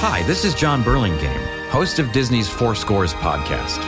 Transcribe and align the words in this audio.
Hi, 0.00 0.22
this 0.22 0.44
is 0.44 0.54
John 0.54 0.84
Burlingame, 0.84 1.40
host 1.70 1.98
of 1.98 2.12
Disney's 2.12 2.48
Four 2.48 2.76
Scores 2.76 3.14
podcast. 3.14 3.84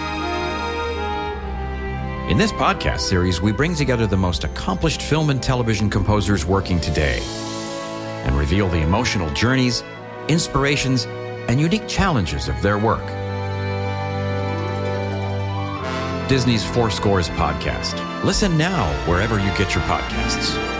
In 2.28 2.36
this 2.36 2.50
podcast 2.50 3.02
series, 3.02 3.40
we 3.40 3.52
bring 3.52 3.76
together 3.76 4.08
the 4.08 4.16
most 4.16 4.42
accomplished 4.42 5.02
film 5.02 5.30
and 5.30 5.40
television 5.40 5.88
composers 5.88 6.44
working 6.44 6.80
today 6.80 7.20
and 8.24 8.34
reveal 8.36 8.68
the 8.68 8.80
emotional 8.80 9.32
journeys, 9.34 9.84
inspirations, 10.26 11.04
and 11.48 11.60
unique 11.60 11.86
challenges 11.86 12.48
of 12.48 12.60
their 12.60 12.76
work. 12.76 13.06
Disney's 16.28 16.64
Four 16.64 16.90
Scores 16.90 17.28
podcast. 17.28 18.24
Listen 18.24 18.58
now 18.58 18.84
wherever 19.08 19.38
you 19.38 19.50
get 19.56 19.76
your 19.76 19.84
podcasts. 19.84 20.79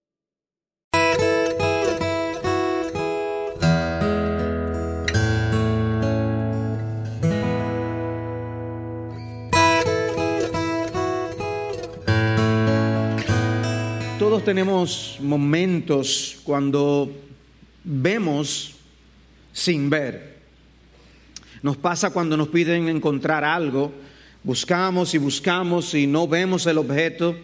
Todos 14.31 14.45
tenemos 14.45 15.17
momentos 15.19 16.37
cuando 16.45 17.11
vemos 17.83 18.75
sin 19.51 19.89
ver. 19.89 20.37
Nos 21.61 21.75
pasa 21.75 22.11
cuando 22.11 22.37
nos 22.37 22.47
piden 22.47 22.87
encontrar 22.87 23.43
algo, 23.43 23.91
buscamos 24.41 25.13
y 25.15 25.17
buscamos 25.17 25.93
y 25.95 26.07
no 26.07 26.29
vemos 26.29 26.65
el 26.65 26.77
objeto 26.77 27.35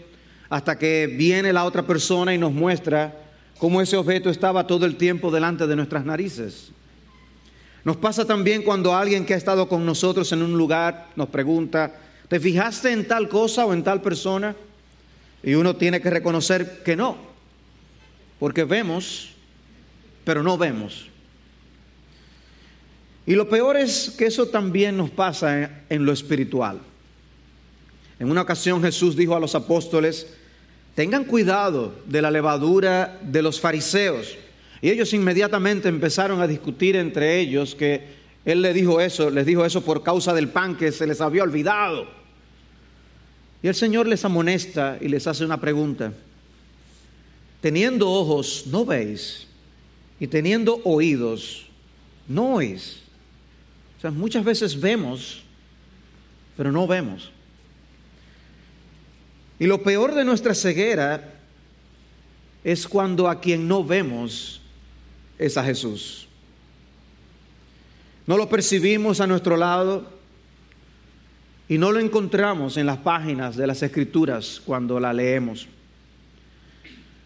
hasta 0.47 0.79
que 0.79 1.07
viene 1.07 1.51
la 1.51 1.65
otra 1.65 1.85
persona 1.85 2.33
y 2.33 2.37
nos 2.37 2.53
muestra 2.53 3.13
cómo 3.57 3.81
ese 3.81 3.97
objeto 3.97 4.29
estaba 4.29 4.65
todo 4.65 4.85
el 4.85 4.95
tiempo 4.95 5.29
delante 5.29 5.67
de 5.67 5.75
nuestras 5.75 6.05
narices. 6.05 6.71
Nos 7.83 7.97
pasa 7.97 8.23
también 8.23 8.63
cuando 8.63 8.95
alguien 8.95 9.25
que 9.25 9.33
ha 9.33 9.37
estado 9.37 9.67
con 9.67 9.85
nosotros 9.85 10.31
en 10.31 10.41
un 10.41 10.57
lugar 10.57 11.09
nos 11.17 11.27
pregunta, 11.27 11.99
¿te 12.29 12.39
fijaste 12.39 12.93
en 12.93 13.05
tal 13.05 13.27
cosa 13.27 13.65
o 13.65 13.73
en 13.73 13.83
tal 13.83 14.01
persona? 14.01 14.55
Y 15.43 15.53
uno 15.53 15.75
tiene 15.75 16.01
que 16.01 16.09
reconocer 16.09 16.83
que 16.83 16.95
no, 16.95 17.17
porque 18.39 18.63
vemos, 18.63 19.33
pero 20.23 20.43
no 20.43 20.57
vemos. 20.57 21.07
Y 23.27 23.35
lo 23.35 23.49
peor 23.49 23.75
es 23.75 24.15
que 24.17 24.25
eso 24.25 24.47
también 24.47 24.95
nos 24.95 25.09
pasa 25.09 25.83
en, 25.89 26.05
lo 26.05 26.13
espiritual. 26.13 26.79
En 28.19 28.31
una 28.31 28.41
ocasión 28.41 28.81
Jesús 28.81 29.17
dijo 29.17 29.35
a 29.35 29.39
los 29.39 29.53
apóstoles, 29.53 30.33
tengan 30.95 31.25
cuidado 31.25 31.93
de 32.05 32.21
la 32.21 32.31
levadura 32.31 33.19
de 33.21 33.41
los 33.41 33.59
fariseos. 33.59 34.37
Y 34.81 34.89
ellos 34.89 35.13
inmediatamente 35.13 35.89
empezaron 35.89 36.41
a 36.41 36.47
discutir 36.47 36.95
entre 36.95 37.37
ellos 37.39 37.75
que 37.75 38.15
Él 38.45 38.61
les 38.61 38.73
dijo 38.73 39.01
eso, 39.01 39.29
les 39.29 39.45
dijo 39.45 39.65
eso 39.65 39.83
por 39.83 40.03
causa 40.03 40.33
del 40.33 40.47
pan 40.47 40.77
que 40.77 40.93
se 40.93 41.05
les 41.05 41.19
había 41.19 41.43
olvidado. 41.43 42.16
Y 43.61 43.67
el 43.67 43.75
Señor 43.75 44.07
les 44.07 44.23
amonesta 44.23 44.97
y 45.01 45.07
les 45.07 45.25
hace 45.27 45.43
una 45.43 45.59
pregunta. 45.59 46.13
Teniendo 47.61 48.09
ojos, 48.09 48.65
no 48.67 48.85
veis. 48.85 49.47
Y 50.19 50.27
teniendo 50.27 50.79
oídos, 50.83 51.67
no 52.27 52.55
oís. 52.55 53.01
O 53.97 54.01
sea, 54.01 54.11
muchas 54.11 54.43
veces 54.43 54.79
vemos, 54.79 55.41
pero 56.55 56.71
no 56.71 56.85
vemos. 56.85 57.31
Y 59.59 59.65
lo 59.65 59.81
peor 59.81 60.13
de 60.13 60.23
nuestra 60.23 60.53
ceguera 60.53 61.33
es 62.63 62.87
cuando 62.87 63.27
a 63.27 63.39
quien 63.39 63.67
no 63.67 63.83
vemos 63.83 64.61
es 65.39 65.57
a 65.57 65.63
Jesús. 65.63 66.27
No 68.27 68.37
lo 68.37 68.49
percibimos 68.49 69.21
a 69.21 69.27
nuestro 69.27 69.55
lado, 69.57 70.16
y 71.69 71.77
no 71.77 71.91
lo 71.91 71.99
encontramos 71.99 72.77
en 72.77 72.85
las 72.85 72.97
páginas 72.97 73.57
de 73.57 73.67
las 73.67 73.83
escrituras 73.83 74.61
cuando 74.65 74.99
la 74.99 75.11
leemos. 75.11 75.67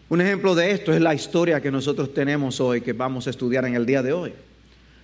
Un 0.08 0.20
ejemplo 0.20 0.54
de 0.54 0.72
esto 0.72 0.92
es 0.92 1.00
la 1.00 1.14
historia 1.14 1.60
que 1.60 1.70
nosotros 1.70 2.12
tenemos 2.12 2.60
hoy, 2.60 2.80
que 2.80 2.92
vamos 2.92 3.26
a 3.26 3.30
estudiar 3.30 3.64
en 3.64 3.76
el 3.76 3.86
día 3.86 4.02
de 4.02 4.12
hoy. 4.12 4.32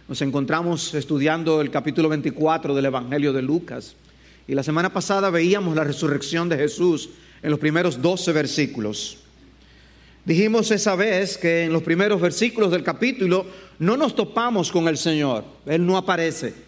Nos 0.09 0.21
encontramos 0.22 0.93
estudiando 0.94 1.60
el 1.60 1.71
capítulo 1.71 2.09
24 2.09 2.75
del 2.75 2.87
Evangelio 2.87 3.32
de 3.32 3.43
Lucas. 3.43 3.94
Y 4.47 4.54
la 4.54 4.62
semana 4.62 4.93
pasada 4.93 5.31
veíamos 5.31 5.77
la 5.77 5.84
resurrección 5.84 6.48
de 6.48 6.56
Jesús 6.56 7.10
en 7.43 7.50
los 7.50 7.59
primeros 7.59 8.03
12 8.03 8.32
versículos. 8.32 9.19
Dijimos 10.25 10.71
esa 10.71 10.94
vez 10.94 11.38
que 11.38 11.65
en 11.65 11.72
los 11.72 11.82
primeros 11.82 12.21
versículos 12.21 12.71
del 12.71 12.82
capítulo 12.82 13.47
no 13.78 13.97
nos 13.97 14.15
topamos 14.15 14.71
con 14.71 14.88
el 14.88 14.98
Señor, 14.98 15.44
Él 15.65 15.87
no 15.87 15.97
aparece. 15.97 16.67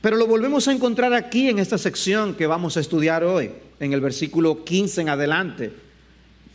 Pero 0.00 0.16
lo 0.16 0.26
volvemos 0.26 0.68
a 0.68 0.72
encontrar 0.72 1.12
aquí 1.12 1.48
en 1.48 1.58
esta 1.58 1.76
sección 1.76 2.34
que 2.34 2.46
vamos 2.46 2.76
a 2.76 2.80
estudiar 2.80 3.24
hoy, 3.24 3.50
en 3.80 3.92
el 3.92 4.00
versículo 4.00 4.64
15 4.64 5.00
en 5.00 5.08
adelante, 5.08 5.72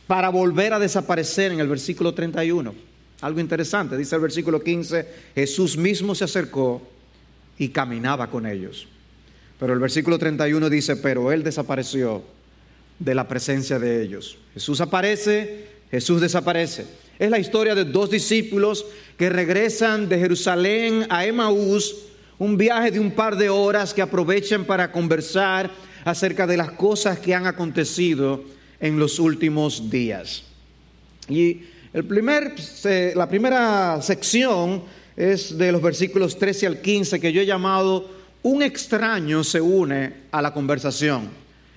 para 0.08 0.30
volver 0.30 0.74
a 0.74 0.80
desaparecer 0.80 1.52
en 1.52 1.60
el 1.60 1.68
versículo 1.68 2.14
31. 2.14 2.74
Algo 3.22 3.40
interesante, 3.40 3.98
dice 3.98 4.16
el 4.16 4.22
versículo 4.22 4.62
15, 4.62 5.08
Jesús 5.36 5.78
mismo 5.78 6.16
se 6.16 6.24
acercó 6.24 6.82
y 7.58 7.70
caminaba 7.70 8.30
con 8.30 8.46
ellos. 8.46 8.88
Pero 9.60 9.74
el 9.74 9.80
versículo 9.80 10.18
31 10.18 10.70
dice, 10.70 10.96
pero 10.98 11.32
él 11.32 11.44
desapareció 11.44 12.24
de 13.00 13.16
la 13.16 13.28
presencia 13.28 13.80
de 13.80 14.04
ellos. 14.04 14.38
Jesús 14.54 14.82
aparece, 14.82 15.68
Jesús 15.92 16.22
desaparece. 16.22 16.86
Es 17.20 17.30
la 17.30 17.40
historia 17.40 17.76
de 17.76 17.86
dos 17.86 18.10
discípulos 18.10 18.86
que 19.18 19.30
regresan 19.30 20.10
de 20.10 20.20
Jerusalén 20.20 21.06
a 21.10 21.26
Emaús 21.26 21.96
un 22.44 22.58
viaje 22.58 22.92
de 22.92 23.00
un 23.00 23.12
par 23.12 23.38
de 23.38 23.50
horas 23.50 23.94
que 23.94 24.02
aprovechan 24.02 24.66
para 24.66 24.92
conversar 24.92 25.72
acerca 26.04 26.46
de 26.46 26.58
las 26.58 26.72
cosas 26.72 27.18
que 27.18 27.34
han 27.34 27.48
acontecido 27.48 28.44
en 28.82 29.00
los 29.00 29.18
últimos 29.18 29.90
días. 29.90 30.44
Y 31.30 31.62
el 31.94 32.04
primer, 32.04 32.54
la 33.16 33.30
primera 33.30 34.02
sección 34.02 34.84
es 35.16 35.58
de 35.58 35.72
los 35.72 35.82
versículos 35.82 36.38
13 36.38 36.68
al 36.68 36.82
15 36.82 37.22
que 37.22 37.32
yo 37.32 37.42
he 37.42 37.46
llamado 37.46 38.10
Un 38.42 38.62
extraño 38.62 39.42
se 39.46 39.62
une 39.62 40.14
a 40.30 40.42
la 40.42 40.54
conversación. 40.54 41.30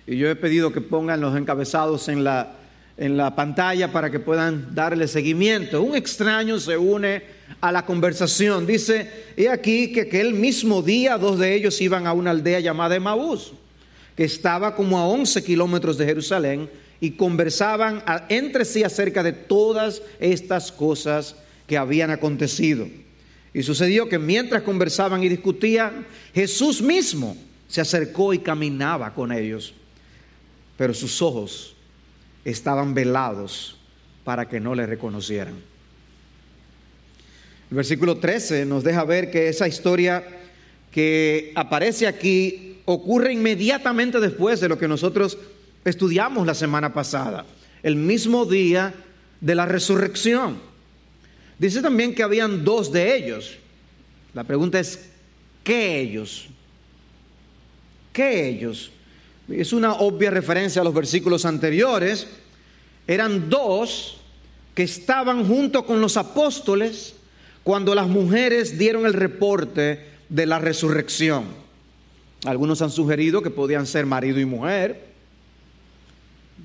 Y 0.04 0.16
yo 0.16 0.28
he 0.28 0.34
pedido 0.34 0.72
que 0.72 0.80
pongan 0.80 1.20
los 1.20 1.36
encabezados 1.36 2.08
en 2.08 2.24
la, 2.24 2.56
en 2.96 3.16
la 3.16 3.34
pantalla 3.34 3.92
para 3.92 4.10
que 4.10 4.20
puedan 4.20 4.74
darle 4.74 5.06
seguimiento. 5.06 5.82
Un 5.82 5.96
extraño 5.96 6.58
se 6.58 6.76
une 6.76 7.22
a 7.60 7.70
la 7.70 7.84
conversación. 7.84 8.66
Dice, 8.66 9.10
y 9.36 9.46
aquí 9.46 9.92
que 9.92 10.02
aquel 10.02 10.32
mismo 10.32 10.82
día 10.82 11.18
dos 11.18 11.38
de 11.38 11.54
ellos 11.54 11.80
iban 11.80 12.06
a 12.06 12.12
una 12.12 12.30
aldea 12.30 12.60
llamada 12.60 12.96
Emaús, 12.96 13.52
que 14.16 14.24
estaba 14.24 14.74
como 14.74 14.98
a 14.98 15.06
11 15.06 15.44
kilómetros 15.44 15.98
de 15.98 16.06
Jerusalén, 16.06 16.70
y 16.98 17.10
conversaban 17.10 18.02
entre 18.30 18.64
sí 18.64 18.82
acerca 18.82 19.22
de 19.22 19.32
todas 19.32 20.00
estas 20.18 20.72
cosas 20.72 21.36
que 21.66 21.76
habían 21.76 22.10
acontecido. 22.10 22.88
Y 23.52 23.62
sucedió 23.62 24.08
que 24.08 24.18
mientras 24.18 24.62
conversaban 24.62 25.22
y 25.22 25.28
discutían, 25.28 26.06
Jesús 26.34 26.80
mismo 26.80 27.36
se 27.68 27.82
acercó 27.82 28.32
y 28.32 28.38
caminaba 28.38 29.12
con 29.12 29.30
ellos, 29.32 29.74
pero 30.78 30.94
sus 30.94 31.20
ojos 31.20 31.75
estaban 32.46 32.94
velados 32.94 33.76
para 34.24 34.48
que 34.48 34.60
no 34.60 34.74
le 34.74 34.86
reconocieran. 34.86 35.54
El 37.70 37.76
versículo 37.76 38.18
13 38.18 38.64
nos 38.64 38.84
deja 38.84 39.02
ver 39.04 39.32
que 39.32 39.48
esa 39.48 39.66
historia 39.66 40.24
que 40.92 41.52
aparece 41.56 42.06
aquí 42.06 42.78
ocurre 42.84 43.32
inmediatamente 43.32 44.20
después 44.20 44.60
de 44.60 44.68
lo 44.68 44.78
que 44.78 44.86
nosotros 44.86 45.36
estudiamos 45.84 46.46
la 46.46 46.54
semana 46.54 46.94
pasada, 46.94 47.44
el 47.82 47.96
mismo 47.96 48.44
día 48.44 48.94
de 49.40 49.54
la 49.56 49.66
resurrección. 49.66 50.60
Dice 51.58 51.82
también 51.82 52.14
que 52.14 52.22
habían 52.22 52.64
dos 52.64 52.92
de 52.92 53.16
ellos. 53.16 53.56
La 54.34 54.44
pregunta 54.44 54.78
es, 54.78 55.10
¿qué 55.64 56.00
ellos? 56.00 56.46
¿Qué 58.12 58.48
ellos? 58.48 58.92
Es 59.48 59.72
una 59.72 59.94
obvia 59.94 60.30
referencia 60.30 60.80
a 60.80 60.84
los 60.84 60.94
versículos 60.94 61.44
anteriores. 61.44 62.26
Eran 63.06 63.48
dos 63.48 64.18
que 64.74 64.82
estaban 64.82 65.46
junto 65.46 65.86
con 65.86 66.00
los 66.00 66.16
apóstoles 66.16 67.14
cuando 67.62 67.94
las 67.94 68.08
mujeres 68.08 68.78
dieron 68.78 69.06
el 69.06 69.12
reporte 69.12 70.06
de 70.28 70.46
la 70.46 70.58
resurrección. 70.58 71.44
Algunos 72.44 72.82
han 72.82 72.90
sugerido 72.90 73.42
que 73.42 73.50
podían 73.50 73.86
ser 73.86 74.06
marido 74.06 74.40
y 74.40 74.44
mujer. 74.44 75.06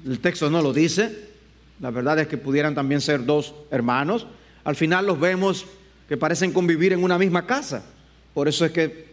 El 0.05 0.19
texto 0.19 0.49
no 0.49 0.61
lo 0.61 0.73
dice. 0.73 1.29
La 1.79 1.91
verdad 1.91 2.19
es 2.19 2.27
que 2.27 2.37
pudieran 2.37 2.75
también 2.75 3.01
ser 3.01 3.25
dos 3.25 3.53
hermanos. 3.71 4.27
Al 4.63 4.75
final 4.75 5.05
los 5.05 5.19
vemos 5.19 5.65
que 6.09 6.17
parecen 6.17 6.51
convivir 6.51 6.93
en 6.93 7.03
una 7.03 7.17
misma 7.17 7.45
casa. 7.45 7.83
Por 8.33 8.47
eso 8.47 8.65
es 8.65 8.71
que 8.71 9.11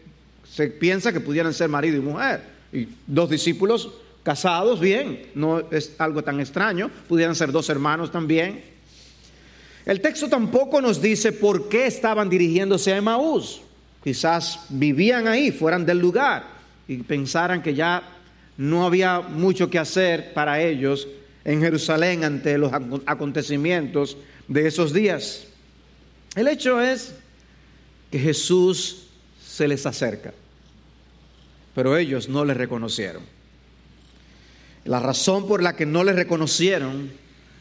se 0.51 0.69
piensa 0.69 1.13
que 1.13 1.21
pudieran 1.21 1.55
ser 1.55 1.69
marido 1.69 1.97
y 1.97 2.01
mujer. 2.01 2.58
Y 2.73 2.89
dos 3.07 3.31
discípulos 3.31 3.91
casados, 4.23 4.81
bien, 4.81 5.27
no 5.35 5.61
es 5.71 5.95
algo 5.99 6.23
tan 6.23 6.41
extraño. 6.41 6.91
Pudieran 7.09 7.35
ser 7.35 7.51
dos 7.51 7.69
hermanos 7.69 8.13
también. 8.13 8.63
El 9.87 10.01
texto 10.01 10.29
tampoco 10.29 10.83
nos 10.83 11.01
dice 11.01 11.33
por 11.33 11.69
qué 11.69 11.87
estaban 11.87 12.29
dirigiéndose 12.29 12.93
a 12.93 12.99
Emaús. 12.99 13.63
Quizás 14.05 14.67
vivían 14.69 15.27
ahí, 15.27 15.51
fueran 15.51 15.87
del 15.87 15.99
lugar 15.99 16.45
y 16.87 16.99
pensaran 16.99 17.63
que 17.63 17.75
ya 17.75 18.03
no 18.59 18.85
había 18.85 19.21
mucho 19.21 19.71
que 19.71 19.79
hacer 19.79 20.35
para 20.35 20.61
ellos 20.61 21.09
en 21.45 21.61
Jerusalén 21.61 22.25
ante 22.25 22.59
los 22.59 22.73
acontecimientos 23.07 24.17
de 24.47 24.67
esos 24.67 24.93
días. 24.93 25.47
El 26.35 26.49
hecho 26.49 26.81
es 26.81 27.15
que 28.11 28.19
Jesús 28.19 29.07
se 29.43 29.67
les 29.67 29.87
acerca, 29.87 30.35
pero 31.75 31.97
ellos 31.97 32.29
no 32.29 32.45
le 32.45 32.55
reconocieron. 32.55 33.23
La 34.85 35.01
razón 35.01 35.47
por 35.47 35.63
la 35.63 35.77
que 35.77 35.87
no 35.87 36.05
le 36.05 36.13
reconocieron 36.13 37.11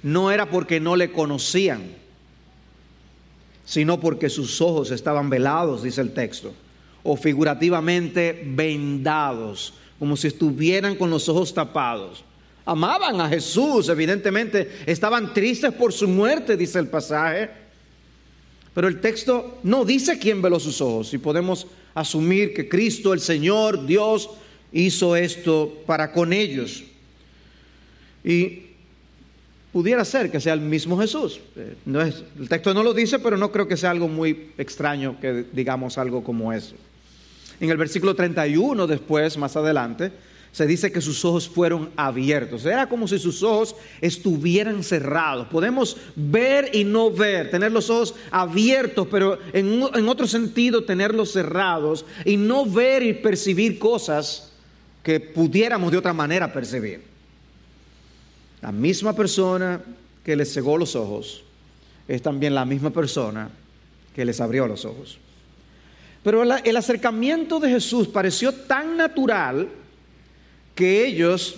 no 0.04 0.32
era 0.32 0.50
porque 0.50 0.80
no 0.80 0.96
le 0.96 1.12
conocían, 1.12 1.84
sino 3.66 4.00
porque 4.00 4.30
sus 4.30 4.62
ojos 4.62 4.92
estaban 4.92 5.30
velados, 5.30 5.84
dice 5.84 6.02
el 6.02 6.14
texto, 6.14 6.54
o 7.04 7.18
figurativamente 7.18 8.44
vendados, 8.46 9.74
como 10.00 10.16
si 10.16 10.28
estuvieran 10.28 10.96
con 10.96 11.10
los 11.10 11.28
ojos 11.28 11.54
tapados 11.54 12.24
amaban 12.68 13.22
a 13.22 13.30
Jesús, 13.30 13.88
evidentemente 13.88 14.70
estaban 14.86 15.34
tristes 15.34 15.74
por 15.74 15.94
su 15.94 16.08
muerte, 16.08 16.58
dice 16.58 16.80
el 16.80 16.88
pasaje. 16.88 17.50
Pero 18.74 18.90
el 18.90 19.00
texto 19.00 19.60
no 19.64 19.86
dice 19.86 20.20
quién 20.20 20.42
veló 20.42 20.60
sus 20.60 20.82
ojos 20.82 21.14
y 21.14 21.18
podemos 21.18 21.66
asumir 21.98 22.54
que 22.54 22.70
Cristo, 22.70 23.12
el 23.12 23.20
Señor, 23.20 23.88
Dios, 23.88 24.30
hizo 24.72 25.16
esto 25.16 25.82
para 25.88 26.12
con 26.12 26.32
ellos. 26.32 26.84
Y 28.24 28.68
pudiera 29.74 30.06
ser 30.06 30.30
que 30.30 30.40
sea 30.40 30.54
el 30.54 30.62
mismo 30.62 31.00
Jesús. 31.00 31.40
Eh, 31.56 31.76
no 31.86 32.02
es, 32.02 32.24
el 32.40 32.48
texto 32.48 32.74
no 32.74 32.84
lo 32.84 32.94
dice, 32.94 33.18
pero 33.18 33.36
no 33.36 33.52
creo 33.52 33.68
que 33.68 33.76
sea 33.76 33.90
algo 33.90 34.08
muy 34.08 34.52
extraño 34.60 35.20
que 35.20 35.46
digamos 35.52 35.98
algo 35.98 36.24
como 36.24 36.54
eso. 36.54 36.76
En 37.60 37.72
el 37.72 37.78
versículo 37.78 38.16
31 38.16 38.86
después, 38.86 39.36
más 39.38 39.56
adelante, 39.56 40.12
se 40.52 40.66
dice 40.66 40.92
que 40.92 41.02
sus 41.02 41.24
ojos 41.24 41.48
fueron 41.48 41.90
abiertos. 41.96 42.66
Era 42.66 42.90
como 42.90 43.08
si 43.08 43.20
sus 43.20 43.44
ojos 43.44 43.76
estuvieran 44.02 44.84
cerrados. 44.84 45.48
Podemos 45.48 45.98
ver 46.16 46.72
y 46.74 46.84
no 46.84 47.12
ver, 47.12 47.52
tener 47.52 47.72
los 47.72 47.90
ojos 47.90 48.16
abiertos, 48.32 49.08
pero 49.12 49.38
en, 49.54 49.84
en 49.94 50.10
otro 50.10 50.26
sentido 50.28 50.84
tenerlos 50.84 51.32
cerrados 51.32 52.06
y 52.26 52.38
no 52.38 52.66
ver 52.66 53.04
y 53.04 53.14
percibir 53.14 53.78
cosas 53.78 54.52
que 55.04 55.20
pudiéramos 55.20 55.92
de 55.92 55.98
otra 55.98 56.14
manera 56.14 56.52
percibir. 56.52 57.04
La 58.62 58.72
misma 58.72 59.14
persona 59.14 59.82
que 60.24 60.36
les 60.36 60.52
cegó 60.54 60.78
los 60.78 60.96
ojos 60.96 61.44
es 62.08 62.22
también 62.22 62.56
la 62.56 62.66
misma 62.66 62.90
persona 62.90 63.50
que 64.16 64.26
les 64.26 64.42
abrió 64.42 64.68
los 64.68 64.84
ojos. 64.86 65.20
Pero 66.24 66.44
el 66.44 66.76
acercamiento 66.76 67.60
de 67.60 67.70
Jesús 67.70 68.08
pareció 68.08 68.52
tan 68.52 68.98
natural 68.98 69.70
que 70.78 71.08
ellos 71.08 71.56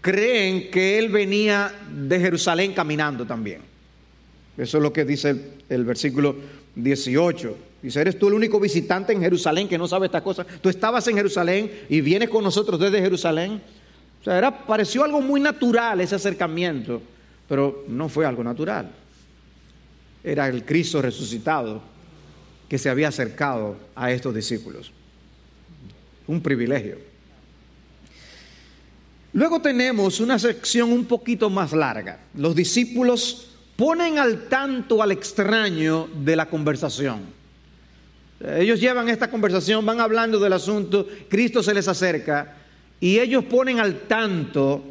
creen 0.00 0.68
que 0.68 0.98
él 0.98 1.08
venía 1.08 1.72
de 1.88 2.18
Jerusalén 2.18 2.74
caminando 2.74 3.24
también. 3.24 3.62
Eso 4.58 4.76
es 4.76 4.82
lo 4.82 4.92
que 4.92 5.04
dice 5.04 5.52
el, 5.68 5.84
versículo 5.84 6.34
18. 6.74 7.56
Dice, 7.80 8.00
¿eres 8.00 8.18
tú 8.18 8.26
el 8.26 8.34
único 8.34 8.58
visitante 8.58 9.12
en 9.12 9.20
Jerusalén 9.20 9.68
que 9.68 9.78
no 9.78 9.86
sabe 9.86 10.06
estas 10.06 10.22
cosas? 10.22 10.48
Tú 10.60 10.68
estabas 10.68 11.06
en 11.06 11.14
Jerusalén 11.16 11.70
y 11.88 12.00
vienes 12.00 12.28
con 12.28 12.42
nosotros 12.42 12.80
desde 12.80 13.00
Jerusalén. 13.00 13.62
O 14.20 14.24
sea, 14.24 14.36
era, 14.36 14.66
pareció 14.66 15.04
algo 15.04 15.20
muy 15.20 15.40
natural 15.40 16.00
ese 16.00 16.16
acercamiento, 16.16 17.00
pero 17.48 17.84
no 17.86 18.08
fue 18.08 18.26
algo 18.26 18.42
natural. 18.42 18.90
Era 20.24 20.48
el 20.48 20.64
Cristo 20.64 21.00
resucitado 21.00 21.80
que 22.68 22.78
se 22.78 22.90
había 22.90 23.08
acercado 23.08 23.76
a 23.94 24.10
estos 24.10 24.34
discípulos. 24.34 24.90
Un 26.26 26.40
privilegio. 26.40 27.13
Luego 29.34 29.60
tenemos 29.60 30.20
una 30.20 30.38
sección 30.38 30.92
un 30.92 31.06
poquito 31.06 31.50
más 31.50 31.72
larga. 31.72 32.20
Los 32.36 32.54
discípulos 32.54 33.48
ponen 33.74 34.16
al 34.16 34.48
tanto 34.48 35.02
al 35.02 35.10
extraño 35.10 36.08
de 36.24 36.36
la 36.36 36.46
conversación. 36.46 37.22
Ellos 38.56 38.78
llevan 38.78 39.08
esta 39.08 39.28
conversación, 39.28 39.84
van 39.84 40.00
hablando 40.00 40.38
del 40.38 40.52
asunto, 40.52 41.08
Cristo 41.28 41.64
se 41.64 41.74
les 41.74 41.88
acerca 41.88 42.58
y 43.00 43.18
ellos 43.18 43.44
ponen 43.46 43.80
al 43.80 44.02
tanto 44.02 44.84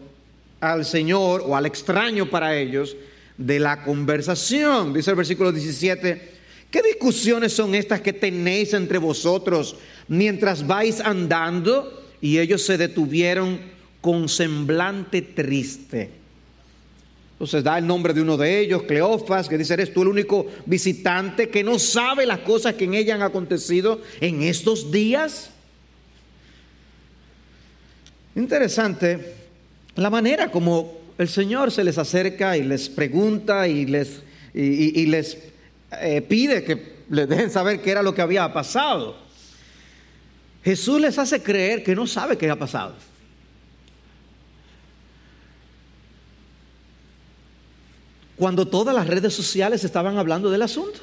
al 0.60 0.84
Señor 0.84 1.44
o 1.46 1.56
al 1.56 1.66
extraño 1.66 2.30
para 2.30 2.58
ellos 2.58 2.98
de 3.38 3.60
la 3.60 3.82
conversación. 3.82 4.94
Dice 4.94 5.12
el 5.12 5.16
versículo 5.16 5.54
17, 5.54 6.32
¿qué 6.70 6.82
discusiones 6.82 7.54
son 7.54 7.76
estas 7.76 8.02
que 8.02 8.12
tenéis 8.12 8.74
entre 8.74 8.98
vosotros 8.98 9.78
mientras 10.10 10.68
vais 10.68 11.00
andando? 11.00 12.02
Y 12.20 12.40
ellos 12.40 12.62
se 12.62 12.78
detuvieron 12.78 13.73
con 14.04 14.28
semblante 14.28 15.22
triste. 15.22 16.10
Entonces 17.32 17.64
da 17.64 17.78
el 17.78 17.88
nombre 17.88 18.14
de 18.14 18.22
uno 18.22 18.36
de 18.36 18.60
ellos, 18.60 18.84
Cleofas, 18.84 19.48
que 19.48 19.58
dice, 19.58 19.76
eres 19.76 19.94
tú 19.94 20.02
el 20.02 20.10
único 20.10 20.46
visitante 20.66 21.48
que 21.48 21.64
no 21.64 21.80
sabe 21.80 22.26
las 22.26 22.40
cosas 22.40 22.74
que 22.74 22.84
en 22.84 22.96
ella 22.96 23.16
han 23.16 23.22
acontecido 23.22 24.02
en 24.20 24.44
estos 24.44 24.92
días. 24.92 25.52
Interesante 28.36 29.36
la 29.96 30.10
manera 30.10 30.52
como 30.52 30.98
el 31.18 31.30
Señor 31.30 31.72
se 31.72 31.86
les 31.86 31.98
acerca 31.98 32.58
y 32.58 32.64
les 32.64 32.90
pregunta 32.90 33.70
y 33.70 33.86
les, 33.86 34.22
y, 34.54 35.06
les 35.06 35.38
eh, 36.02 36.22
pide 36.22 36.66
que 36.66 37.04
les 37.10 37.30
dejen 37.30 37.50
saber 37.50 37.82
qué 37.82 37.92
era 37.92 38.04
lo 38.04 38.14
que 38.14 38.22
había 38.22 38.52
pasado. 38.52 39.16
Jesús 40.62 41.00
les 41.00 41.18
hace 41.18 41.42
creer 41.42 41.86
que 41.86 41.96
no 41.96 42.06
sabe 42.06 42.38
qué 42.38 42.50
ha 42.50 42.60
pasado. 42.60 43.13
Cuando 48.36 48.68
todas 48.68 48.96
las 48.96 49.08
redes 49.08 49.34
sociales 49.34 49.84
estaban 49.84 50.18
hablando 50.18 50.50
del 50.50 50.62
asunto. 50.62 51.00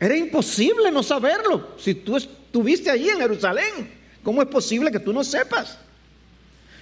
Era 0.00 0.16
imposible 0.16 0.90
no 0.90 1.02
saberlo. 1.02 1.76
Si 1.78 1.94
tú 1.94 2.16
estuviste 2.16 2.90
allí 2.90 3.08
en 3.08 3.18
Jerusalén, 3.18 3.90
¿cómo 4.22 4.42
es 4.42 4.48
posible 4.48 4.90
que 4.90 4.98
tú 4.98 5.12
no 5.12 5.22
sepas? 5.22 5.78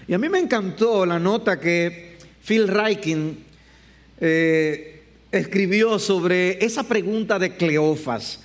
Y 0.09 0.15
a 0.15 0.19
mí 0.19 0.29
me 0.29 0.39
encantó 0.39 1.05
la 1.05 1.19
nota 1.19 1.61
que 1.61 2.17
Phil 2.43 2.67
Reiking 2.67 3.45
eh, 4.21 5.03
escribió 5.31 5.99
sobre 5.99 6.65
esa 6.65 6.85
pregunta 6.85 7.39
de 7.39 7.57
Cleofas. 7.57 8.41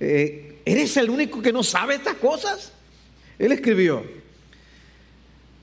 Eh, 0.00 0.60
¿Eres 0.64 0.96
el 0.96 1.10
único 1.10 1.40
que 1.40 1.52
no 1.52 1.62
sabe 1.62 1.96
estas 1.96 2.14
cosas? 2.14 2.72
Él 3.38 3.52
escribió, 3.52 4.04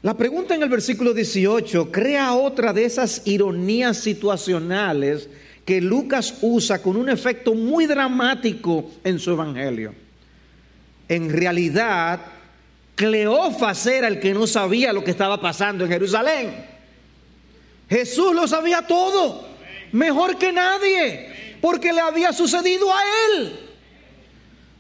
la 0.04 0.16
pregunta 0.18 0.54
en 0.54 0.62
el 0.62 0.68
versículo 0.68 1.14
18 1.14 1.90
crea 1.90 2.34
otra 2.34 2.74
de 2.74 2.84
esas 2.84 3.22
ironías 3.24 3.98
situacionales 3.98 5.30
que 5.64 5.80
Lucas 5.80 6.40
usa 6.42 6.82
con 6.82 6.98
un 6.98 7.08
efecto 7.08 7.56
muy 7.56 7.86
dramático 7.86 8.92
en 9.06 9.18
su 9.18 9.32
evangelio. 9.32 9.96
En 11.08 11.30
realidad, 11.32 12.20
Cleofas 12.96 13.88
era 13.88 14.10
el 14.10 14.20
que 14.20 14.34
no 14.34 14.46
sabía 14.46 14.92
lo 14.92 15.06
que 15.06 15.12
estaba 15.12 15.40
pasando 15.40 15.86
en 15.86 15.92
Jerusalén. 15.92 16.54
Jesús 17.90 18.36
lo 18.36 18.46
sabía 18.46 18.86
todo, 18.86 19.48
mejor 19.94 20.38
que 20.38 20.52
nadie, 20.52 21.58
porque 21.62 21.94
le 21.94 22.02
había 22.02 22.34
sucedido 22.34 22.92
a 22.94 23.00
él. 23.30 23.63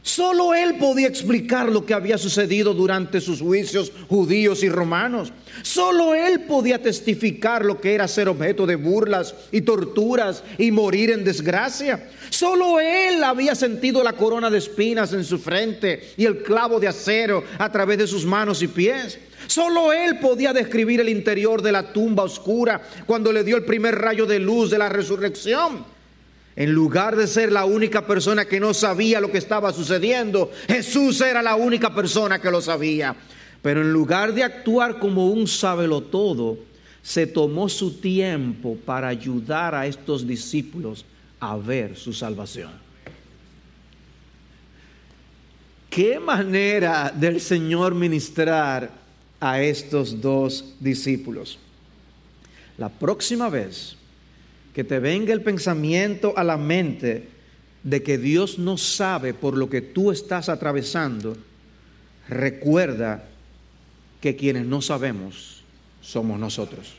Solo 0.03 0.53
él 0.53 0.75
podía 0.75 1.07
explicar 1.07 1.69
lo 1.69 1.85
que 1.85 1.93
había 1.93 2.17
sucedido 2.17 2.73
durante 2.73 3.21
sus 3.21 3.39
juicios 3.39 3.89
judíos 4.09 4.61
y 4.61 4.67
romanos. 4.67 5.31
Solo 5.61 6.13
él 6.13 6.41
podía 6.41 6.81
testificar 6.81 7.63
lo 7.63 7.79
que 7.79 7.93
era 7.93 8.09
ser 8.09 8.27
objeto 8.27 8.65
de 8.65 8.75
burlas 8.75 9.33
y 9.53 9.61
torturas 9.61 10.43
y 10.57 10.71
morir 10.71 11.11
en 11.11 11.23
desgracia. 11.23 12.09
Solo 12.29 12.81
él 12.81 13.23
había 13.23 13.55
sentido 13.55 14.03
la 14.03 14.11
corona 14.11 14.49
de 14.49 14.57
espinas 14.57 15.13
en 15.13 15.23
su 15.23 15.39
frente 15.39 16.11
y 16.17 16.25
el 16.25 16.43
clavo 16.43 16.81
de 16.81 16.89
acero 16.89 17.45
a 17.57 17.71
través 17.71 17.97
de 17.97 18.07
sus 18.07 18.25
manos 18.25 18.61
y 18.61 18.67
pies. 18.67 19.17
Solo 19.47 19.93
él 19.93 20.19
podía 20.19 20.51
describir 20.51 20.99
el 20.99 21.07
interior 21.07 21.61
de 21.61 21.71
la 21.71 21.93
tumba 21.93 22.23
oscura 22.23 22.81
cuando 23.05 23.31
le 23.31 23.45
dio 23.45 23.55
el 23.55 23.63
primer 23.63 23.95
rayo 23.95 24.25
de 24.25 24.39
luz 24.39 24.69
de 24.69 24.79
la 24.79 24.89
resurrección. 24.89 25.93
En 26.55 26.71
lugar 26.71 27.15
de 27.15 27.27
ser 27.27 27.51
la 27.51 27.65
única 27.65 28.05
persona 28.05 28.45
que 28.45 28.59
no 28.59 28.73
sabía 28.73 29.19
lo 29.19 29.31
que 29.31 29.39
estaba 29.39 29.73
sucediendo, 29.73 30.51
Jesús 30.67 31.19
era 31.21 31.41
la 31.41 31.55
única 31.55 31.93
persona 31.93 32.39
que 32.39 32.51
lo 32.51 32.61
sabía. 32.61 33.15
Pero 33.61 33.81
en 33.81 33.91
lugar 33.91 34.33
de 34.33 34.43
actuar 34.43 34.99
como 34.99 35.27
un 35.29 35.47
todo, 36.11 36.59
se 37.01 37.25
tomó 37.25 37.69
su 37.69 37.93
tiempo 37.99 38.77
para 38.85 39.07
ayudar 39.07 39.73
a 39.73 39.87
estos 39.87 40.27
discípulos 40.27 41.05
a 41.39 41.57
ver 41.57 41.97
su 41.97 42.13
salvación. 42.13 42.71
¿Qué 45.89 46.19
manera 46.19 47.13
del 47.15 47.39
Señor 47.39 47.93
ministrar 47.93 48.89
a 49.39 49.61
estos 49.61 50.21
dos 50.21 50.75
discípulos? 50.79 51.59
La 52.77 52.89
próxima 52.89 53.49
vez 53.49 53.95
que 54.73 54.83
te 54.83 54.99
venga 54.99 55.33
el 55.33 55.41
pensamiento 55.41 56.33
a 56.35 56.43
la 56.43 56.57
mente 56.57 57.29
de 57.83 58.01
que 58.01 58.17
Dios 58.17 58.57
no 58.59 58.77
sabe 58.77 59.33
por 59.33 59.57
lo 59.57 59.69
que 59.69 59.81
tú 59.81 60.11
estás 60.11 60.49
atravesando, 60.49 61.37
recuerda 62.27 63.25
que 64.21 64.35
quienes 64.35 64.65
no 64.65 64.81
sabemos 64.81 65.63
somos 66.01 66.39
nosotros. 66.39 66.93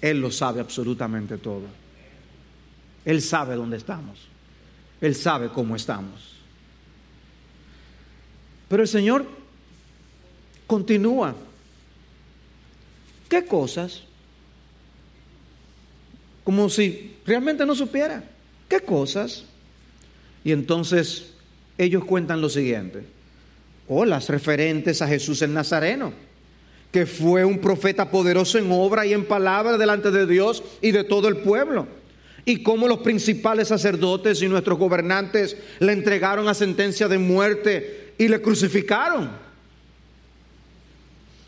Él 0.00 0.20
lo 0.20 0.30
sabe 0.30 0.60
absolutamente 0.60 1.38
todo. 1.38 1.64
Él 3.04 3.20
sabe 3.20 3.56
dónde 3.56 3.76
estamos. 3.76 4.18
Él 5.00 5.14
sabe 5.14 5.48
cómo 5.48 5.76
estamos. 5.76 6.34
Pero 8.68 8.82
el 8.82 8.88
Señor 8.88 9.26
continúa. 10.66 11.34
¿Qué 13.28 13.44
cosas? 13.44 14.02
Como 16.46 16.70
si 16.70 17.16
realmente 17.26 17.66
no 17.66 17.74
supiera. 17.74 18.22
¿Qué 18.68 18.78
cosas? 18.78 19.42
Y 20.44 20.52
entonces 20.52 21.32
ellos 21.76 22.04
cuentan 22.04 22.40
lo 22.40 22.48
siguiente. 22.48 23.02
O 23.88 24.04
las 24.04 24.28
referentes 24.28 25.02
a 25.02 25.08
Jesús 25.08 25.42
el 25.42 25.52
Nazareno, 25.52 26.12
que 26.92 27.04
fue 27.04 27.44
un 27.44 27.58
profeta 27.58 28.12
poderoso 28.12 28.58
en 28.58 28.70
obra 28.70 29.04
y 29.04 29.12
en 29.12 29.24
palabra 29.24 29.76
delante 29.76 30.12
de 30.12 30.24
Dios 30.24 30.62
y 30.80 30.92
de 30.92 31.02
todo 31.02 31.26
el 31.26 31.38
pueblo. 31.38 31.88
Y 32.44 32.62
cómo 32.62 32.86
los 32.86 32.98
principales 32.98 33.66
sacerdotes 33.66 34.40
y 34.40 34.46
nuestros 34.46 34.78
gobernantes 34.78 35.56
le 35.80 35.92
entregaron 35.94 36.46
a 36.46 36.54
sentencia 36.54 37.08
de 37.08 37.18
muerte 37.18 38.14
y 38.18 38.28
le 38.28 38.40
crucificaron. 38.40 39.24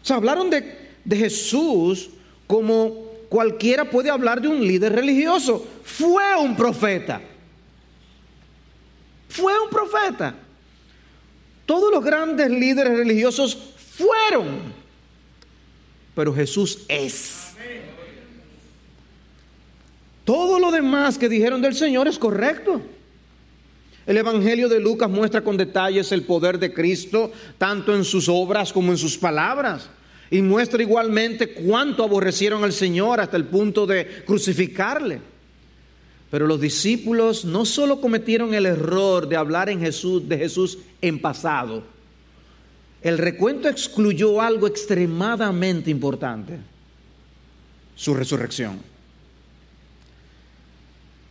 O 0.03 0.05
sea, 0.05 0.17
hablaron 0.17 0.51
de, 0.51 0.77
de 1.05 1.17
Jesús 1.17 2.11
como 2.49 3.08
cualquiera 3.29 3.89
puede 3.89 4.11
hablar 4.11 4.41
de 4.41 4.49
un 4.49 4.61
líder 4.61 4.93
religioso. 4.93 5.67
Fue 5.85 6.37
un 6.37 6.57
profeta. 6.57 7.21
Fue 9.29 9.53
un 9.61 9.69
profeta. 9.69 10.35
Todos 11.67 11.93
los 11.93 12.03
grandes 12.03 12.51
líderes 12.51 12.97
religiosos 12.97 13.75
fueron. 13.77 14.73
Pero 16.15 16.35
Jesús 16.35 16.85
es. 16.89 17.55
Todo 20.25 20.59
lo 20.59 20.71
demás 20.71 21.17
que 21.17 21.29
dijeron 21.29 21.63
del 21.63 21.75
Señor 21.75 22.09
es 22.09 22.19
correcto. 22.19 22.83
El 24.07 24.17
Evangelio 24.17 24.71
de 24.71 24.81
Lucas 24.81 25.11
muestra 25.11 25.43
con 25.43 25.59
detalles 25.59 26.13
el 26.13 26.23
poder 26.23 26.59
de 26.59 26.73
Cristo, 26.73 27.31
tanto 27.59 27.95
en 27.95 28.05
sus 28.05 28.29
obras 28.29 28.73
como 28.73 28.91
en 28.93 28.99
sus 28.99 29.19
palabras. 29.19 29.91
Y 30.31 30.43
muestra 30.43 30.83
igualmente 30.83 31.55
cuánto 31.55 32.05
aborrecieron 32.05 32.65
al 32.65 32.73
Señor 32.73 33.21
hasta 33.21 33.37
el 33.37 33.45
punto 33.45 33.87
de 33.87 34.25
crucificarle. 34.27 35.21
Pero 36.31 36.47
los 36.47 36.61
discípulos 36.61 37.45
no 37.45 37.65
solo 37.65 38.01
cometieron 38.01 38.53
el 38.53 38.67
error 38.67 39.29
de 39.29 39.37
hablar 39.37 39.71
en 39.71 39.81
Jesús, 39.81 40.29
de 40.29 40.37
Jesús 40.37 40.79
en 41.01 41.21
pasado, 41.21 41.83
el 43.03 43.17
recuento 43.17 43.69
excluyó 43.69 44.41
algo 44.43 44.67
extremadamente 44.67 45.91
importante, 45.91 46.59
su 47.95 48.13
resurrección. 48.13 48.81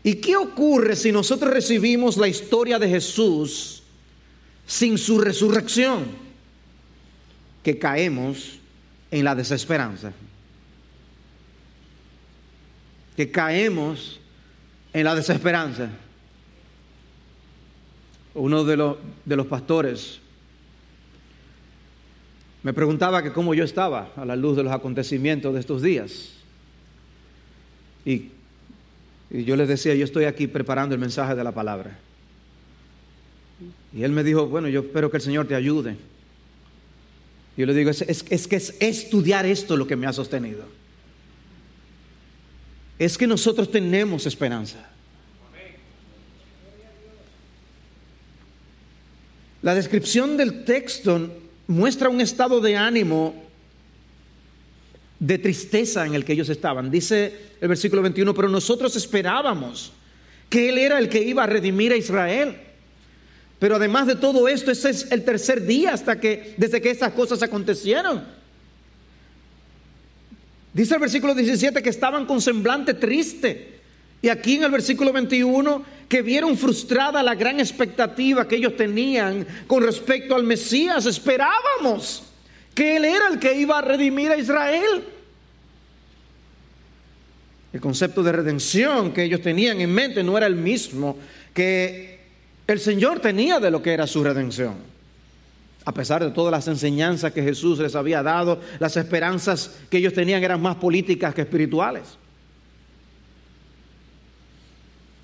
¿Y 0.04 0.16
qué 0.16 0.38
ocurre 0.38 0.96
si 0.96 1.12
nosotros 1.12 1.52
recibimos 1.54 2.16
la 2.16 2.30
historia 2.30 2.80
de 2.80 2.88
Jesús 2.88 3.84
sin 4.66 4.98
su 4.98 5.20
resurrección? 5.20 6.06
Que 7.62 7.78
caemos 7.78 8.60
en 9.12 9.24
la 9.24 9.36
desesperanza. 9.36 10.12
Que 13.16 13.32
caemos 13.32 14.20
en 14.94 15.04
la 15.04 15.16
desesperanza. 15.16 15.90
Uno 18.34 18.64
de 18.64 18.78
los, 18.78 18.98
de 19.26 19.36
los 19.36 19.48
pastores 19.48 20.20
me 22.68 22.74
preguntaba 22.74 23.24
que 23.24 23.32
cómo 23.32 23.54
yo 23.54 23.64
estaba 23.64 24.12
a 24.18 24.26
la 24.26 24.36
luz 24.36 24.58
de 24.58 24.64
los 24.64 24.74
acontecimientos 24.74 25.54
de 25.54 25.60
estos 25.62 25.82
días. 25.82 26.34
Y, 28.04 28.32
y 29.30 29.46
yo 29.46 29.56
les 29.56 29.68
decía, 29.68 29.96
yo 29.96 30.04
estoy 30.04 30.26
aquí 30.26 30.48
preparando 30.48 30.94
el 30.94 31.00
mensaje 31.00 31.34
de 31.34 31.44
la 31.46 31.54
palabra. 31.54 31.98
Y 33.94 34.04
él 34.04 34.12
me 34.12 34.24
dijo, 34.24 34.48
bueno, 34.48 34.68
yo 34.68 34.82
espero 34.82 35.10
que 35.10 35.16
el 35.16 35.24
Señor 35.24 35.48
te 35.48 35.56
ayude. 35.56 35.96
Yo 37.58 37.66
le 37.66 37.74
digo, 37.74 37.90
es, 37.90 38.48
que 38.48 38.56
es 38.56 38.76
estudiar 38.80 39.48
esto 39.48 39.76
lo 39.76 39.88
que 39.88 39.96
me 39.96 40.06
ha 40.06 40.14
sostenido. 40.14 40.64
Es 43.00 43.18
que 43.18 43.26
nosotros 43.26 43.72
tenemos 43.72 44.28
esperanza. 44.28 44.88
La 49.64 49.74
descripción 49.74 50.38
del 50.38 50.64
texto 50.66 51.36
muestra 51.66 52.10
un 52.10 52.22
estado 52.22 52.62
de 52.62 52.78
ánimo 52.78 53.44
de 55.20 55.40
tristeza 55.40 56.06
en 56.06 56.14
el 56.14 56.24
que 56.24 56.34
ellos 56.34 56.50
estaban. 56.50 56.92
Dice 56.92 57.34
el 57.60 57.68
versículo 57.68 58.04
21, 58.04 58.36
pero 58.36 58.50
nosotros 58.50 58.96
esperábamos 58.96 59.92
que 60.48 60.70
Él 60.70 60.78
era 60.78 61.00
el 61.00 61.10
que 61.10 61.24
iba 61.24 61.44
a 61.44 61.48
redimir 61.48 61.92
a 61.92 61.98
Israel. 61.98 62.67
Pero 63.60 63.76
además 63.76 64.08
de 64.08 64.16
todo 64.16 64.48
esto, 64.48 64.72
ese 64.72 64.92
es 64.92 65.12
el 65.12 65.24
tercer 65.24 65.66
día 65.66 65.94
hasta 65.94 66.20
que, 66.20 66.54
desde 66.58 66.80
que 66.82 66.92
estas 66.92 67.14
cosas 67.14 67.42
acontecieron. 67.42 68.24
Dice 70.74 70.94
el 70.94 71.02
versículo 71.02 71.34
17 71.34 71.82
que 71.82 71.90
estaban 71.90 72.26
con 72.26 72.40
semblante 72.40 72.94
triste. 72.94 73.80
Y 74.22 74.30
aquí 74.30 74.56
en 74.56 74.64
el 74.64 74.72
versículo 74.72 75.12
21 75.12 75.84
que 76.08 76.22
vieron 76.22 76.56
frustrada 76.58 77.24
la 77.24 77.36
gran 77.36 77.60
expectativa 77.60 78.48
que 78.48 78.58
ellos 78.58 78.76
tenían 78.76 79.46
con 79.66 79.84
respecto 79.84 80.36
al 80.36 80.44
Mesías. 80.44 81.08
Esperábamos 81.08 82.24
que 82.76 82.98
Él 82.98 83.06
era 83.06 83.28
el 83.28 83.40
que 83.40 83.58
iba 83.60 83.80
a 83.80 83.82
redimir 83.82 84.32
a 84.32 84.38
Israel. 84.38 85.04
El 87.74 87.82
concepto 87.82 88.22
de 88.22 88.32
redención 88.32 89.14
que 89.14 89.24
ellos 89.24 89.42
tenían 89.42 89.82
en 89.82 89.92
mente 89.92 90.24
no 90.24 90.38
era 90.38 90.46
el 90.46 90.56
mismo 90.56 91.18
que 91.54 92.17
el 92.68 92.80
Señor 92.80 93.20
tenía 93.20 93.60
de 93.60 93.72
lo 93.72 93.82
que 93.82 93.94
era 93.94 94.06
su 94.06 94.24
redención. 94.24 94.76
A 95.86 95.94
pesar 95.94 96.22
de 96.22 96.32
todas 96.32 96.52
las 96.52 96.68
enseñanzas 96.68 97.32
que 97.32 97.42
Jesús 97.42 97.80
les 97.80 97.96
había 97.96 98.22
dado, 98.22 98.60
las 98.80 98.98
esperanzas 98.98 99.78
que 99.90 100.00
ellos 100.00 100.14
tenían 100.14 100.44
eran 100.44 100.62
más 100.62 100.76
políticas 100.76 101.34
que 101.34 101.42
espirituales. 101.42 102.18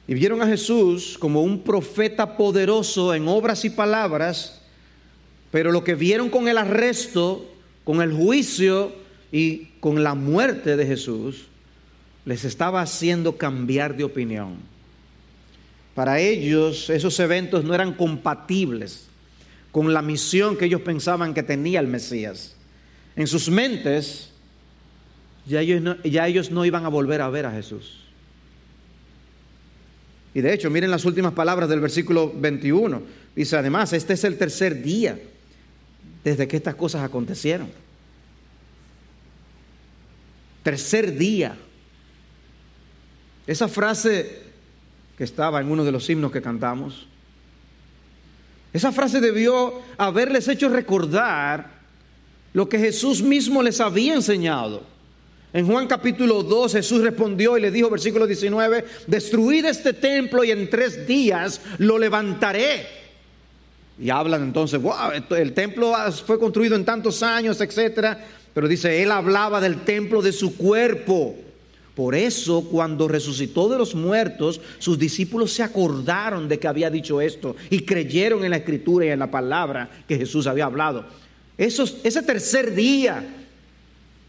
Y 0.07 0.13
vieron 0.13 0.41
a 0.41 0.47
Jesús 0.47 1.17
como 1.19 1.41
un 1.43 1.63
profeta 1.63 2.37
poderoso 2.37 3.13
en 3.13 3.27
obras 3.27 3.65
y 3.65 3.69
palabras, 3.69 4.61
pero 5.51 5.71
lo 5.71 5.83
que 5.83 5.95
vieron 5.95 6.29
con 6.29 6.47
el 6.47 6.57
arresto, 6.57 7.45
con 7.83 8.01
el 8.01 8.13
juicio 8.13 8.93
y 9.33 9.65
con 9.81 10.01
la 10.01 10.13
muerte 10.13 10.77
de 10.77 10.85
Jesús, 10.85 11.47
les 12.23 12.45
estaba 12.45 12.81
haciendo 12.81 13.37
cambiar 13.37 13.97
de 13.97 14.05
opinión. 14.05 14.72
Para 15.95 16.19
ellos 16.19 16.89
esos 16.89 17.19
eventos 17.19 17.63
no 17.63 17.75
eran 17.75 17.93
compatibles 17.93 19.07
con 19.71 19.93
la 19.93 20.01
misión 20.01 20.57
que 20.57 20.65
ellos 20.65 20.81
pensaban 20.81 21.33
que 21.33 21.43
tenía 21.43 21.79
el 21.79 21.87
Mesías. 21.87 22.55
En 23.15 23.27
sus 23.27 23.49
mentes 23.49 24.31
ya 25.45 25.61
ellos 25.61 25.81
no, 25.81 26.01
ya 26.03 26.27
ellos 26.27 26.51
no 26.51 26.65
iban 26.65 26.85
a 26.85 26.89
volver 26.89 27.21
a 27.21 27.29
ver 27.29 27.45
a 27.45 27.51
Jesús. 27.51 28.03
Y 30.33 30.41
de 30.41 30.53
hecho, 30.53 30.69
miren 30.69 30.89
las 30.89 31.05
últimas 31.05 31.33
palabras 31.33 31.69
del 31.69 31.79
versículo 31.79 32.31
21. 32.33 33.03
Dice, 33.35 33.55
además, 33.55 33.93
este 33.93 34.13
es 34.13 34.23
el 34.23 34.37
tercer 34.37 34.81
día 34.81 35.19
desde 36.23 36.47
que 36.47 36.57
estas 36.57 36.75
cosas 36.75 37.03
acontecieron. 37.03 37.69
Tercer 40.63 41.15
día. 41.17 41.55
Esa 43.45 43.67
frase 43.67 44.42
estaba 45.23 45.61
en 45.61 45.71
uno 45.71 45.83
de 45.83 45.91
los 45.91 46.09
himnos 46.09 46.31
que 46.31 46.41
cantamos. 46.41 47.07
Esa 48.71 48.91
frase 48.91 49.21
debió 49.21 49.81
haberles 49.97 50.47
hecho 50.47 50.69
recordar 50.69 51.71
lo 52.53 52.67
que 52.67 52.79
Jesús 52.79 53.21
mismo 53.21 53.61
les 53.61 53.79
había 53.79 54.15
enseñado. 54.15 54.83
En 55.53 55.67
Juan 55.67 55.85
capítulo 55.85 56.41
2 56.41 56.73
Jesús 56.73 57.01
respondió 57.03 57.57
y 57.57 57.61
le 57.61 57.69
dijo, 57.69 57.89
versículo 57.89 58.25
19, 58.25 58.85
destruid 59.05 59.65
este 59.65 59.93
templo 59.93 60.43
y 60.43 60.49
en 60.49 60.69
tres 60.69 61.05
días 61.05 61.61
lo 61.77 61.99
levantaré. 61.99 62.87
Y 63.99 64.09
hablan 64.09 64.41
entonces, 64.41 64.81
wow, 64.81 65.11
el 65.37 65.53
templo 65.53 65.93
fue 66.25 66.39
construido 66.39 66.75
en 66.75 66.83
tantos 66.83 67.21
años, 67.21 67.61
etcétera. 67.61 68.25
Pero 68.53 68.67
dice, 68.67 69.01
él 69.01 69.11
hablaba 69.11 69.61
del 69.61 69.81
templo 69.81 70.21
de 70.21 70.31
su 70.31 70.57
cuerpo. 70.57 71.35
Por 71.95 72.15
eso 72.15 72.63
cuando 72.71 73.07
resucitó 73.07 73.69
de 73.69 73.77
los 73.77 73.93
muertos, 73.93 74.59
sus 74.79 74.97
discípulos 74.97 75.53
se 75.53 75.61
acordaron 75.61 76.49
de 76.49 76.57
que 76.57 76.67
había 76.67 76.89
dicho 76.89 77.21
esto 77.21 77.55
y 77.69 77.81
creyeron 77.81 78.43
en 78.43 78.51
la 78.51 78.57
escritura 78.57 79.05
y 79.05 79.09
en 79.09 79.19
la 79.19 79.29
palabra 79.29 79.89
que 80.07 80.17
Jesús 80.17 80.47
había 80.47 80.65
hablado. 80.65 81.05
ese 81.57 82.21
tercer 82.23 82.73
día 82.73 83.23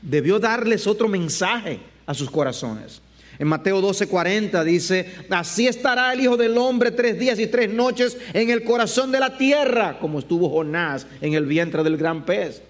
debió 0.03 0.39
darles 0.39 0.87
otro 0.87 1.09
mensaje 1.09 1.81
a 2.05 2.13
sus 2.13 2.31
corazones. 2.31 3.01
En 3.39 3.49
Mateo 3.49 3.81
12:40 3.81 4.63
dice, 4.63 5.13
así 5.31 5.67
estará 5.67 6.13
el 6.13 6.21
Hijo 6.21 6.37
del 6.37 6.57
Hombre 6.59 6.91
tres 6.91 7.19
días 7.19 7.39
y 7.39 7.47
tres 7.47 7.73
noches 7.73 8.17
en 8.33 8.51
el 8.51 8.63
corazón 8.63 9.11
de 9.11 9.21
la 9.21 9.37
tierra, 9.37 9.99
como 9.99 10.19
estuvo 10.19 10.51
Jonás 10.51 11.07
en 11.21 11.33
el 11.35 11.47
vientre 11.47 11.83
del 11.83 11.97
gran 11.97 12.25
pez. 12.25 12.63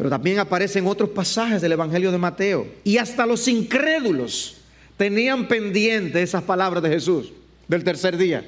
Pero 0.00 0.08
también 0.08 0.38
aparecen 0.38 0.86
otros 0.86 1.10
pasajes 1.10 1.60
del 1.60 1.72
Evangelio 1.72 2.10
de 2.10 2.16
Mateo. 2.16 2.66
Y 2.84 2.96
hasta 2.96 3.26
los 3.26 3.46
incrédulos 3.46 4.56
tenían 4.96 5.46
pendiente 5.46 6.22
esas 6.22 6.42
palabras 6.42 6.82
de 6.82 6.88
Jesús 6.88 7.34
del 7.68 7.84
tercer 7.84 8.16
día. 8.16 8.42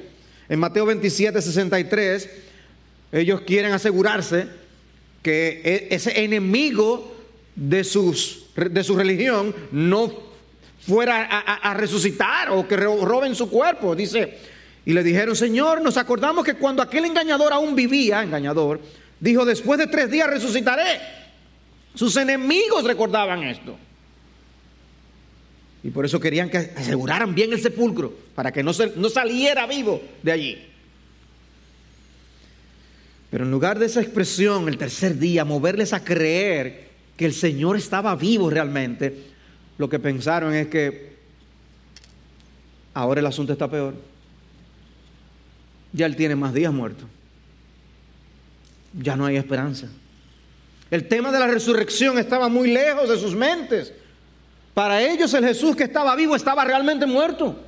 En 0.49 0.59
Mateo 0.59 0.87
27, 0.87 1.43
63, 1.43 2.31
ellos 3.13 3.43
quieren 3.43 3.73
asegurarse 3.73 4.47
que 5.21 5.61
e, 5.63 5.95
ese 5.95 6.25
enemigo 6.25 7.15
de, 7.55 7.85
sus, 7.85 8.47
de 8.57 8.83
su 8.83 8.97
religión 8.97 9.55
no 9.73 10.11
fuera 10.81 11.23
a, 11.23 11.71
a 11.71 11.75
resucitar 11.75 12.49
o 12.49 12.67
que 12.67 12.79
roben 12.79 13.35
su 13.35 13.51
cuerpo. 13.51 13.95
Dice, 13.95 14.39
y 14.87 14.95
le 14.95 15.03
dijeron, 15.03 15.37
Señor, 15.37 15.83
nos 15.83 15.99
acordamos 15.99 16.47
que 16.47 16.55
cuando 16.55 16.83
aquel 16.83 17.05
engañador 17.05 17.53
aún 17.53 17.77
vivía, 17.77 18.23
engañador, 18.23 18.81
dijo, 19.21 19.45
después 19.45 19.79
de 19.79 19.87
tres 19.87 20.11
días 20.11 20.31
resucitaré. 20.31 21.21
Sus 21.95 22.17
enemigos 22.17 22.85
recordaban 22.85 23.43
esto. 23.43 23.77
Y 25.85 25.91
por 25.91 26.05
eso 26.05 26.21
querían 26.21 26.49
que 26.49 26.59
aseguraran 26.77 27.35
bien 27.35 27.53
el 27.53 27.61
sepulcro, 27.61 28.13
para 28.35 28.53
que 28.53 28.63
no, 28.63 28.73
no 28.97 29.09
saliera 29.09 29.67
vivo 29.67 30.01
de 30.23 30.33
allí. 30.33 30.59
Pero 33.31 33.45
en 33.45 33.51
lugar 33.51 33.79
de 33.79 33.87
esa 33.87 34.01
expresión, 34.01 34.69
el 34.69 34.79
tercer 34.79 35.19
día, 35.19 35.45
moverles 35.45 35.93
a 35.93 36.05
creer 36.05 36.91
que 37.17 37.25
el 37.25 37.35
Señor 37.35 37.77
estaba 37.77 38.15
vivo 38.15 38.51
realmente, 38.51 39.25
lo 39.79 39.89
que 39.89 39.99
pensaron 39.99 40.55
es 40.55 40.69
que 40.69 41.17
ahora 42.95 43.21
el 43.21 43.27
asunto 43.27 43.53
está 43.53 43.69
peor. 43.69 43.95
Ya 45.93 46.07
Él 46.07 46.17
tiene 46.17 46.37
más 46.37 46.55
días 46.55 46.73
muerto. 46.73 47.07
Ya 48.93 49.17
no 49.17 49.27
hay 49.27 49.37
esperanza. 49.37 49.89
El 50.93 51.09
tema 51.09 51.33
de 51.33 51.39
la 51.39 51.47
resurrección 51.47 52.19
estaba 52.19 52.51
muy 52.51 52.71
lejos 52.71 53.09
de 53.09 53.17
sus 53.17 53.35
mentes. 53.35 53.95
Para 54.75 55.01
ellos 55.01 55.33
el 55.33 55.43
Jesús 55.43 55.75
que 55.75 55.85
estaba 55.85 56.15
vivo 56.15 56.37
estaba 56.37 56.67
realmente 56.67 57.07
muerto. 57.07 57.59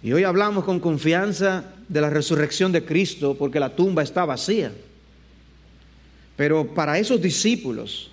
Y 0.00 0.12
hoy 0.12 0.22
hablamos 0.22 0.62
con 0.62 0.78
confianza 0.78 1.64
de 1.88 2.00
la 2.00 2.08
resurrección 2.08 2.70
de 2.70 2.84
Cristo 2.84 3.34
porque 3.36 3.58
la 3.58 3.74
tumba 3.74 4.04
está 4.04 4.24
vacía. 4.24 4.70
Pero 6.36 6.72
para 6.72 6.96
esos 6.96 7.20
discípulos, 7.20 8.12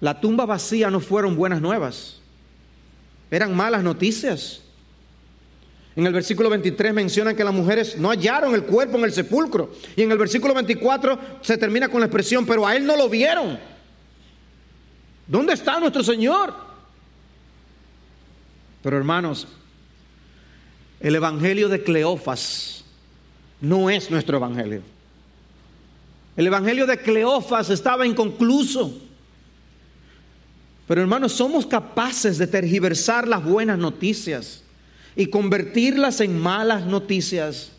la 0.00 0.20
tumba 0.20 0.46
vacía 0.46 0.90
no 0.90 0.98
fueron 0.98 1.36
buenas 1.36 1.60
nuevas, 1.60 2.18
eran 3.30 3.54
malas 3.54 3.84
noticias. 3.84 4.63
En 5.96 6.06
el 6.06 6.12
versículo 6.12 6.50
23 6.50 6.92
mencionan 6.92 7.36
que 7.36 7.44
las 7.44 7.54
mujeres 7.54 7.96
no 7.98 8.10
hallaron 8.10 8.54
el 8.54 8.64
cuerpo 8.64 8.98
en 8.98 9.04
el 9.04 9.12
sepulcro. 9.12 9.72
Y 9.94 10.02
en 10.02 10.10
el 10.10 10.18
versículo 10.18 10.52
24 10.52 11.18
se 11.40 11.56
termina 11.56 11.88
con 11.88 12.00
la 12.00 12.06
expresión, 12.06 12.44
pero 12.44 12.66
a 12.66 12.74
él 12.74 12.84
no 12.84 12.96
lo 12.96 13.08
vieron. 13.08 13.58
¿Dónde 15.26 15.52
está 15.52 15.78
nuestro 15.78 16.02
Señor? 16.02 16.52
Pero 18.82 18.98
hermanos, 18.98 19.46
el 20.98 21.14
evangelio 21.14 21.68
de 21.68 21.82
Cleofas 21.82 22.84
no 23.60 23.88
es 23.88 24.10
nuestro 24.10 24.36
evangelio. 24.36 24.82
El 26.36 26.48
evangelio 26.48 26.86
de 26.86 26.98
Cleofas 26.98 27.70
estaba 27.70 28.04
inconcluso. 28.04 29.00
Pero 30.88 31.00
hermanos, 31.00 31.32
somos 31.32 31.64
capaces 31.64 32.36
de 32.36 32.48
tergiversar 32.48 33.28
las 33.28 33.44
buenas 33.44 33.78
noticias 33.78 34.63
y 35.16 35.26
convertirlas 35.26 36.20
en 36.20 36.38
malas 36.38 36.86
noticias. 36.86 37.72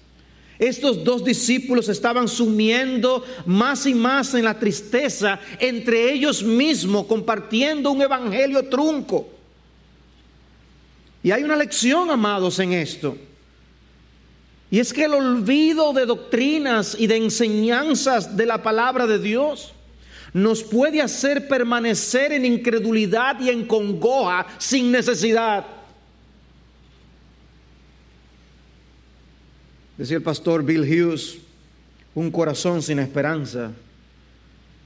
Estos 0.57 1.03
dos 1.03 1.23
discípulos 1.23 1.89
estaban 1.89 2.27
sumiendo 2.27 3.25
más 3.45 3.85
y 3.85 3.93
más 3.93 4.33
en 4.33 4.45
la 4.45 4.57
tristeza 4.57 5.39
entre 5.59 6.13
ellos 6.13 6.43
mismos, 6.43 7.07
compartiendo 7.07 7.91
un 7.91 8.01
evangelio 8.01 8.63
trunco. 8.69 9.29
Y 11.21 11.31
hay 11.31 11.43
una 11.43 11.55
lección, 11.55 12.09
amados, 12.09 12.59
en 12.59 12.71
esto. 12.71 13.17
Y 14.71 14.79
es 14.79 14.93
que 14.93 15.05
el 15.05 15.13
olvido 15.13 15.91
de 15.91 16.05
doctrinas 16.05 16.95
y 16.97 17.07
de 17.07 17.17
enseñanzas 17.17 18.37
de 18.37 18.45
la 18.45 18.63
palabra 18.63 19.07
de 19.07 19.19
Dios 19.19 19.73
nos 20.33 20.63
puede 20.63 21.01
hacer 21.01 21.47
permanecer 21.47 22.33
en 22.33 22.45
incredulidad 22.45 23.39
y 23.39 23.49
en 23.49 23.65
congoja 23.65 24.45
sin 24.57 24.91
necesidad. 24.91 25.65
Decía 29.97 30.17
el 30.17 30.23
pastor 30.23 30.63
Bill 30.63 30.81
Hughes, 30.81 31.37
un 32.13 32.31
corazón 32.31 32.81
sin 32.81 32.99
esperanza 32.99 33.71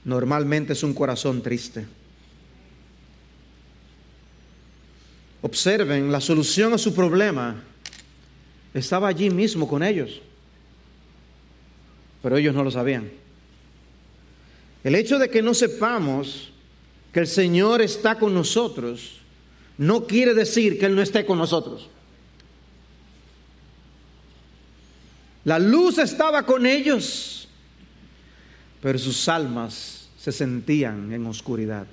normalmente 0.04 0.72
es 0.72 0.82
un 0.82 0.94
corazón 0.94 1.42
triste. 1.42 1.86
Observen, 5.42 6.12
la 6.12 6.20
solución 6.20 6.72
a 6.74 6.78
su 6.78 6.94
problema 6.94 7.62
estaba 8.74 9.08
allí 9.08 9.30
mismo 9.30 9.66
con 9.66 9.82
ellos, 9.82 10.20
pero 12.22 12.36
ellos 12.36 12.54
no 12.54 12.62
lo 12.62 12.70
sabían. 12.70 13.10
El 14.84 14.94
hecho 14.94 15.18
de 15.18 15.28
que 15.28 15.42
no 15.42 15.54
sepamos 15.54 16.52
que 17.12 17.20
el 17.20 17.26
Señor 17.26 17.82
está 17.82 18.18
con 18.18 18.32
nosotros 18.32 19.20
no 19.76 20.06
quiere 20.06 20.34
decir 20.34 20.78
que 20.78 20.86
Él 20.86 20.94
no 20.94 21.02
esté 21.02 21.24
con 21.24 21.38
nosotros. 21.38 21.88
La 25.44 25.58
luz 25.58 25.98
estaba 25.98 26.44
con 26.44 26.66
ellos, 26.66 27.48
pero 28.82 28.98
sus 28.98 29.28
almas 29.28 30.08
se 30.18 30.32
sentían 30.32 31.12
en 31.12 31.26
oscuridad. 31.26 31.86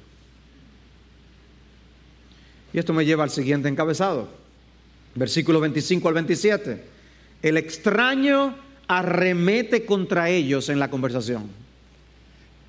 Y 2.74 2.80
esto 2.80 2.94
me 2.94 3.06
lleva 3.06 3.24
al 3.24 3.30
siguiente 3.30 3.70
encabezado, 3.70 4.28
versículo 5.16 5.62
25 5.62 6.08
al 6.08 6.14
27. 6.14 6.84
El 7.42 7.58
extraño 7.58 8.56
arremete 8.88 9.86
contra 9.86 10.30
ellos 10.30 10.70
en 10.70 10.80
la 10.80 10.90
conversación. 10.90 11.50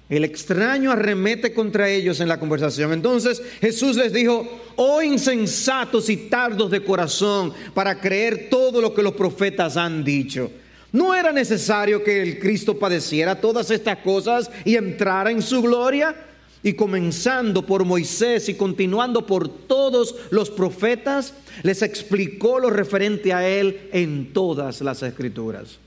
El 0.08 0.24
extraño 0.24 0.90
arremete 0.90 1.52
contra 1.52 1.90
ellos 1.90 2.20
en 2.20 2.28
la 2.28 2.40
conversación. 2.40 2.92
Entonces 2.92 3.42
Jesús 3.60 3.96
les 3.96 4.12
dijo, 4.12 4.62
oh 4.76 5.02
insensatos 5.02 6.08
y 6.08 6.16
tardos 6.16 6.70
de 6.70 6.82
corazón 6.82 7.52
para 7.74 8.00
creer 8.00 8.48
todo 8.48 8.80
lo 8.80 8.94
que 8.94 9.02
los 9.02 9.12
profetas 9.12 9.76
han 9.76 10.04
dicho. 10.04 10.50
¿No 10.92 11.14
era 11.14 11.32
necesario 11.32 12.02
que 12.02 12.22
el 12.22 12.38
Cristo 12.38 12.78
padeciera 12.78 13.40
todas 13.40 13.70
estas 13.70 13.98
cosas 13.98 14.50
y 14.64 14.76
entrara 14.76 15.30
en 15.30 15.42
su 15.42 15.60
gloria? 15.60 16.14
Y 16.62 16.72
comenzando 16.72 17.64
por 17.64 17.84
Moisés 17.84 18.48
y 18.48 18.54
continuando 18.54 19.24
por 19.24 19.48
todos 19.48 20.14
los 20.30 20.50
profetas, 20.50 21.34
les 21.62 21.82
explicó 21.82 22.58
lo 22.58 22.70
referente 22.70 23.32
a 23.32 23.46
él 23.46 23.88
en 23.92 24.32
todas 24.32 24.80
las 24.80 25.02
escrituras. 25.02 25.78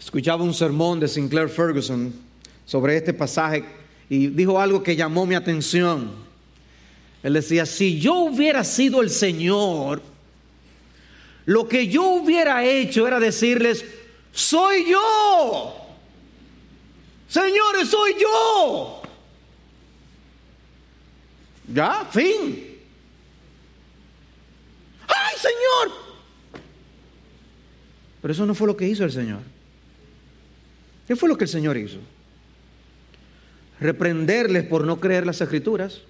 Escuchaba 0.00 0.42
un 0.42 0.54
sermón 0.54 1.00
de 1.00 1.08
Sinclair 1.08 1.48
Ferguson 1.48 2.12
sobre 2.64 2.96
este 2.96 3.12
pasaje 3.12 3.64
y 4.08 4.28
dijo 4.28 4.60
algo 4.60 4.82
que 4.82 4.96
llamó 4.96 5.26
mi 5.26 5.34
atención. 5.34 6.12
Él 7.22 7.34
decía, 7.34 7.66
si 7.66 8.00
yo 8.00 8.14
hubiera 8.14 8.64
sido 8.64 9.02
el 9.02 9.10
Señor, 9.10 10.00
lo 11.46 11.68
que 11.68 11.88
yo 11.88 12.04
hubiera 12.04 12.64
hecho 12.64 13.06
era 13.06 13.18
decirles, 13.18 13.84
soy 14.32 14.90
yo. 14.90 15.76
Señores, 17.28 17.88
soy 17.88 18.14
yo. 18.20 19.02
Ya, 21.72 22.04
fin. 22.10 22.78
¡Ay, 25.06 25.36
Señor! 25.36 25.96
Pero 28.20 28.32
eso 28.32 28.46
no 28.46 28.54
fue 28.54 28.66
lo 28.66 28.76
que 28.76 28.88
hizo 28.88 29.04
el 29.04 29.12
Señor. 29.12 29.40
¿Qué 31.06 31.16
fue 31.16 31.28
lo 31.28 31.36
que 31.36 31.44
el 31.44 31.50
Señor 31.50 31.76
hizo? 31.76 31.98
Reprenderles 33.80 34.64
por 34.64 34.84
no 34.84 35.00
creer 35.00 35.26
las 35.26 35.40
escrituras, 35.40 36.02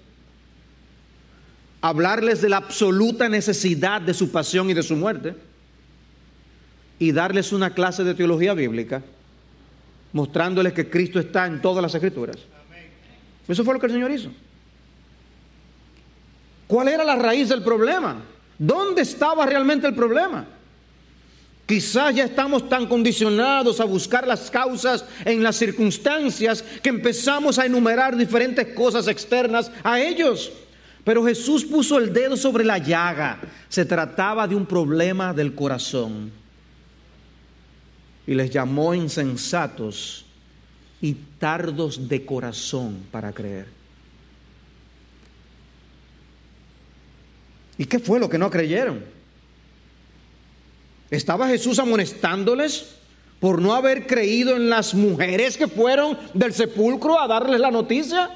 hablarles 1.81 2.41
de 2.41 2.49
la 2.49 2.57
absoluta 2.57 3.27
necesidad 3.27 4.01
de 4.01 4.13
su 4.13 4.31
pasión 4.31 4.69
y 4.69 4.73
de 4.73 4.83
su 4.83 4.95
muerte, 4.95 5.35
y 6.99 7.11
darles 7.11 7.51
una 7.51 7.73
clase 7.73 8.03
de 8.03 8.13
teología 8.13 8.53
bíblica, 8.53 9.01
mostrándoles 10.13 10.73
que 10.73 10.89
Cristo 10.89 11.19
está 11.19 11.47
en 11.47 11.61
todas 11.61 11.81
las 11.81 11.95
escrituras. 11.95 12.37
Eso 13.47 13.63
fue 13.63 13.73
lo 13.73 13.79
que 13.79 13.87
el 13.87 13.91
Señor 13.93 14.11
hizo. 14.11 14.29
¿Cuál 16.67 16.87
era 16.87 17.03
la 17.03 17.15
raíz 17.15 17.49
del 17.49 17.63
problema? 17.63 18.21
¿Dónde 18.57 19.01
estaba 19.01 19.45
realmente 19.45 19.87
el 19.87 19.95
problema? 19.95 20.45
Quizás 21.65 22.13
ya 22.13 22.25
estamos 22.25 22.69
tan 22.69 22.85
condicionados 22.85 23.79
a 23.79 23.85
buscar 23.85 24.27
las 24.27 24.51
causas 24.51 25.03
en 25.25 25.41
las 25.41 25.55
circunstancias 25.55 26.63
que 26.83 26.89
empezamos 26.89 27.57
a 27.57 27.65
enumerar 27.65 28.15
diferentes 28.15 28.67
cosas 28.75 29.07
externas 29.07 29.71
a 29.83 29.99
ellos. 29.99 30.51
Pero 31.03 31.25
Jesús 31.25 31.65
puso 31.65 31.97
el 31.97 32.13
dedo 32.13 32.37
sobre 32.37 32.63
la 32.63 32.77
llaga. 32.77 33.39
Se 33.69 33.85
trataba 33.85 34.47
de 34.47 34.55
un 34.55 34.65
problema 34.65 35.33
del 35.33 35.55
corazón. 35.55 36.31
Y 38.27 38.35
les 38.35 38.51
llamó 38.51 38.93
insensatos 38.93 40.25
y 41.01 41.13
tardos 41.39 42.07
de 42.07 42.23
corazón 42.23 43.03
para 43.11 43.33
creer. 43.33 43.65
¿Y 47.77 47.85
qué 47.85 47.97
fue 47.97 48.19
lo 48.19 48.29
que 48.29 48.37
no 48.37 48.51
creyeron? 48.51 49.03
¿Estaba 51.09 51.47
Jesús 51.47 51.79
amonestándoles 51.79 52.95
por 53.39 53.59
no 53.59 53.73
haber 53.73 54.05
creído 54.05 54.55
en 54.55 54.69
las 54.69 54.93
mujeres 54.93 55.57
que 55.57 55.67
fueron 55.67 56.17
del 56.35 56.53
sepulcro 56.53 57.19
a 57.19 57.27
darles 57.27 57.59
la 57.59 57.71
noticia? 57.71 58.29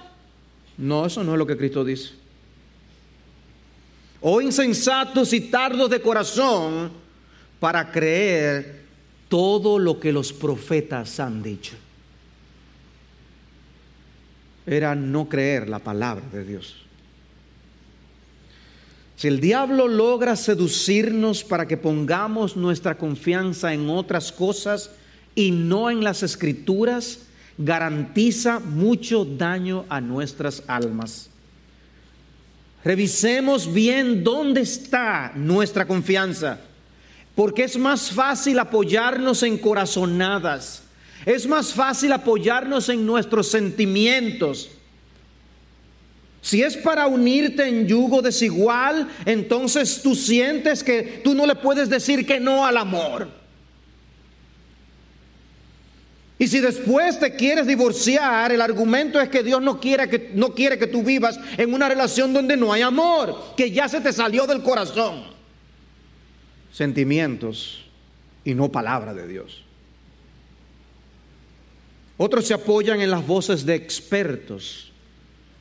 No, 0.80 1.06
eso 1.06 1.24
no 1.24 1.34
es 1.34 1.38
lo 1.38 1.46
que 1.46 1.56
Cristo 1.56 1.86
dice. 1.86 2.25
Oh 4.28 4.42
insensatos 4.42 5.34
y 5.34 5.40
tardos 5.40 5.88
de 5.88 6.02
corazón 6.02 6.90
para 7.60 7.92
creer 7.92 8.82
todo 9.30 9.78
lo 9.78 10.00
que 10.00 10.12
los 10.12 10.34
profetas 10.34 11.20
han 11.20 11.44
dicho. 11.44 11.76
Era 14.66 14.96
no 14.96 15.30
creer 15.30 15.70
la 15.70 15.78
palabra 15.78 16.26
de 16.32 16.44
Dios. 16.44 16.76
Si 19.16 19.28
el 19.28 19.40
diablo 19.40 19.88
logra 19.88 20.36
seducirnos 20.36 21.44
para 21.44 21.68
que 21.68 21.78
pongamos 21.78 22.58
nuestra 22.58 22.98
confianza 22.98 23.76
en 23.76 23.92
otras 23.92 24.32
cosas 24.32 24.90
y 25.36 25.52
no 25.52 25.92
en 25.92 26.04
las 26.04 26.24
escrituras, 26.24 27.28
garantiza 27.60 28.60
mucho 28.60 29.24
daño 29.24 29.86
a 29.88 30.02
nuestras 30.02 30.64
almas. 30.66 31.30
Revisemos 32.86 33.74
bien 33.74 34.24
dónde 34.24 34.62
está 34.62 35.34
nuestra 35.36 35.86
confianza, 35.86 36.60
porque 37.36 37.66
es 37.66 37.78
más 37.78 38.10
fácil 38.12 38.60
apoyarnos 38.60 39.44
en 39.44 39.58
corazonadas, 39.58 40.84
es 41.26 41.46
más 41.46 41.74
fácil 41.74 42.14
apoyarnos 42.14 42.88
en 42.88 43.06
nuestros 43.06 43.50
sentimientos 43.50 44.70
si 46.46 46.62
es 46.62 46.78
para 46.78 47.08
unirte 47.08 47.68
en 47.68 47.88
yugo 47.88 48.22
desigual, 48.22 49.10
entonces 49.26 50.04
tú 50.04 50.14
sientes 50.14 50.84
que 50.84 51.22
tú 51.24 51.34
no 51.34 51.44
le 51.48 51.56
puedes 51.56 51.90
decir 51.90 52.24
que 52.24 52.40
no 52.40 52.64
al 52.64 52.78
amor. 52.78 53.28
Y 56.38 56.48
si 56.48 56.60
después 56.60 57.18
te 57.20 57.34
quieres 57.36 57.66
divorciar, 57.66 58.52
el 58.52 58.62
argumento 58.62 59.22
es 59.22 59.30
que 59.30 59.42
Dios 59.42 59.62
no 59.62 59.80
quiere 59.80 60.10
que, 60.10 60.32
no 60.34 60.54
quiere 60.54 60.78
que 60.78 60.88
tú 60.88 61.02
vivas 61.02 61.40
en 61.58 61.74
una 61.74 61.88
relación 61.88 62.34
donde 62.34 62.58
no 62.58 62.74
hay 62.74 62.82
amor, 62.82 63.54
que 63.56 63.72
ya 63.72 63.88
se 63.88 64.02
te 64.02 64.12
salió 64.12 64.46
del 64.46 64.62
corazón. 64.62 65.24
Sentimientos 66.74 67.86
y 68.44 68.54
no 68.54 68.70
palabra 68.70 69.14
de 69.14 69.28
Dios. 69.28 69.64
Otros 72.18 72.46
se 72.46 72.54
apoyan 72.54 73.00
en 73.00 73.12
las 73.12 73.26
voces 73.26 73.66
de 73.66 73.76
expertos 73.76 74.92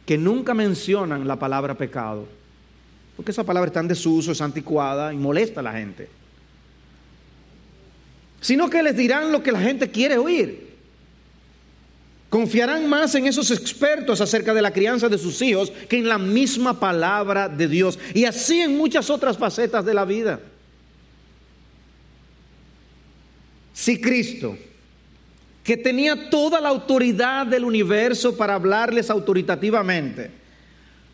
que 0.07 0.19
nunca 0.19 0.55
mencionan 0.55 1.27
la 1.27 1.39
palabra 1.39 1.75
pecado, 1.75 2.27
porque 3.17 3.31
esa 3.31 3.45
palabra 3.45 3.69
está 3.69 3.81
en 3.81 3.89
desuso, 3.89 4.33
es 4.33 4.41
anticuada 4.41 5.13
y 5.13 5.17
molesta 5.17 5.61
a 5.61 5.63
la 5.63 5.73
gente, 5.73 6.09
sino 8.45 8.69
que 8.69 8.83
les 8.83 8.95
dirán 8.95 9.33
lo 9.33 9.43
que 9.43 9.51
la 9.51 9.59
gente 9.59 9.91
quiere 9.91 10.19
oír. 10.19 10.69
Confiarán 12.29 12.87
más 12.87 13.15
en 13.15 13.27
esos 13.27 13.51
expertos 13.51 14.21
acerca 14.21 14.53
de 14.53 14.61
la 14.61 14.71
crianza 14.71 15.09
de 15.09 15.17
sus 15.17 15.41
hijos 15.41 15.73
que 15.89 15.97
en 15.97 16.07
la 16.07 16.19
misma 16.19 16.79
palabra 16.79 17.49
de 17.49 17.67
Dios. 17.69 17.99
Y 18.13 18.27
así 18.27 18.61
en 18.61 18.77
muchas 18.77 19.09
otras 19.09 19.39
facetas 19.39 19.87
de 19.87 19.95
la 19.95 20.05
vida. 20.05 20.41
Si 23.73 23.99
Cristo 23.99 24.59
que 25.63 25.79
tenía 25.79 26.29
toda 26.29 26.61
la 26.61 26.69
autoridad 26.69 27.47
del 27.47 27.65
universo 27.65 28.37
para 28.37 28.57
hablarles 28.57 29.09
autoritativamente, 29.09 30.31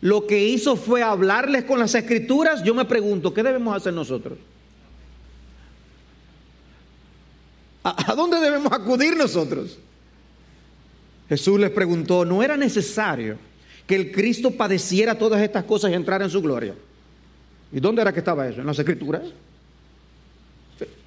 lo 0.01 0.27
que 0.27 0.43
hizo 0.43 0.75
fue 0.75 1.01
hablarles 1.01 1.63
con 1.63 1.79
las 1.79 1.95
escrituras, 1.95 2.61
yo 2.61 2.75
me 2.75 2.83
pregunto, 2.83 3.33
¿qué 3.33 3.41
debemos 3.41 3.73
hacer 3.73 3.93
nosotros? 3.93 4.37
¿A, 7.83 8.13
dónde 8.15 8.39
debemos 8.39 8.71
acudir 8.71 9.15
nosotros? 9.15 9.77
Jesús 11.27 11.59
les 11.59 11.71
preguntó, 11.71 12.25
¿no 12.25 12.43
era 12.43 12.57
necesario 12.57 13.37
que 13.87 13.95
el 13.95 14.11
Cristo 14.11 14.51
padeciera 14.51 15.17
todas 15.17 15.41
estas 15.41 15.63
cosas 15.63 15.91
y 15.91 15.95
entrara 15.95 16.25
en 16.25 16.31
su 16.31 16.41
gloria? 16.41 16.75
¿Y 17.71 17.79
dónde 17.79 18.01
era 18.01 18.13
que 18.13 18.19
estaba 18.19 18.47
eso? 18.47 18.61
¿En 18.61 18.67
las 18.67 18.77
escrituras? 18.77 19.23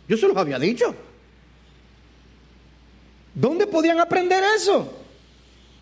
Yo 0.09 0.17
se 0.17 0.27
los 0.27 0.37
había 0.37 0.59
dicho. 0.59 0.95
¿Dónde 3.35 3.67
podían 3.67 4.01
aprender 4.01 4.43
eso? 4.57 5.01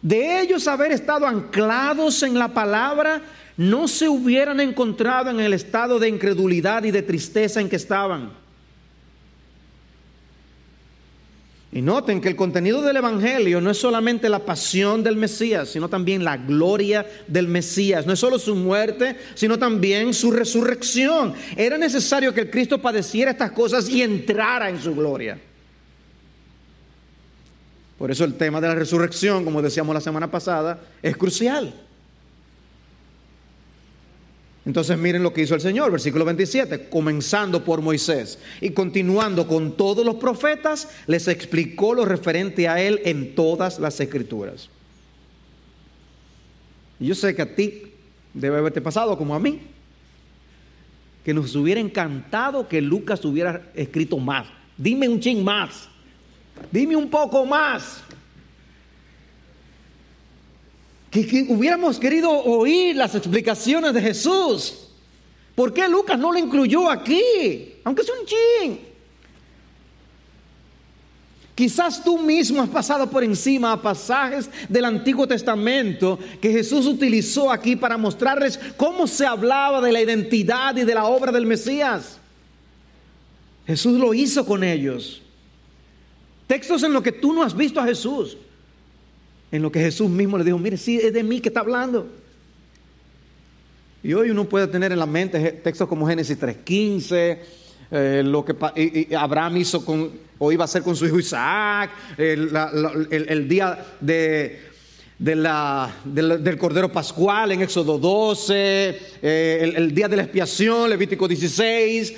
De 0.00 0.40
ellos 0.40 0.66
haber 0.66 0.92
estado 0.92 1.26
anclados 1.26 2.22
en 2.22 2.38
la 2.38 2.48
palabra, 2.52 3.22
no 3.57 3.87
se 3.87 4.09
hubieran 4.09 4.59
encontrado 4.61 5.31
en 5.31 5.38
el 5.38 5.52
estado 5.52 5.98
de 5.98 6.09
incredulidad 6.09 6.85
y 6.85 6.90
de 6.90 7.02
tristeza 7.02 7.61
en 7.61 7.68
que 7.68 7.76
estaban. 7.76 8.41
Y 11.74 11.80
noten 11.80 12.20
que 12.20 12.28
el 12.28 12.37
contenido 12.37 12.82
del 12.82 12.98
Evangelio 12.98 13.58
no 13.62 13.70
es 13.70 13.78
solamente 13.78 14.28
la 14.28 14.40
pasión 14.40 15.02
del 15.02 15.16
Mesías, 15.16 15.70
sino 15.70 15.88
también 15.88 16.22
la 16.22 16.37
gloria 16.37 17.06
del 17.26 17.48
Mesías. 17.48 18.06
No 18.06 18.12
es 18.12 18.18
solo 18.18 18.38
su 18.38 18.54
muerte, 18.54 19.16
sino 19.35 19.58
también 19.58 20.12
su 20.12 20.30
resurrección. 20.30 21.32
Era 21.56 21.78
necesario 21.78 22.35
que 22.35 22.42
el 22.42 22.50
Cristo 22.50 22.80
padeciera 22.82 23.30
estas 23.30 23.52
cosas 23.52 23.88
y 23.88 24.02
entrara 24.02 24.68
en 24.68 24.82
su 24.82 24.94
gloria. 24.94 25.38
Por 27.96 28.11
eso 28.11 28.24
el 28.24 28.35
tema 28.35 28.61
de 28.61 28.68
la 28.68 28.74
resurrección, 28.74 29.42
como 29.42 29.62
decíamos 29.62 29.94
la 29.94 30.00
semana 30.02 30.30
pasada, 30.30 30.78
es 31.02 31.16
crucial. 31.16 31.72
Entonces 34.64 34.96
miren 34.96 35.22
lo 35.22 35.33
que 35.33 35.42
hizo 35.42 35.55
el 35.57 35.61
Señor, 35.61 35.90
versículo 35.90 36.25
27, 36.25 36.88
comenzando 36.88 37.64
por 37.64 37.81
Moisés 37.81 38.38
y 38.61 38.70
continuando 38.70 39.48
con 39.48 39.77
todos 39.77 40.07
los 40.07 40.16
profetas, 40.16 40.88
les 41.07 41.27
explicó 41.27 41.94
lo 41.94 42.05
referente 42.05 42.68
a 42.68 42.81
él 42.81 43.01
en 43.05 43.35
todas 43.35 43.81
las 43.81 43.98
escrituras. 43.98 44.68
Yo 47.01 47.16
sé 47.16 47.35
que 47.35 47.42
a 47.42 47.57
ti 47.57 47.83
debe 48.33 48.59
haberte 48.59 48.81
pasado 48.81 49.18
como 49.18 49.35
a 49.35 49.40
mí, 49.40 49.62
que 51.25 51.35
nos 51.35 51.55
hubiera 51.57 51.81
encantado 51.81 52.68
que 52.68 52.81
Lucas 52.81 53.25
hubiera 53.25 53.70
escrito 53.75 54.18
más. 54.18 54.46
Dime 54.77 55.09
un 55.09 55.18
ching 55.18 55.42
más. 55.42 55.88
Dime 56.70 56.94
un 56.94 57.11
poco 57.11 57.44
más. 57.44 58.03
Que, 61.12 61.46
hubiéramos 61.51 61.98
querido 61.98 62.31
oír 62.31 62.96
las 62.96 63.14
explicaciones 63.14 63.92
de 63.92 64.01
Jesús. 64.01 64.88
¿Por 65.55 65.75
qué 65.75 65.87
Lucas 65.87 66.18
no 66.18 66.33
lo 66.33 66.38
incluyó 66.38 66.90
aquí? 66.90 67.75
Aunque 67.85 68.01
es 68.01 68.09
un 68.09 68.27
ching. 68.27 68.79
Quizás 71.55 72.03
tú 72.03 72.18
mismo 72.18 72.62
has 72.62 72.68
pasado 72.70 73.11
por 73.11 73.22
encima 73.22 73.72
a 73.72 73.83
pasajes 73.83 74.48
del 74.70 74.87
Antiguo 74.87 75.27
Testamento 75.29 76.18
que 76.40 76.51
Jesús 76.51 76.87
utilizó 76.87 77.53
aquí 77.53 77.77
para 77.77 77.98
mostrarles 77.98 78.59
cómo 78.79 79.07
se 79.07 79.27
hablaba 79.27 79.83
de 79.83 79.92
la 79.92 80.01
identidad 80.01 80.75
y 80.77 80.85
de 80.85 80.94
la 80.94 81.05
obra 81.05 81.31
del 81.31 81.44
Mesías. 81.44 82.18
Jesús 83.66 83.98
lo 83.98 84.14
hizo 84.14 84.46
con 84.46 84.64
ellos. 84.64 85.20
Textos 86.46 86.83
en 86.83 86.94
los 86.94 87.03
que 87.03 87.12
tú 87.12 87.35
no 87.35 87.42
has 87.42 87.55
visto 87.55 87.81
a 87.81 87.85
Jesús. 87.85 88.38
En 89.52 89.60
lo 89.60 89.70
que 89.70 89.80
Jesús 89.80 90.08
mismo 90.08 90.38
le 90.38 90.44
dijo, 90.44 90.58
mire, 90.58 90.78
sí, 90.78 90.98
es 90.98 91.12
de 91.12 91.22
mí 91.22 91.40
que 91.40 91.50
está 91.50 91.60
hablando. 91.60 92.08
Y 94.02 94.14
hoy 94.14 94.30
uno 94.30 94.48
puede 94.48 94.66
tener 94.66 94.90
en 94.90 94.98
la 94.98 95.06
mente 95.06 95.52
textos 95.52 95.86
como 95.86 96.08
Génesis 96.08 96.40
3.15, 96.40 97.38
eh, 97.90 98.22
lo 98.24 98.44
que 98.44 98.56
Abraham 99.14 99.58
hizo 99.58 99.84
con, 99.84 100.10
o 100.38 100.50
iba 100.50 100.64
a 100.64 100.66
hacer 100.66 100.82
con 100.82 100.96
su 100.96 101.06
hijo 101.06 101.18
Isaac, 101.18 101.90
el, 102.16 103.46
día 103.46 103.78
de, 104.00 104.60
del 105.18 106.58
Cordero 106.58 106.90
Pascual 106.90 107.52
en 107.52 107.60
Éxodo 107.60 107.98
12, 107.98 108.98
eh, 109.22 109.72
el, 109.76 109.94
día 109.94 110.08
de 110.08 110.16
la 110.16 110.22
expiación, 110.22 110.88
Levítico 110.88 111.28
16. 111.28 112.14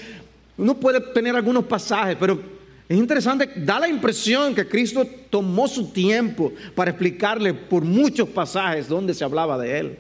Uno 0.57 0.75
puede 0.79 1.01
tener 1.01 1.35
algunos 1.35 1.65
pasajes, 1.65 2.17
pero 2.19 2.54
es 2.89 2.99
interesante, 2.99 3.51
da 3.57 3.81
la 3.81 3.89
impresión 3.89 4.55
que 4.55 4.69
Cristo 4.69 5.07
tomó 5.31 5.67
su 5.67 5.91
tiempo 5.91 6.53
para 6.75 6.91
explicarle 6.91 7.55
por 7.55 7.83
muchos 7.83 8.29
pasajes 8.29 8.89
donde 8.89 9.15
se 9.15 9.25
hablaba 9.25 9.57
de 9.57 9.79
él. 9.79 9.99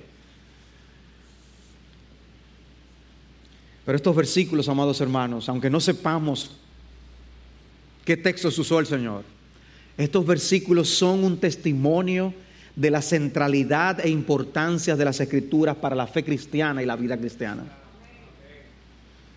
Pero 3.86 3.96
estos 3.96 4.14
versículos, 4.14 4.68
amados 4.68 5.00
hermanos, 5.00 5.48
aunque 5.48 5.70
no 5.70 5.80
sepamos 5.80 6.50
qué 8.04 8.16
textos 8.16 8.58
usó 8.58 8.80
el 8.80 8.86
Señor, 8.86 9.24
estos 9.96 10.26
versículos 10.26 10.88
son 10.88 11.24
un 11.24 11.38
testimonio 11.38 12.34
de 12.76 12.90
la 12.90 13.00
centralidad 13.00 14.04
e 14.04 14.10
importancia 14.10 14.96
de 14.96 15.04
las 15.04 15.20
escrituras 15.20 15.76
para 15.76 15.96
la 15.96 16.06
fe 16.06 16.22
cristiana 16.22 16.82
y 16.82 16.86
la 16.86 16.96
vida 16.96 17.16
cristiana. 17.16 17.64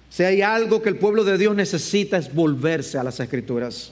Si 0.09 0.23
hay 0.23 0.41
algo 0.41 0.81
que 0.81 0.89
el 0.89 0.97
pueblo 0.97 1.23
de 1.23 1.37
Dios 1.37 1.55
necesita 1.55 2.17
es 2.17 2.33
volverse 2.33 2.97
a 2.97 3.03
las 3.03 3.19
escrituras, 3.19 3.91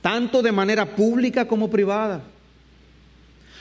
tanto 0.00 0.42
de 0.42 0.52
manera 0.52 0.96
pública 0.96 1.46
como 1.46 1.70
privada. 1.70 2.22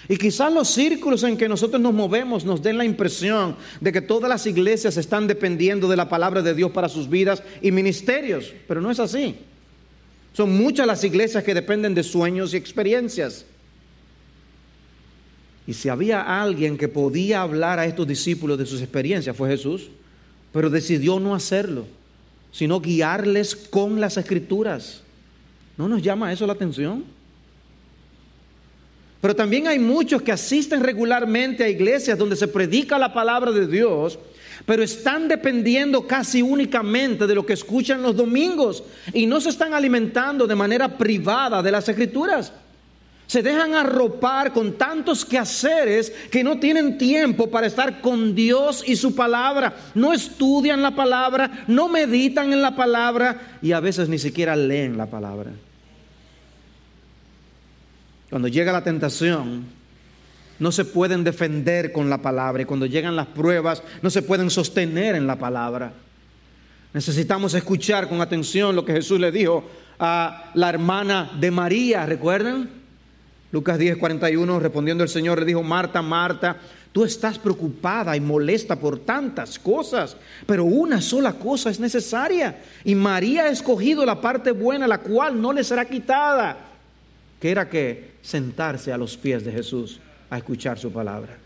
Y 0.08 0.18
quizás 0.18 0.52
los 0.52 0.70
círculos 0.70 1.24
en 1.24 1.38
que 1.38 1.48
nosotros 1.48 1.80
nos 1.80 1.94
movemos 1.94 2.44
nos 2.44 2.64
den 2.64 2.78
la 2.78 2.86
impresión 2.86 3.56
de 3.80 3.92
que 3.92 4.02
todas 4.02 4.28
las 4.28 4.48
iglesias 4.48 4.98
están 4.98 5.28
dependiendo 5.28 5.88
de 5.88 5.98
la 5.98 6.10
palabra 6.10 6.42
de 6.42 6.56
Dios 6.56 6.72
para 6.72 6.90
sus 6.90 7.08
vidas 7.08 7.44
y 7.62 7.72
ministerios, 7.72 8.52
pero 8.68 8.82
no 8.82 8.90
es 8.90 9.00
así. 9.00 9.36
Son 10.34 10.58
muchas 10.58 10.88
las 10.88 11.04
iglesias 11.04 11.44
que 11.44 11.54
dependen 11.54 11.94
de 11.94 12.02
sueños 12.04 12.54
y 12.54 12.58
experiencias. 12.58 13.46
Y 15.68 15.74
si 15.74 15.90
había 15.90 16.42
alguien 16.42 16.78
que 16.78 16.88
podía 16.88 17.42
hablar 17.42 17.78
a 17.78 17.86
estos 17.86 18.08
discípulos 18.08 18.58
de 18.58 18.66
sus 18.66 18.82
experiencias, 18.82 19.36
fue 19.36 19.50
Jesús, 19.50 19.92
pero 20.52 20.70
decidió 20.70 21.20
no 21.20 21.36
hacerlo, 21.36 21.86
sino 22.52 22.80
guiarles 22.80 23.56
con 23.56 24.02
las 24.02 24.18
escrituras. 24.18 25.02
¿No 25.78 25.88
nos 25.88 26.02
llama 26.02 26.34
eso 26.34 26.48
la 26.48 26.54
atención? 26.54 27.04
Pero 29.22 29.36
también 29.36 29.68
hay 29.68 29.80
muchos 29.80 30.22
que 30.22 30.32
asisten 30.32 30.82
regularmente 30.82 31.64
a 31.64 31.70
iglesias 31.70 32.18
donde 32.18 32.36
se 32.36 32.48
predica 32.48 32.98
la 32.98 33.14
palabra 33.14 33.52
de 33.52 33.68
Dios, 33.68 34.18
pero 34.66 34.82
están 34.82 35.28
dependiendo 35.28 36.08
casi 36.08 36.42
únicamente 36.42 37.28
de 37.28 37.36
lo 37.36 37.46
que 37.46 37.54
escuchan 37.54 38.02
los 38.02 38.16
domingos 38.16 38.84
y 39.14 39.26
no 39.26 39.42
se 39.42 39.50
están 39.50 39.74
alimentando 39.74 40.48
de 40.48 40.56
manera 40.56 40.98
privada 40.98 41.62
de 41.62 41.72
las 41.72 41.88
escrituras. 41.90 42.54
Se 43.30 43.44
dejan 43.44 43.76
arropar 43.76 44.54
con 44.54 44.74
tantos 44.74 45.24
quehaceres 45.24 46.12
que 46.32 46.44
no 46.44 46.60
tienen 46.60 46.98
tiempo 46.98 47.52
para 47.52 47.68
estar 47.68 48.02
con 48.02 48.34
Dios 48.34 48.84
y 48.88 48.96
su 48.96 49.14
palabra. 49.14 49.76
No 49.94 50.14
estudian 50.14 50.82
la 50.82 50.96
palabra, 50.96 51.64
no 51.68 51.90
meditan 51.90 52.52
en 52.52 52.64
la 52.64 52.76
palabra 52.76 53.60
y 53.62 53.72
a 53.72 53.82
veces 53.82 54.10
ni 54.10 54.18
siquiera 54.18 54.56
leen 54.56 54.98
la 54.98 55.06
palabra. 55.06 55.52
Cuando 58.32 58.48
llega 58.48 58.72
la 58.72 58.84
tentación, 58.84 59.66
no 60.58 60.72
se 60.72 60.86
pueden 60.86 61.24
defender 61.24 61.92
con 61.92 62.10
la 62.10 62.24
palabra 62.24 62.64
y 62.64 62.66
cuando 62.66 62.88
llegan 62.88 63.16
las 63.16 63.28
pruebas, 63.28 63.84
no 64.02 64.10
se 64.10 64.24
pueden 64.24 64.50
sostener 64.50 65.14
en 65.14 65.28
la 65.28 65.38
palabra. 65.38 65.94
Necesitamos 66.96 67.54
escuchar 67.54 68.10
con 68.10 68.22
atención 68.22 68.76
lo 68.76 68.86
que 68.86 68.94
Jesús 68.94 69.20
le 69.20 69.32
dijo 69.32 69.70
a 70.00 70.50
la 70.56 70.70
hermana 70.70 71.30
de 71.40 71.52
María, 71.52 72.08
¿recuerdan? 72.08 72.79
Lucas 73.52 73.80
10, 73.80 73.98
41, 73.98 74.60
respondiendo 74.60 75.04
el 75.04 75.10
Señor, 75.10 75.40
le 75.40 75.46
dijo, 75.46 75.64
Marta, 75.64 76.02
Marta, 76.02 76.58
tú 76.92 77.04
estás 77.04 77.40
preocupada 77.40 78.16
y 78.16 78.20
molesta 78.20 78.76
por 78.76 79.00
tantas 79.00 79.58
cosas, 79.58 80.16
pero 80.46 80.66
una 80.66 81.02
sola 81.02 81.34
cosa 81.34 81.70
es 81.70 81.80
necesaria. 81.80 82.62
Y 82.84 82.94
María 82.94 83.44
ha 83.44 83.50
escogido 83.50 84.06
la 84.06 84.22
parte 84.22 84.52
buena, 84.52 84.88
la 84.88 85.00
cual 85.00 85.42
no 85.42 85.52
le 85.52 85.64
será 85.64 85.86
quitada 85.86 86.70
que 87.40 87.52
era 87.52 87.70
que 87.70 88.12
sentarse 88.22 88.92
a 88.92 88.98
los 88.98 89.18
pies 89.18 89.46
de 89.46 89.52
Jesús 89.52 90.00
a 90.30 90.38
escuchar 90.38 90.78
su 90.78 90.92
palabra. 90.92 91.38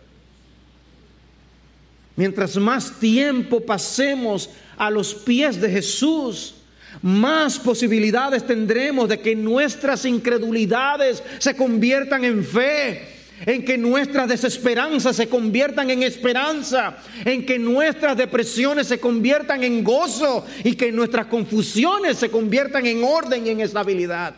Mientras 2.16 2.58
más 2.58 3.00
tiempo 3.00 3.62
pasemos 3.62 4.50
a 4.78 4.89
los 4.89 5.13
pies 5.13 5.60
de 5.60 5.70
Jesús, 5.70 6.56
más 7.01 7.60
posibilidades 7.60 8.45
tendremos 8.45 9.10
de 9.10 9.19
que 9.19 9.36
nuestras 9.36 10.06
incredulidades 10.06 11.23
se 11.39 11.56
conviertan 11.56 12.23
en 12.23 12.45
fe, 12.45 13.08
en 13.45 13.65
que 13.65 13.77
nuestras 13.77 14.27
desesperanzas 14.29 15.15
se 15.15 15.27
conviertan 15.27 15.89
en 15.89 16.03
esperanza, 16.03 16.97
en 17.25 17.45
que 17.45 17.60
nuestras 17.60 18.15
depresiones 18.15 18.88
se 18.88 18.99
conviertan 18.99 19.63
en 19.63 19.84
gozo 19.84 20.45
y 20.63 20.75
que 20.75 20.91
nuestras 20.91 21.25
confusiones 21.25 22.17
se 22.17 22.29
conviertan 22.29 22.86
en 22.86 23.03
orden 23.03 23.45
y 23.45 23.49
en 23.49 23.62
estabilidad. 23.62 24.36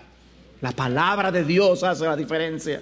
La 0.61 0.71
palabra 0.71 1.31
de 1.31 1.43
Dios 1.43 1.83
hace 1.83 2.05
la 2.05 2.15
diferencia. 2.15 2.81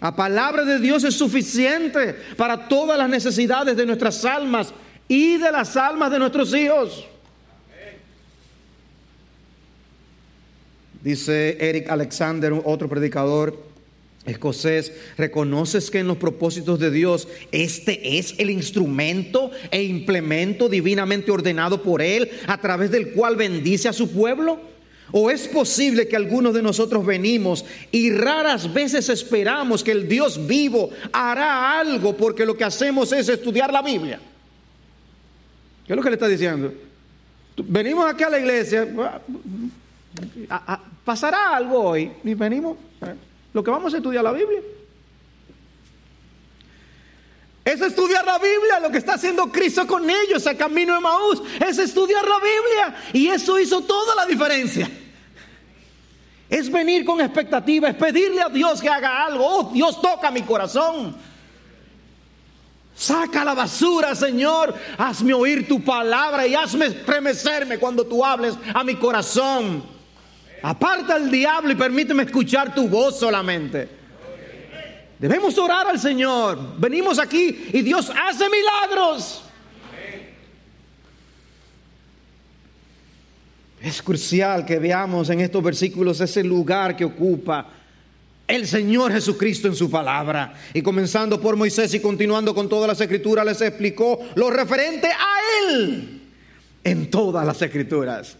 La 0.00 0.14
palabra 0.14 0.64
de 0.64 0.78
Dios 0.78 1.02
es 1.04 1.14
suficiente 1.14 2.14
para 2.36 2.68
todas 2.68 2.96
las 2.96 3.08
necesidades 3.08 3.76
de 3.76 3.86
nuestras 3.86 4.24
almas 4.24 4.72
y 5.08 5.38
de 5.38 5.50
las 5.50 5.76
almas 5.76 6.10
de 6.10 6.18
nuestros 6.18 6.54
hijos. 6.54 7.06
Dice 11.04 11.58
Eric 11.60 11.90
Alexander, 11.90 12.54
otro 12.64 12.88
predicador 12.88 13.62
escocés, 14.24 14.90
reconoces 15.18 15.90
que 15.90 15.98
en 15.98 16.06
los 16.06 16.16
propósitos 16.16 16.78
de 16.78 16.90
Dios 16.90 17.28
este 17.52 18.16
es 18.16 18.34
el 18.38 18.48
instrumento 18.48 19.50
e 19.70 19.82
implemento 19.82 20.66
divinamente 20.66 21.30
ordenado 21.30 21.82
por 21.82 22.00
Él 22.00 22.30
a 22.46 22.58
través 22.58 22.90
del 22.90 23.12
cual 23.12 23.36
bendice 23.36 23.86
a 23.86 23.92
su 23.92 24.10
pueblo. 24.12 24.58
¿O 25.12 25.30
es 25.30 25.46
posible 25.46 26.08
que 26.08 26.16
algunos 26.16 26.54
de 26.54 26.62
nosotros 26.62 27.04
venimos 27.04 27.66
y 27.92 28.10
raras 28.10 28.72
veces 28.72 29.10
esperamos 29.10 29.84
que 29.84 29.92
el 29.92 30.08
Dios 30.08 30.46
vivo 30.46 30.88
hará 31.12 31.78
algo 31.78 32.16
porque 32.16 32.46
lo 32.46 32.56
que 32.56 32.64
hacemos 32.64 33.12
es 33.12 33.28
estudiar 33.28 33.70
la 33.70 33.82
Biblia? 33.82 34.18
¿Qué 35.86 35.92
es 35.92 35.96
lo 35.96 36.02
que 36.02 36.08
le 36.08 36.14
está 36.14 36.28
diciendo? 36.28 36.72
Venimos 37.58 38.10
aquí 38.10 38.24
a 38.24 38.30
la 38.30 38.38
iglesia, 38.38 38.88
pasará 41.04 41.56
algo 41.56 41.82
hoy 41.82 42.12
y 42.22 42.34
venimos, 42.34 42.76
lo 43.52 43.62
que 43.62 43.70
vamos 43.70 43.92
a 43.94 43.98
estudiar 43.98 44.24
la 44.24 44.32
Biblia. 44.32 44.60
Es 47.64 47.80
estudiar 47.80 48.24
la 48.26 48.38
Biblia, 48.38 48.78
lo 48.80 48.90
que 48.90 48.98
está 48.98 49.14
haciendo 49.14 49.50
Cristo 49.50 49.86
con 49.86 50.08
ellos, 50.08 50.44
el 50.46 50.56
camino 50.56 50.94
de 50.94 51.00
Maús, 51.00 51.42
es 51.66 51.78
estudiar 51.78 52.22
la 52.22 52.36
Biblia. 52.36 52.96
Y 53.14 53.28
eso 53.28 53.58
hizo 53.58 53.80
toda 53.80 54.14
la 54.14 54.26
diferencia. 54.26 54.90
Es 56.50 56.70
venir 56.70 57.06
con 57.06 57.22
expectativa, 57.22 57.88
es 57.88 57.96
pedirle 57.96 58.42
a 58.42 58.50
Dios 58.50 58.82
que 58.82 58.88
haga 58.88 59.24
algo. 59.24 59.46
Oh, 59.46 59.70
Dios 59.72 60.00
toca 60.02 60.30
mi 60.30 60.42
corazón. 60.42 61.16
Saca 62.94 63.44
la 63.44 63.54
basura, 63.54 64.14
Señor. 64.14 64.74
Hazme 64.98 65.32
oír 65.32 65.66
tu 65.66 65.82
palabra 65.82 66.46
y 66.46 66.54
hazme 66.54 66.86
estremecerme 66.86 67.78
cuando 67.78 68.06
tú 68.06 68.22
hables 68.22 68.54
a 68.74 68.84
mi 68.84 68.94
corazón. 68.96 69.93
Aparta 70.66 71.18
el 71.18 71.30
diablo 71.30 71.72
y 71.72 71.74
permíteme 71.74 72.22
escuchar 72.22 72.74
tu 72.74 72.88
voz 72.88 73.18
solamente. 73.18 73.86
Debemos 75.18 75.58
orar 75.58 75.88
al 75.88 75.98
Señor. 75.98 76.78
Venimos 76.78 77.18
aquí 77.18 77.68
y 77.70 77.82
Dios 77.82 78.10
hace 78.10 78.46
milagros. 78.48 79.42
Es 83.82 84.00
crucial 84.00 84.64
que 84.64 84.78
veamos 84.78 85.28
en 85.28 85.40
estos 85.40 85.62
versículos 85.62 86.18
ese 86.22 86.42
lugar 86.42 86.96
que 86.96 87.04
ocupa 87.04 87.68
el 88.48 88.66
Señor 88.66 89.12
Jesucristo 89.12 89.68
en 89.68 89.76
su 89.76 89.90
palabra. 89.90 90.54
Y 90.72 90.80
comenzando 90.80 91.38
por 91.38 91.56
Moisés 91.56 91.92
y 91.92 92.00
continuando 92.00 92.54
con 92.54 92.70
todas 92.70 92.88
las 92.88 93.00
escrituras, 93.02 93.44
les 93.44 93.60
explicó 93.60 94.18
lo 94.34 94.48
referente 94.48 95.08
a 95.08 95.68
Él 95.68 96.22
en 96.82 97.10
todas 97.10 97.44
las 97.44 97.60
escrituras. 97.60 98.38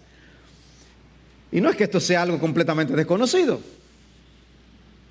Y 1.55 1.61
no 1.61 1.71
es 1.71 1.77
que 1.77 1.85
esto 1.85 2.01
sea 2.01 2.23
algo 2.23 2.41
completamente 2.41 2.95
desconocido. 2.95 3.61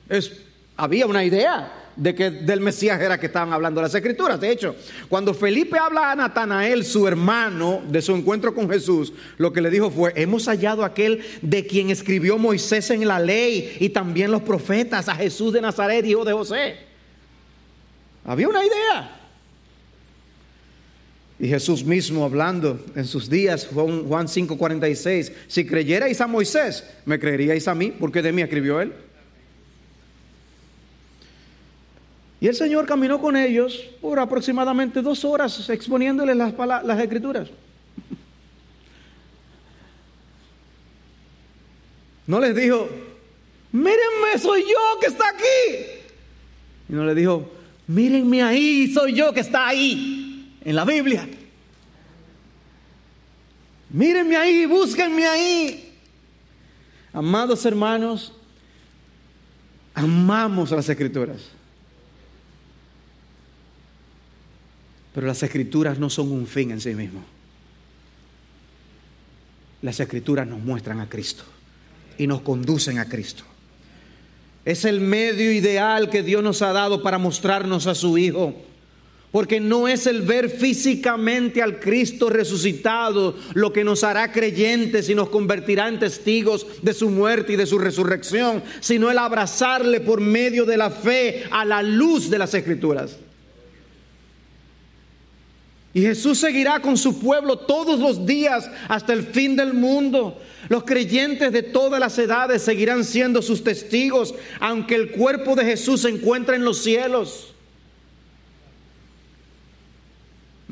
Es 0.10 0.44
había 0.76 1.08
una 1.08 1.24
idea 1.24 1.72
de 1.96 2.14
que 2.14 2.32
del 2.32 2.60
Mesías 2.60 3.00
era 3.00 3.18
que 3.18 3.28
estaban 3.28 3.54
hablando 3.54 3.82
las 3.82 3.96
escrituras. 3.96 4.42
De 4.42 4.52
hecho, 4.52 4.76
cuando 5.08 5.34
Felipe 5.34 5.80
habla 5.80 6.12
a 6.12 6.16
Natanael, 6.16 6.84
su 6.84 7.08
hermano, 7.08 7.82
de 7.88 8.02
su 8.02 8.14
encuentro 8.14 8.54
con 8.54 8.70
Jesús, 8.70 9.14
lo 9.38 9.54
que 9.54 9.62
le 9.62 9.70
dijo 9.70 9.90
fue, 9.90 10.12
hemos 10.18 10.48
hallado 10.48 10.84
aquel 10.84 11.24
de 11.42 11.66
quien 11.66 11.92
escribió 11.92 12.38
Moisés 12.38 12.90
en 12.90 13.08
la 13.08 13.20
ley 13.20 13.78
y 13.80 13.88
también 13.88 14.30
los 14.30 14.42
profetas, 14.42 15.08
a 15.08 15.16
Jesús 15.16 15.54
de 15.54 15.62
Nazaret, 15.62 16.06
hijo 16.06 16.26
de 16.26 16.34
José. 16.34 16.76
Había 18.26 18.50
una 18.50 18.66
idea. 18.66 19.23
Y 21.40 21.48
Jesús 21.48 21.84
mismo 21.84 22.24
hablando 22.24 22.80
en 22.96 23.06
sus 23.06 23.30
días, 23.30 23.68
Juan, 23.74 24.06
Juan 24.06 24.28
5:46, 24.28 25.32
si 25.48 25.66
creyerais 25.66 26.22
a 26.22 26.28
Moisés, 26.28 26.84
me 27.06 27.20
creeríais 27.20 27.68
a 27.68 27.76
mí, 27.76 27.92
porque 27.92 28.22
de 28.22 28.32
mí 28.32 28.42
escribió 28.42 28.80
él. 28.80 28.94
Y 32.40 32.48
el 32.48 32.56
Señor 32.56 32.86
caminó 32.86 33.22
con 33.22 33.38
ellos 33.38 33.90
por 34.02 34.20
aproximadamente 34.20 35.02
dos 35.02 35.24
horas 35.24 35.70
exponiéndoles 35.70 36.36
las, 36.36 36.54
las 36.58 37.00
escrituras. 37.00 37.50
No 42.28 42.40
les 42.40 42.56
dijo, 42.56 42.90
mírenme, 43.72 44.38
soy 44.40 44.62
yo 44.62 45.00
que 45.00 45.08
está 45.08 45.30
aquí. 45.30 45.86
Y 46.90 46.94
no 46.94 47.06
les 47.06 47.16
dijo, 47.16 47.50
mírenme 47.88 48.44
ahí, 48.44 48.92
soy 48.94 49.14
yo 49.14 49.34
que 49.34 49.42
está 49.42 49.68
ahí, 49.68 50.23
en 50.64 50.76
la 50.76 50.86
Biblia. 50.86 51.28
Mírenme 53.90 54.36
ahí, 54.36 54.66
búsquenme 54.66 55.26
ahí. 55.28 55.94
Amados 57.14 57.64
hermanos, 57.66 58.34
amamos 59.94 60.72
las 60.72 60.90
escrituras. 60.90 61.42
Pero 65.14 65.28
las 65.28 65.44
escrituras 65.44 66.00
no 66.00 66.10
son 66.10 66.32
un 66.32 66.48
fin 66.48 66.72
en 66.72 66.82
sí 66.82 66.96
mismo. 66.96 67.24
Las 69.84 70.00
escrituras 70.00 70.48
nos 70.48 70.60
muestran 70.60 71.00
a 71.00 71.08
Cristo 71.08 71.44
y 72.18 72.26
nos 72.26 72.42
conducen 72.42 72.98
a 72.98 73.08
Cristo. 73.08 73.44
Es 74.66 74.86
el 74.86 75.02
medio 75.02 75.52
ideal 75.52 76.10
que 76.10 76.24
Dios 76.24 76.42
nos 76.42 76.62
ha 76.62 76.72
dado 76.72 77.04
para 77.04 77.18
mostrarnos 77.18 77.86
a 77.86 77.94
su 77.94 78.18
Hijo. 78.18 78.56
Porque 79.34 79.60
no 79.60 79.88
es 79.88 80.06
el 80.06 80.22
ver 80.22 80.48
físicamente 80.48 81.64
al 81.64 81.80
Cristo 81.80 82.30
resucitado 82.30 83.36
lo 83.56 83.74
que 83.74 83.84
nos 83.84 84.04
hará 84.04 84.32
creyentes 84.32 85.10
y 85.10 85.16
nos 85.16 85.30
convertirá 85.30 85.88
en 85.88 85.98
testigos 85.98 86.68
de 86.84 86.94
su 86.94 87.10
muerte 87.10 87.54
y 87.54 87.56
de 87.56 87.66
su 87.66 87.80
resurrección, 87.80 88.62
sino 88.80 89.10
el 89.10 89.18
abrazarle 89.18 90.02
por 90.02 90.22
medio 90.22 90.66
de 90.66 90.78
la 90.78 90.92
fe 90.92 91.46
a 91.50 91.66
la 91.66 91.82
luz 91.82 92.30
de 92.30 92.38
las 92.38 92.54
Escrituras. 92.54 93.18
Y 95.96 96.02
Jesús 96.02 96.38
seguirá 96.38 96.80
con 96.80 96.96
su 96.96 97.20
pueblo 97.20 97.58
todos 97.58 98.00
los 98.00 98.28
días 98.28 98.70
hasta 98.88 99.14
el 99.14 99.24
fin 99.24 99.56
del 99.56 99.74
mundo. 99.74 100.40
Los 100.70 100.84
creyentes 100.84 101.52
de 101.52 101.64
todas 101.64 102.00
las 102.00 102.20
edades 102.20 102.62
seguirán 102.62 103.04
siendo 103.04 103.42
sus 103.42 103.64
testigos, 103.64 104.36
aunque 104.60 104.94
el 104.94 105.10
cuerpo 105.10 105.56
de 105.56 105.66
Jesús 105.66 106.02
se 106.02 106.10
encuentre 106.10 106.56
en 106.56 106.66
los 106.66 106.84
cielos. 106.84 107.53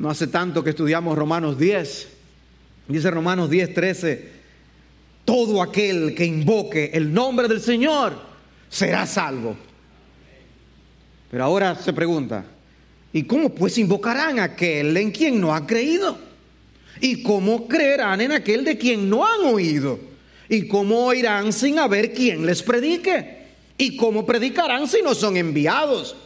No 0.02 0.10
hace 0.10 0.26
tanto 0.26 0.64
que 0.64 0.70
estudiamos 0.70 1.16
Romanos 1.16 1.56
10. 1.56 2.08
Dice 2.88 3.08
Romanos 3.08 3.48
10, 3.48 3.72
13, 3.72 4.28
todo 5.24 5.62
aquel 5.62 6.12
que 6.12 6.24
invoque 6.24 6.90
el 6.92 7.14
nombre 7.14 7.46
del 7.46 7.60
Señor 7.60 8.14
será 8.68 9.06
salvo. 9.06 9.56
Pero 11.30 11.44
ahora 11.44 11.76
se 11.76 11.92
pregunta, 11.92 12.44
¿Y 13.12 13.22
cómo 13.22 13.50
pues 13.50 13.78
invocarán 13.78 14.40
a 14.40 14.44
aquel 14.44 14.96
en 14.96 15.12
quien 15.12 15.40
no 15.40 15.54
han 15.54 15.66
creído? 15.66 16.18
¿Y 17.00 17.22
cómo 17.22 17.68
creerán 17.68 18.22
en 18.22 18.32
aquel 18.32 18.64
de 18.64 18.76
quien 18.76 19.08
no 19.08 19.24
han 19.24 19.42
oído? 19.42 20.00
¿Y 20.48 20.66
cómo 20.66 21.04
oirán 21.04 21.52
sin 21.52 21.78
haber 21.78 22.12
quien 22.12 22.44
les 22.44 22.60
predique? 22.60 23.42
¿Y 23.78 23.96
cómo 23.96 24.26
predicarán 24.26 24.88
si 24.88 25.00
no 25.00 25.14
son 25.14 25.36
enviados? 25.36 26.16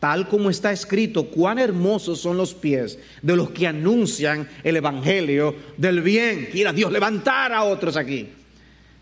Tal 0.00 0.28
como 0.28 0.48
está 0.48 0.70
escrito, 0.70 1.26
cuán 1.26 1.58
hermosos 1.58 2.20
son 2.20 2.36
los 2.36 2.54
pies 2.54 2.98
de 3.20 3.36
los 3.36 3.50
que 3.50 3.66
anuncian 3.66 4.48
el 4.62 4.76
Evangelio 4.76 5.54
del 5.76 6.02
bien. 6.02 6.48
Quiera 6.52 6.72
Dios 6.72 6.92
levantar 6.92 7.52
a 7.52 7.64
otros 7.64 7.96
aquí. 7.96 8.28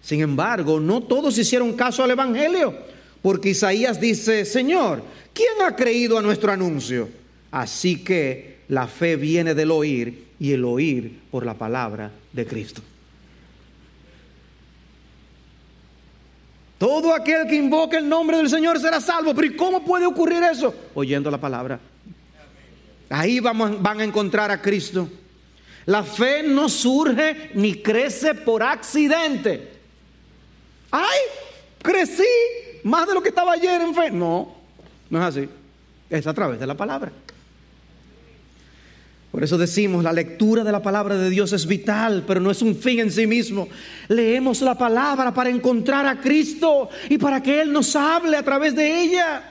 Sin 0.00 0.20
embargo, 0.20 0.80
no 0.80 1.02
todos 1.02 1.36
hicieron 1.36 1.74
caso 1.74 2.02
al 2.02 2.12
Evangelio, 2.12 2.74
porque 3.20 3.50
Isaías 3.50 4.00
dice, 4.00 4.44
Señor, 4.44 5.02
¿quién 5.34 5.60
ha 5.66 5.76
creído 5.76 6.16
a 6.16 6.22
nuestro 6.22 6.50
anuncio? 6.50 7.08
Así 7.50 8.02
que 8.02 8.58
la 8.68 8.86
fe 8.86 9.16
viene 9.16 9.54
del 9.54 9.72
oír 9.72 10.26
y 10.40 10.52
el 10.52 10.64
oír 10.64 11.18
por 11.30 11.44
la 11.44 11.54
palabra 11.54 12.10
de 12.32 12.46
Cristo. 12.46 12.82
Todo 16.78 17.14
aquel 17.14 17.46
que 17.46 17.56
invoque 17.56 17.96
el 17.96 18.08
nombre 18.08 18.36
del 18.36 18.50
Señor 18.50 18.78
será 18.78 19.00
salvo. 19.00 19.34
Pero 19.34 19.46
¿y 19.46 19.56
cómo 19.56 19.84
puede 19.84 20.06
ocurrir 20.06 20.42
eso? 20.42 20.74
Oyendo 20.94 21.30
la 21.30 21.38
palabra. 21.38 21.80
Ahí 23.08 23.40
vamos, 23.40 23.80
van 23.80 24.00
a 24.00 24.04
encontrar 24.04 24.50
a 24.50 24.60
Cristo. 24.60 25.08
La 25.86 26.02
fe 26.02 26.42
no 26.42 26.68
surge 26.68 27.52
ni 27.54 27.80
crece 27.80 28.34
por 28.34 28.62
accidente. 28.62 29.72
¡Ay! 30.90 31.18
Crecí 31.80 32.24
más 32.82 33.06
de 33.06 33.14
lo 33.14 33.22
que 33.22 33.28
estaba 33.28 33.52
ayer 33.52 33.80
en 33.80 33.94
fe. 33.94 34.10
No, 34.10 34.54
no 35.08 35.18
es 35.18 35.24
así. 35.24 35.48
Es 36.10 36.26
a 36.26 36.34
través 36.34 36.58
de 36.58 36.66
la 36.66 36.74
palabra. 36.74 37.12
Por 39.36 39.44
eso 39.44 39.58
decimos, 39.58 40.02
la 40.02 40.14
lectura 40.14 40.64
de 40.64 40.72
la 40.72 40.80
palabra 40.80 41.14
de 41.14 41.28
Dios 41.28 41.52
es 41.52 41.66
vital, 41.66 42.24
pero 42.26 42.40
no 42.40 42.50
es 42.50 42.62
un 42.62 42.74
fin 42.74 43.00
en 43.00 43.10
sí 43.10 43.26
mismo. 43.26 43.68
Leemos 44.08 44.62
la 44.62 44.78
palabra 44.78 45.34
para 45.34 45.50
encontrar 45.50 46.06
a 46.06 46.18
Cristo 46.18 46.88
y 47.10 47.18
para 47.18 47.42
que 47.42 47.60
Él 47.60 47.70
nos 47.70 47.94
hable 47.94 48.38
a 48.38 48.42
través 48.42 48.74
de 48.74 49.02
ella. 49.02 49.42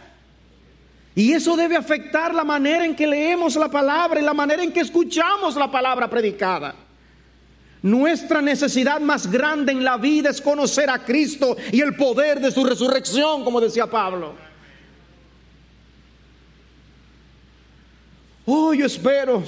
Y 1.14 1.34
eso 1.34 1.56
debe 1.56 1.78
afectar 1.78 2.34
la 2.34 2.44
manera 2.44 2.84
en 2.84 2.96
que 2.96 3.06
leemos 3.06 3.56
la 3.58 3.70
palabra 3.70 4.20
y 4.20 4.24
la 4.24 4.34
manera 4.34 4.64
en 4.64 4.72
que 4.72 4.80
escuchamos 4.80 5.56
la 5.56 5.70
palabra 5.70 6.10
predicada. 6.10 6.74
Nuestra 7.84 8.42
necesidad 8.42 9.00
más 9.00 9.30
grande 9.30 9.72
en 9.72 9.84
la 9.84 9.98
vida 9.98 10.32
es 10.32 10.42
conocer 10.42 10.90
a 10.90 10.98
Cristo 10.98 11.58
y 11.72 11.82
el 11.82 11.96
poder 11.96 12.40
de 12.40 12.50
su 12.50 12.66
resurrección, 12.66 13.44
como 13.44 13.62
decía 13.62 13.86
Pablo. 13.86 14.34
Oh, 18.48 18.74
yo 18.74 18.88
espero 18.88 19.44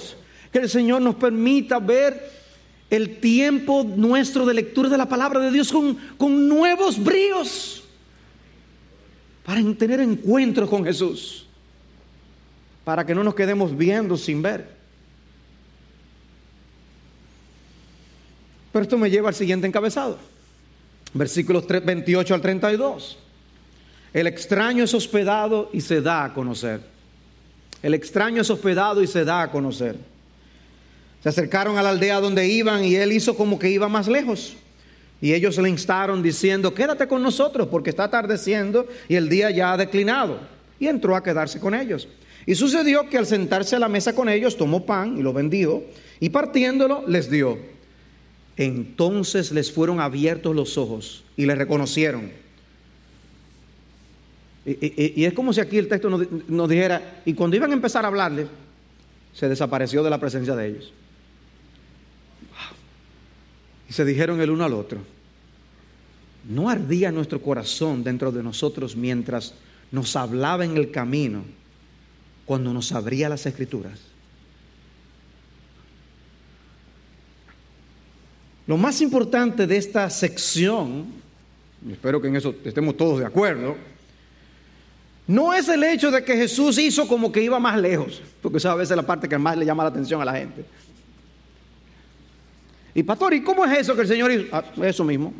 que 0.51 0.59
el 0.59 0.69
Señor 0.69 1.01
nos 1.01 1.15
permita 1.15 1.79
ver 1.79 2.31
el 2.89 3.19
tiempo 3.19 3.83
nuestro 3.83 4.45
de 4.45 4.53
lectura 4.53 4.89
de 4.89 4.97
la 4.97 5.09
palabra 5.09 5.39
de 5.39 5.51
Dios 5.51 5.71
con, 5.71 5.95
con 6.17 6.47
nuevos 6.47 7.01
bríos 7.01 7.83
para 9.43 9.61
tener 9.75 9.99
encuentros 10.01 10.69
con 10.69 10.83
Jesús, 10.83 11.45
para 12.83 13.05
que 13.05 13.15
no 13.15 13.23
nos 13.23 13.33
quedemos 13.35 13.75
viendo 13.75 14.17
sin 14.17 14.41
ver. 14.41 14.75
Pero 18.73 18.83
esto 18.83 18.97
me 18.97 19.09
lleva 19.09 19.29
al 19.29 19.35
siguiente 19.35 19.65
encabezado, 19.65 20.19
versículos 21.13 21.65
28 21.65 22.33
al 22.33 22.41
32. 22.41 23.17
El 24.13 24.27
extraño 24.27 24.83
es 24.83 24.93
hospedado 24.93 25.69
y 25.73 25.81
se 25.81 26.01
da 26.01 26.25
a 26.25 26.33
conocer. 26.33 26.81
El 27.81 27.93
extraño 27.93 28.41
es 28.41 28.49
hospedado 28.49 29.01
y 29.01 29.07
se 29.07 29.23
da 29.23 29.43
a 29.43 29.51
conocer. 29.51 29.97
Se 31.27 31.41
acercaron 31.41 31.77
a 31.77 31.83
la 31.83 31.89
aldea 31.89 32.21
donde 32.21 32.47
iban 32.47 32.85
y 32.85 32.95
él 32.95 33.11
hizo 33.11 33.35
como 33.35 33.59
que 33.59 33.69
iba 33.69 33.89
más 33.89 34.07
lejos. 34.07 34.55
Y 35.19 35.33
ellos 35.33 35.57
le 35.57 35.67
instaron 35.67 36.23
diciendo, 36.23 36.73
quédate 36.73 37.05
con 37.05 37.21
nosotros 37.21 37.67
porque 37.67 37.89
está 37.89 38.05
atardeciendo 38.05 38.87
y 39.09 39.15
el 39.15 39.27
día 39.27 39.51
ya 39.51 39.73
ha 39.73 39.77
declinado. 39.77 40.39
Y 40.79 40.87
entró 40.87 41.17
a 41.17 41.23
quedarse 41.23 41.59
con 41.59 41.75
ellos. 41.75 42.07
Y 42.45 42.55
sucedió 42.55 43.09
que 43.09 43.17
al 43.17 43.25
sentarse 43.25 43.75
a 43.75 43.79
la 43.79 43.89
mesa 43.89 44.15
con 44.15 44.29
ellos, 44.29 44.55
tomó 44.55 44.85
pan 44.85 45.17
y 45.17 45.21
lo 45.21 45.33
bendijo 45.33 45.83
y 46.21 46.29
partiéndolo 46.29 47.03
les 47.09 47.29
dio. 47.29 47.57
Entonces 48.55 49.51
les 49.51 49.69
fueron 49.69 49.99
abiertos 49.99 50.55
los 50.55 50.77
ojos 50.77 51.25
y 51.35 51.45
le 51.45 51.55
reconocieron. 51.55 52.31
Y, 54.65 55.25
es 55.25 55.33
como 55.33 55.51
si 55.51 55.59
aquí 55.59 55.77
el 55.77 55.89
texto 55.89 56.09
nos 56.09 56.69
dijera, 56.69 57.21
y 57.25 57.33
cuando 57.33 57.57
iban 57.57 57.71
a 57.71 57.73
empezar 57.73 58.05
a 58.05 58.07
hablarle, 58.07 58.47
se 59.33 59.49
desapareció 59.49 60.03
de 60.03 60.09
la 60.09 60.21
presencia 60.21 60.55
de 60.55 60.67
ellos. 60.67 60.93
Y 63.89 63.93
se 63.93 64.05
dijeron 64.05 64.41
el 64.41 64.49
uno 64.49 64.63
al 64.63 64.73
otro, 64.73 64.99
¿no 66.49 66.69
ardía 66.69 67.11
nuestro 67.11 67.41
corazón 67.41 68.03
dentro 68.03 68.31
de 68.31 68.43
nosotros 68.43 68.95
mientras 68.95 69.53
nos 69.91 70.15
hablaba 70.15 70.65
en 70.65 70.75
el 70.75 70.91
camino, 70.91 71.43
cuando 72.45 72.73
nos 72.73 72.91
abría 72.91 73.29
las 73.29 73.45
escrituras? 73.45 73.99
Lo 78.67 78.75
más 78.75 78.99
importante 78.99 79.65
de 79.65 79.77
esta 79.77 80.09
sección, 80.09 81.05
y 81.87 81.93
espero 81.93 82.21
que 82.21 82.27
en 82.27 82.35
eso 82.35 82.53
estemos 82.65 82.97
todos 82.97 83.19
de 83.19 83.25
acuerdo, 83.25 83.77
no 85.25 85.53
es 85.53 85.67
el 85.69 85.83
hecho 85.83 86.11
de 86.11 86.23
que 86.23 86.35
Jesús 86.35 86.77
hizo 86.77 87.07
como 87.07 87.31
que 87.31 87.41
iba 87.41 87.59
más 87.59 87.79
lejos, 87.79 88.21
porque 88.41 88.57
esa 88.57 88.73
a 88.73 88.75
veces 88.75 88.91
es 88.91 88.97
la 88.97 89.05
parte 89.05 89.29
que 89.29 89.37
más 89.37 89.57
le 89.57 89.65
llama 89.65 89.83
la 89.83 89.89
atención 89.89 90.21
a 90.21 90.25
la 90.25 90.33
gente. 90.33 90.65
Y 92.97 93.03
pastor, 93.03 93.31
¿y 93.35 93.43
cómo 93.43 93.63
es 93.63 93.77
eso 93.77 93.93
que 93.93 94.01
el 94.01 94.07
Señor 94.07 94.31
hizo? 94.31 94.45
Ah, 94.51 94.63
eso 94.81 95.03
mismo. 95.03 95.31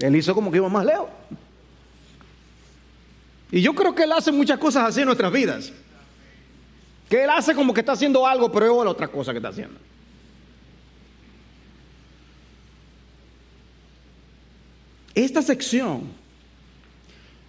Él 0.00 0.16
hizo 0.16 0.34
como 0.34 0.50
que 0.50 0.56
iba 0.56 0.68
más 0.68 0.84
lejos. 0.84 1.08
Y 3.52 3.60
yo 3.62 3.72
creo 3.72 3.94
que 3.94 4.02
Él 4.02 4.10
hace 4.10 4.32
muchas 4.32 4.58
cosas 4.58 4.88
así 4.88 4.98
en 4.98 5.06
nuestras 5.06 5.32
vidas. 5.32 5.72
Que 7.08 7.22
él 7.22 7.30
hace 7.30 7.54
como 7.54 7.72
que 7.72 7.80
está 7.80 7.92
haciendo 7.92 8.26
algo, 8.26 8.50
pero 8.50 8.66
es 8.66 8.84
la 8.84 8.90
otra 8.90 9.06
cosa 9.06 9.30
que 9.30 9.38
está 9.38 9.50
haciendo. 9.50 9.78
Esta 15.14 15.40
sección 15.40 16.02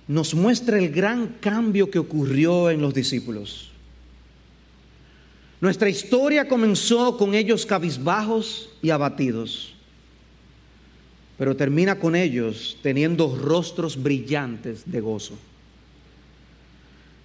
nos 0.07 0.36
muestra 0.36 0.78
el 0.78 0.91
gran 0.91 1.26
cambio 1.41 1.89
que 1.89 1.97
ocurrió 1.97 2.70
en 2.70 2.82
los 2.82 2.93
discípulos. 2.93 3.72
Nuestra 5.62 5.89
historia 5.89 6.47
comenzó 6.47 7.18
con 7.18 7.36
ellos 7.36 7.66
cabizbajos 7.66 8.70
y 8.82 8.91
abatidos, 8.91 9.74
pero 11.38 11.55
termina 11.55 11.99
con 11.99 12.16
ellos 12.16 12.78
teniendo 12.82 13.36
rostros 13.36 14.01
brillantes 14.01 14.89
de 14.89 15.01
gozo. 15.01 15.38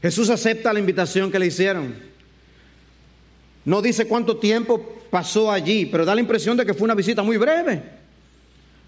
Jesús 0.03 0.31
acepta 0.31 0.73
la 0.73 0.81
invitación 0.81 1.31
que 1.31 1.39
le 1.39 1.47
hicieron. 1.47 1.95
No 3.65 3.81
dice 3.81 4.07
cuánto 4.07 4.37
tiempo 4.37 5.03
pasó 5.11 5.51
allí, 5.51 5.87
pero 5.87 6.05
da 6.05 6.15
la 6.15 6.21
impresión 6.21 6.57
de 6.57 6.67
que 6.67 6.75
fue 6.75 6.85
una 6.85 6.95
visita 6.95 7.23
muy 7.23 7.37
breve. 7.37 7.83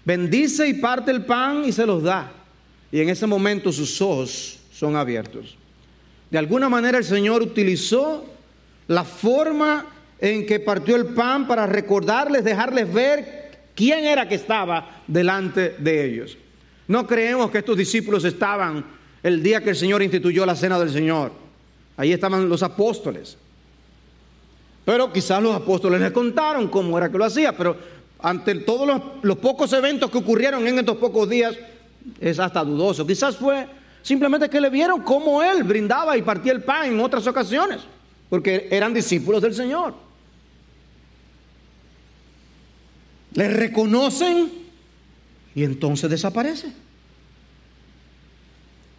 Bendice 0.05 0.67
y 0.67 0.75
parte 0.75 1.09
el 1.09 1.25
pan 1.25 1.63
y 1.65 1.71
se 1.71 1.85
los 1.85 2.03
da. 2.03 2.31
Y 2.91 2.99
en 2.99 3.09
ese 3.09 3.25
momento 3.25 3.71
sus 3.71 3.99
ojos 4.01 4.59
son 4.71 4.95
abiertos. 4.95 5.57
De 6.29 6.37
alguna 6.37 6.69
manera 6.69 6.97
el 6.97 7.03
Señor 7.03 7.41
utilizó 7.41 8.36
la 8.87 9.03
forma 9.03 9.85
en 10.19 10.45
que 10.45 10.59
partió 10.59 10.95
el 10.95 11.07
pan 11.07 11.47
para 11.47 11.67
recordarles, 11.67 12.43
dejarles 12.43 12.91
ver 12.91 13.51
quién 13.75 14.05
era 14.05 14.27
que 14.27 14.35
estaba 14.35 15.01
delante 15.07 15.75
de 15.77 16.05
ellos. 16.05 16.37
No 16.87 17.05
creemos 17.05 17.51
que 17.51 17.59
estos 17.59 17.77
discípulos 17.77 18.23
estaban 18.23 18.83
el 19.21 19.43
día 19.43 19.61
que 19.61 19.71
el 19.71 19.75
Señor 19.75 20.01
instituyó 20.01 20.45
la 20.45 20.55
cena 20.55 20.79
del 20.79 20.89
Señor. 20.89 21.31
Ahí 21.97 22.13
estaban 22.13 22.47
los 22.47 22.63
apóstoles. 22.63 23.37
Pero 24.85 25.11
quizás 25.11 25.43
los 25.43 25.53
apóstoles 25.53 25.99
les 25.99 26.11
contaron 26.11 26.69
cómo 26.69 26.97
era 26.97 27.11
que 27.11 27.17
lo 27.17 27.25
hacía, 27.25 27.55
pero 27.55 27.75
ante 28.19 28.55
todos 28.55 28.87
los, 28.87 29.01
los 29.21 29.37
pocos 29.37 29.71
eventos 29.73 30.09
que 30.09 30.17
ocurrieron 30.17 30.65
en 30.65 30.79
estos 30.79 30.97
pocos 30.97 31.29
días, 31.29 31.55
es 32.21 32.39
hasta 32.39 32.63
dudoso. 32.63 33.05
Quizás 33.05 33.35
fue 33.35 33.67
simplemente 34.01 34.49
que 34.49 34.61
le 34.61 34.69
vieron 34.69 35.01
cómo 35.01 35.43
él 35.43 35.63
brindaba 35.63 36.17
y 36.17 36.21
partía 36.21 36.53
el 36.53 36.63
pan 36.63 36.85
en 36.85 36.99
otras 37.01 37.27
ocasiones 37.27 37.81
porque 38.29 38.67
eran 38.71 38.93
discípulos 38.93 39.41
del 39.41 39.53
Señor. 39.53 39.93
Le 43.33 43.47
reconocen 43.49 44.51
y 45.55 45.63
entonces 45.63 46.09
desaparece. 46.09 46.73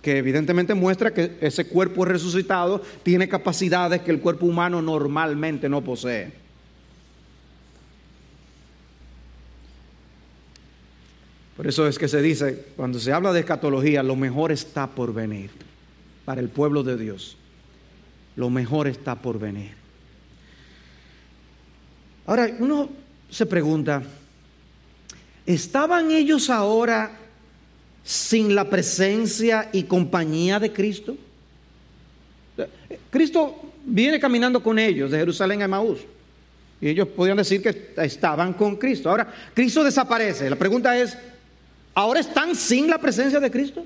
Que 0.03 0.19
evidentemente 0.19 0.75
muestra 0.75 1.13
que 1.13 1.37
ese 1.41 1.67
cuerpo 1.67 2.05
resucitado 2.05 2.81
tiene 3.03 3.29
capacidades 3.29 4.01
que 4.03 4.11
el 4.11 4.21
cuerpo 4.21 4.47
humano 4.47 4.81
normalmente 4.81 5.69
no 5.69 5.83
posee. 5.83 6.33
Por 11.57 11.67
eso 11.67 11.89
es 11.89 11.99
que 11.99 12.07
se 12.07 12.23
dice, 12.23 12.67
cuando 12.77 13.01
se 13.01 13.13
habla 13.13 13.33
de 13.33 13.41
escatología, 13.41 14.05
lo 14.05 14.15
mejor 14.15 14.53
está 14.53 14.87
por 14.87 15.13
venir 15.13 15.51
para 16.25 16.41
el 16.41 16.49
pueblo 16.49 16.85
de 16.85 16.97
Dios 16.97 17.37
lo 18.39 18.49
mejor 18.51 18.87
está 18.87 19.17
por 19.17 19.37
venir. 19.37 19.73
Ahora, 22.25 22.49
uno 22.61 22.89
se 23.29 23.47
pregunta, 23.47 24.01
¿estaban 25.45 26.13
ellos 26.13 26.49
ahora 26.49 27.11
sin 28.05 28.55
la 28.55 28.71
presencia 28.71 29.71
y 29.73 29.83
compañía 29.83 30.61
de 30.61 30.73
Cristo? 30.73 31.17
Cristo 33.11 33.73
viene 33.85 34.21
caminando 34.21 34.63
con 34.63 34.79
ellos 34.79 35.11
de 35.11 35.19
Jerusalén 35.19 35.63
a 35.63 35.69
Maús. 35.69 35.99
Y 36.81 36.91
ellos 36.91 37.09
podían 37.09 37.39
decir 37.39 37.61
que 37.61 37.93
estaban 37.97 38.53
con 38.53 38.77
Cristo. 38.77 39.11
Ahora, 39.11 39.35
Cristo 39.53 39.83
desaparece. 39.83 40.49
La 40.49 40.55
pregunta 40.55 40.97
es, 40.97 41.19
¿ahora 41.93 42.21
están 42.21 42.55
sin 42.55 42.89
la 42.89 42.99
presencia 42.99 43.41
de 43.41 43.51
Cristo? 43.51 43.85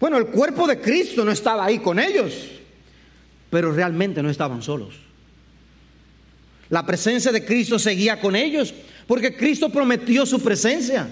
Bueno, 0.00 0.16
el 0.16 0.28
cuerpo 0.28 0.66
de 0.66 0.80
Cristo 0.80 1.24
no 1.24 1.30
estaba 1.30 1.66
ahí 1.66 1.78
con 1.78 1.98
ellos, 1.98 2.32
pero 3.50 3.70
realmente 3.70 4.22
no 4.22 4.30
estaban 4.30 4.62
solos. 4.62 4.94
La 6.70 6.86
presencia 6.86 7.30
de 7.30 7.44
Cristo 7.44 7.78
seguía 7.78 8.18
con 8.18 8.34
ellos, 8.34 8.72
porque 9.06 9.36
Cristo 9.36 9.68
prometió 9.68 10.24
su 10.24 10.40
presencia. 10.40 11.08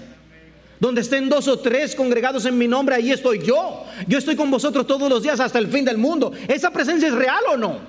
Donde 0.79 1.01
estén 1.01 1.27
dos 1.27 1.47
o 1.49 1.59
tres 1.59 1.93
congregados 1.93 2.45
en 2.45 2.57
mi 2.57 2.67
nombre, 2.67 2.95
ahí 2.95 3.11
estoy 3.11 3.43
yo. 3.43 3.85
Yo 4.07 4.17
estoy 4.17 4.35
con 4.35 4.49
vosotros 4.49 4.87
todos 4.87 5.09
los 5.09 5.21
días 5.21 5.39
hasta 5.39 5.59
el 5.59 5.67
fin 5.67 5.83
del 5.83 5.97
mundo. 5.97 6.31
¿Esa 6.47 6.71
presencia 6.71 7.09
es 7.09 7.13
real 7.13 7.43
o 7.51 7.57
no? 7.57 7.79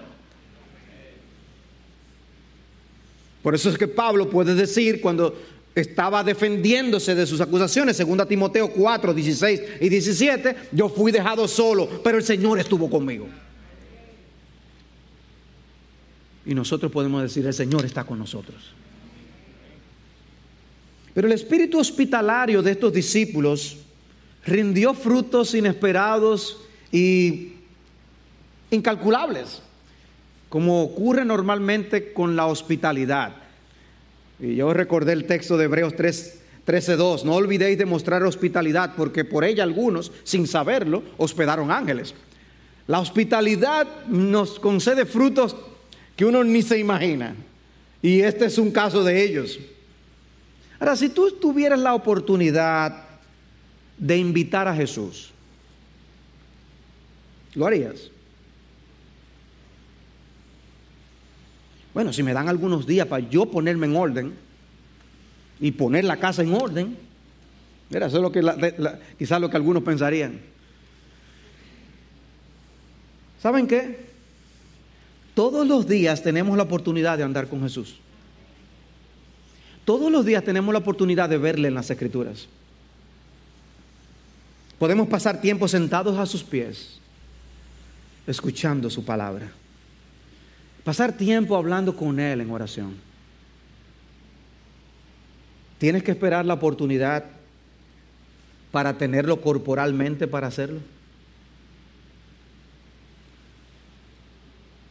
Por 3.43 3.55
eso 3.55 3.71
es 3.71 3.79
que 3.79 3.89
Pablo 3.89 4.29
puede 4.29 4.55
decir 4.55 5.01
cuando 5.01 5.35
estaba 5.75 6.25
defendiéndose 6.25 7.15
de 7.15 7.27
sus 7.27 7.41
acusaciones, 7.41 7.97
según 7.97 8.21
Timoteo 8.27 8.71
4, 8.71 9.15
16 9.15 9.63
y 9.81 9.89
17, 9.89 10.57
yo 10.73 10.89
fui 10.89 11.13
dejado 11.13 11.47
solo, 11.47 11.89
pero 12.03 12.19
el 12.19 12.25
Señor 12.25 12.59
estuvo 12.59 12.91
conmigo. 12.91 13.29
Y 16.45 16.55
nosotros 16.55 16.91
podemos 16.91 17.23
decir, 17.23 17.47
el 17.47 17.55
Señor 17.55 17.85
está 17.85 18.05
con 18.05 18.19
nosotros. 18.19 18.75
Pero 21.15 21.27
el 21.27 21.33
espíritu 21.35 21.79
hospitalario 21.79 22.63
de 22.63 22.73
estos 22.73 22.93
discípulos 22.93 23.79
rindió 24.45 24.95
frutos 24.95 25.55
inesperados 25.55 26.61
y 26.91 27.53
incalculables, 28.71 29.63
como 30.49 30.83
ocurre 30.83 31.25
normalmente 31.25 32.13
con 32.13 32.37
la 32.37 32.47
hospitalidad. 32.47 33.40
Y 34.41 34.55
yo 34.55 34.73
recordé 34.73 35.13
el 35.13 35.27
texto 35.27 35.57
de 35.57 35.65
Hebreos 35.65 35.95
3, 35.97 36.41
13.2, 36.67 37.25
no 37.25 37.35
olvidéis 37.35 37.77
de 37.79 37.85
mostrar 37.85 38.23
hospitalidad, 38.23 38.95
porque 38.97 39.25
por 39.25 39.45
ella 39.45 39.63
algunos, 39.63 40.13
sin 40.25 40.47
saberlo, 40.47 41.03
hospedaron 41.19 41.71
ángeles. 41.71 42.15
La 42.87 43.01
hospitalidad 43.01 44.07
nos 44.07 44.59
concede 44.59 45.05
frutos 45.05 45.57
que 46.17 46.25
uno 46.25 46.43
ni 46.43 46.63
se 46.63 46.79
imagina. 46.79 47.35
Y 48.03 48.21
este 48.21 48.47
es 48.47 48.59
un 48.59 48.71
caso 48.71 49.05
de 49.05 49.23
ellos. 49.23 49.59
Ahora, 50.79 50.97
si 50.97 51.11
tú 51.11 51.31
tuvieras 51.33 51.79
la 51.79 51.95
oportunidad 51.95 53.05
de 53.99 54.17
invitar 54.17 54.67
a 54.67 54.75
Jesús, 54.75 55.31
¿lo 57.55 57.67
harías? 57.67 58.11
Bueno, 62.01 62.15
si 62.15 62.23
me 62.23 62.33
dan 62.33 62.49
algunos 62.49 62.87
días 62.87 63.07
para 63.07 63.29
yo 63.29 63.45
ponerme 63.45 63.87
en 63.87 63.95
orden 63.95 64.33
y 65.61 65.71
poner 65.73 66.07
la 66.07 66.17
casa 66.17 66.41
en 66.41 66.55
orden, 66.55 66.97
mira, 67.91 68.07
eso 68.07 68.17
es 68.17 68.23
lo 68.23 68.33
que 68.33 68.41
quizás 69.19 69.39
lo 69.39 69.51
que 69.51 69.59
algunos 69.59 69.83
pensarían. 69.83 70.41
¿Saben 73.43 73.67
qué? 73.67 74.07
Todos 75.35 75.67
los 75.67 75.87
días 75.87 76.23
tenemos 76.23 76.57
la 76.57 76.63
oportunidad 76.63 77.19
de 77.19 77.25
andar 77.25 77.49
con 77.49 77.61
Jesús. 77.61 77.97
Todos 79.85 80.11
los 80.11 80.25
días 80.25 80.43
tenemos 80.43 80.73
la 80.73 80.79
oportunidad 80.79 81.29
de 81.29 81.37
verle 81.37 81.69
en 81.69 81.75
las 81.75 81.91
escrituras. 81.91 82.49
Podemos 84.79 85.07
pasar 85.07 85.43
tiempo 85.43 85.69
sentados 85.69 86.17
a 86.17 86.25
sus 86.25 86.43
pies, 86.43 86.99
escuchando 88.27 88.89
su 88.89 89.05
palabra. 89.05 89.53
Pasar 90.85 91.17
tiempo 91.17 91.57
hablando 91.57 91.95
con 91.95 92.19
Él 92.19 92.41
en 92.41 92.51
oración. 92.51 92.95
Tienes 95.79 96.03
que 96.03 96.11
esperar 96.11 96.45
la 96.45 96.55
oportunidad 96.55 97.25
para 98.71 98.97
tenerlo 98.97 99.41
corporalmente 99.41 100.27
para 100.27 100.47
hacerlo. 100.47 100.81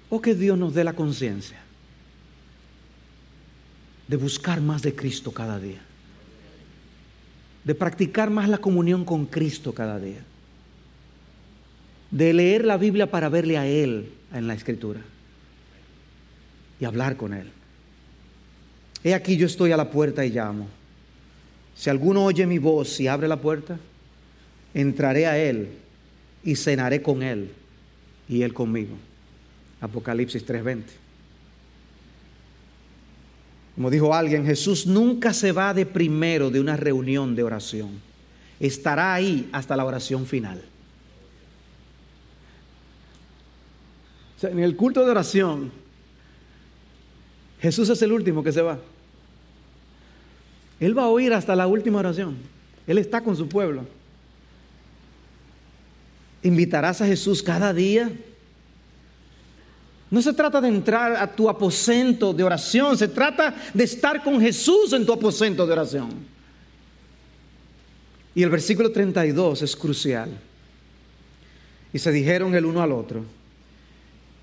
O 0.10 0.22
que 0.22 0.36
Dios 0.36 0.58
nos 0.58 0.74
dé 0.74 0.84
la 0.84 0.94
conciencia 0.94 1.60
de 4.08 4.18
buscar 4.18 4.62
más 4.62 4.82
de 4.82 4.96
Cristo 4.96 5.32
cada 5.32 5.60
día. 5.60 5.82
De 7.64 7.76
practicar 7.76 8.30
más 8.30 8.50
la 8.50 8.58
comunión 8.58 9.06
con 9.06 9.26
Cristo 9.26 9.74
cada 9.74 10.00
día. 10.00 10.22
De 12.10 12.34
leer 12.34 12.66
la 12.66 12.78
Biblia 12.78 13.10
para 13.10 13.30
verle 13.30 13.58
a 13.58 13.68
Él 13.68 14.12
en 14.34 14.48
la 14.48 14.56
Escritura 14.56 15.02
y 16.80 16.86
hablar 16.86 17.18
con 17.18 17.34
Él. 17.34 17.52
He 19.04 19.14
aquí 19.14 19.38
yo 19.38 19.46
estoy 19.46 19.72
a 19.72 19.78
la 19.78 19.90
puerta 19.90 20.26
y 20.26 20.30
llamo. 20.30 20.68
Si 21.76 21.90
alguno 21.90 22.26
oye 22.26 22.46
mi 22.46 22.58
voz 22.58 23.00
y 23.00 23.08
abre 23.08 23.28
la 23.28 23.38
puerta, 23.38 23.80
entraré 24.74 25.28
a 25.28 25.38
Él 25.38 25.70
y 26.44 26.56
cenaré 26.56 27.02
con 27.02 27.24
Él 27.24 27.52
y 28.28 28.42
Él 28.42 28.54
conmigo. 28.54 28.96
Apocalipsis 29.82 30.46
3:20. 30.46 30.84
Como 33.76 33.90
dijo 33.90 34.14
alguien, 34.14 34.46
Jesús 34.46 34.86
nunca 34.86 35.34
se 35.34 35.54
va 35.54 35.74
de 35.74 35.86
primero 35.86 36.50
de 36.50 36.60
una 36.60 36.76
reunión 36.76 37.34
de 37.34 37.44
oración. 37.44 38.02
Estará 38.60 39.14
ahí 39.14 39.48
hasta 39.54 39.78
la 39.78 39.86
oración 39.86 40.26
final. 40.26 40.62
en 44.42 44.60
el 44.60 44.76
culto 44.76 45.04
de 45.04 45.12
oración, 45.12 45.72
Jesús 47.62 47.89
es 47.89 48.01
el 48.01 48.12
último 48.12 48.43
que 48.43 48.51
se 48.51 48.62
va. 48.62 48.80
Él 50.80 50.97
va 50.97 51.03
a 51.03 51.07
oír 51.07 51.34
hasta 51.34 51.55
la 51.55 51.68
última 51.68 51.99
oración. 51.99 52.38
Él 52.88 52.97
está 52.97 53.22
con 53.22 53.36
su 53.36 53.47
pueblo. 53.47 53.86
¿Invitarás 56.41 57.01
a 57.01 57.05
Jesús 57.05 57.43
cada 57.43 57.74
día? 57.74 58.12
No 60.10 60.22
se 60.22 60.34
trata 60.34 60.62
de 60.62 60.70
entrar 60.70 61.16
a 61.18 61.28
tu 61.28 61.49
aposento 61.49 62.34
de 62.34 62.43
oración, 62.43 62.97
se 62.97 63.07
trata 63.07 63.53
de 63.74 63.84
estar 63.84 64.24
con 64.24 64.41
Jesús 64.41 64.93
en 64.93 65.05
tu 65.05 65.14
aposento 65.14 65.68
de 65.68 65.74
oración. 65.74 66.10
Y 68.34 68.41
el 68.41 68.49
versículo 68.49 68.91
32 68.91 69.62
es 69.62 69.76
crucial. 69.76 70.30
Y 71.91 71.99
se 71.99 72.12
dijeron 72.12 72.55
el 72.55 72.66
uno 72.66 72.82
al 72.82 72.91
otro, 72.91 73.24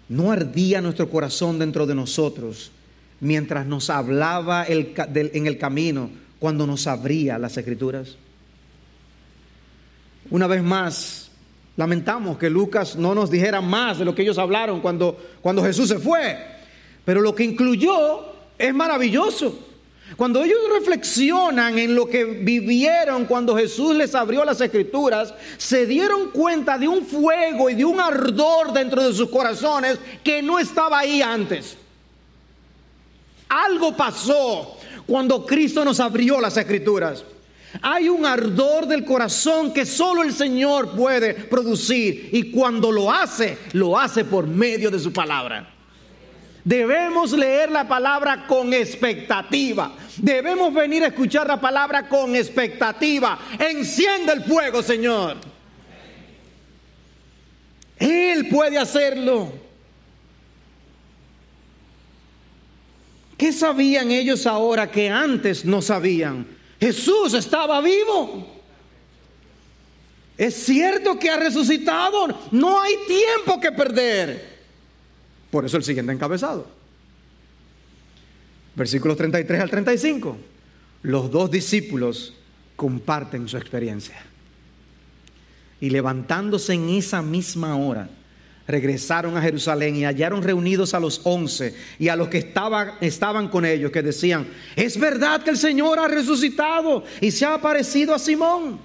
no 0.08 0.30
ardía 0.30 0.80
nuestro 0.80 1.08
corazón 1.08 1.58
dentro 1.58 1.86
de 1.86 1.94
nosotros 1.94 2.70
mientras 3.20 3.66
nos 3.66 3.90
hablaba 3.90 4.64
en 4.66 5.46
el 5.46 5.58
camino 5.58 6.10
cuando 6.38 6.66
nos 6.66 6.86
abría 6.86 7.38
las 7.38 7.56
escrituras. 7.56 8.16
Una 10.30 10.46
vez 10.46 10.62
más, 10.62 11.30
lamentamos 11.76 12.36
que 12.38 12.50
Lucas 12.50 12.96
no 12.96 13.14
nos 13.14 13.30
dijera 13.30 13.60
más 13.60 13.98
de 13.98 14.04
lo 14.04 14.14
que 14.14 14.22
ellos 14.22 14.38
hablaron 14.38 14.80
cuando, 14.80 15.16
cuando 15.40 15.62
Jesús 15.62 15.88
se 15.88 15.98
fue, 15.98 16.36
pero 17.04 17.20
lo 17.20 17.34
que 17.34 17.44
incluyó 17.44 18.34
es 18.58 18.74
maravilloso. 18.74 19.66
Cuando 20.16 20.44
ellos 20.44 20.58
reflexionan 20.72 21.78
en 21.78 21.94
lo 21.94 22.06
que 22.06 22.24
vivieron 22.24 23.24
cuando 23.24 23.56
Jesús 23.56 23.96
les 23.96 24.14
abrió 24.14 24.44
las 24.44 24.60
escrituras, 24.60 25.34
se 25.56 25.84
dieron 25.84 26.30
cuenta 26.30 26.78
de 26.78 26.86
un 26.86 27.04
fuego 27.04 27.68
y 27.68 27.74
de 27.74 27.84
un 27.84 28.00
ardor 28.00 28.72
dentro 28.72 29.02
de 29.02 29.12
sus 29.12 29.28
corazones 29.28 29.98
que 30.22 30.42
no 30.42 30.60
estaba 30.60 31.00
ahí 31.00 31.22
antes. 31.22 31.76
Algo 33.48 33.96
pasó 33.96 34.78
cuando 35.06 35.46
Cristo 35.46 35.84
nos 35.84 36.00
abrió 36.00 36.40
las 36.40 36.56
escrituras. 36.56 37.24
Hay 37.82 38.08
un 38.08 38.24
ardor 38.24 38.86
del 38.86 39.04
corazón 39.04 39.72
que 39.72 39.84
solo 39.84 40.22
el 40.22 40.32
Señor 40.32 40.92
puede 40.96 41.34
producir 41.34 42.30
y 42.32 42.50
cuando 42.50 42.90
lo 42.90 43.10
hace, 43.10 43.58
lo 43.72 43.98
hace 43.98 44.24
por 44.24 44.46
medio 44.46 44.90
de 44.90 44.98
su 44.98 45.12
palabra. 45.12 45.68
Debemos 46.64 47.32
leer 47.32 47.70
la 47.70 47.86
palabra 47.86 48.46
con 48.46 48.72
expectativa. 48.72 49.92
Debemos 50.16 50.74
venir 50.74 51.04
a 51.04 51.08
escuchar 51.08 51.46
la 51.46 51.60
palabra 51.60 52.08
con 52.08 52.34
expectativa. 52.34 53.38
Enciende 53.58 54.32
el 54.32 54.42
fuego, 54.42 54.82
Señor. 54.82 55.36
Él 57.98 58.48
puede 58.48 58.78
hacerlo. 58.78 59.65
¿Qué 63.36 63.52
sabían 63.52 64.10
ellos 64.10 64.46
ahora 64.46 64.90
que 64.90 65.10
antes 65.10 65.64
no 65.64 65.82
sabían? 65.82 66.46
Jesús 66.80 67.34
estaba 67.34 67.80
vivo. 67.80 68.54
Es 70.38 70.54
cierto 70.54 71.18
que 71.18 71.30
ha 71.30 71.38
resucitado. 71.38 72.28
No 72.50 72.80
hay 72.80 72.94
tiempo 73.06 73.60
que 73.60 73.72
perder. 73.72 74.56
Por 75.50 75.64
eso 75.64 75.76
el 75.76 75.84
siguiente 75.84 76.12
encabezado. 76.12 76.66
Versículos 78.74 79.16
33 79.16 79.60
al 79.60 79.70
35. 79.70 80.36
Los 81.02 81.30
dos 81.30 81.50
discípulos 81.50 82.34
comparten 82.74 83.48
su 83.48 83.56
experiencia. 83.56 84.16
Y 85.80 85.90
levantándose 85.90 86.74
en 86.74 86.90
esa 86.90 87.22
misma 87.22 87.76
hora, 87.76 88.08
regresaron 88.66 89.36
a 89.36 89.42
Jerusalén 89.42 89.96
y 89.96 90.04
hallaron 90.04 90.42
reunidos 90.42 90.94
a 90.94 91.00
los 91.00 91.20
once 91.24 91.74
y 91.98 92.08
a 92.08 92.16
los 92.16 92.28
que 92.28 92.38
estaban, 92.38 93.48
con 93.48 93.64
ellos, 93.64 93.92
que 93.92 94.02
decían, 94.02 94.46
es 94.74 94.98
verdad 94.98 95.42
que 95.42 95.50
el 95.50 95.56
Señor 95.56 95.98
ha 95.98 96.08
resucitado 96.08 97.04
y 97.20 97.30
se 97.30 97.44
ha 97.44 97.54
aparecido 97.54 98.14
a 98.14 98.18
Simón. 98.18 98.78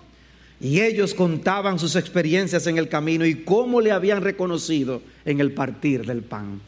Y 0.59 0.79
ellos 0.81 1.15
contaban 1.15 1.79
sus 1.79 1.95
experiencias 1.95 2.67
en 2.67 2.77
el 2.77 2.87
camino 2.87 3.25
y 3.25 3.43
cómo 3.43 3.81
le 3.81 3.91
habían 3.91 4.21
reconocido 4.21 5.01
en 5.25 5.39
el 5.39 5.51
partir 5.53 6.05
del 6.05 6.21
pan. 6.21 6.61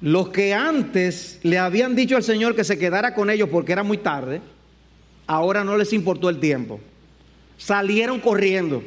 Los 0.00 0.30
que 0.30 0.54
antes 0.54 1.38
le 1.42 1.58
habían 1.58 1.94
dicho 1.94 2.16
al 2.16 2.22
Señor 2.22 2.56
que 2.56 2.64
se 2.64 2.78
quedara 2.78 3.14
con 3.14 3.28
ellos 3.28 3.50
porque 3.50 3.72
era 3.72 3.82
muy 3.82 3.98
tarde, 3.98 4.40
ahora 5.26 5.62
no 5.62 5.76
les 5.76 5.92
importó 5.92 6.30
el 6.30 6.40
tiempo. 6.40 6.80
Salieron 7.58 8.18
corriendo 8.18 8.82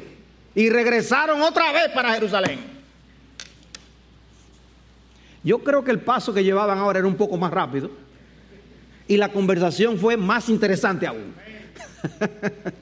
y 0.56 0.70
regresaron 0.70 1.42
otra 1.42 1.70
vez 1.70 1.90
para 1.94 2.14
Jerusalén. 2.14 2.58
Yo 5.44 5.58
creo 5.58 5.84
que 5.84 5.90
el 5.90 6.00
paso 6.00 6.32
que 6.32 6.42
llevaban 6.42 6.78
ahora 6.78 6.98
era 6.98 7.06
un 7.06 7.14
poco 7.14 7.36
más 7.36 7.52
rápido 7.52 7.90
y 9.06 9.18
la 9.18 9.30
conversación 9.30 9.98
fue 9.98 10.16
más 10.16 10.48
interesante 10.48 11.06
aún. 11.06 11.34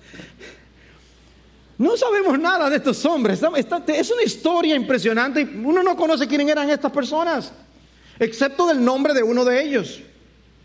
No 1.76 1.96
sabemos 1.96 2.38
nada 2.38 2.70
de 2.70 2.76
estos 2.76 3.04
hombres. 3.04 3.42
Es 3.88 4.10
una 4.12 4.22
historia 4.22 4.76
impresionante. 4.76 5.42
Uno 5.42 5.82
no 5.82 5.96
conoce 5.96 6.28
quiénes 6.28 6.48
eran 6.48 6.70
estas 6.70 6.92
personas, 6.92 7.52
excepto 8.20 8.68
del 8.68 8.84
nombre 8.84 9.12
de 9.12 9.24
uno 9.24 9.44
de 9.44 9.60
ellos. 9.60 10.00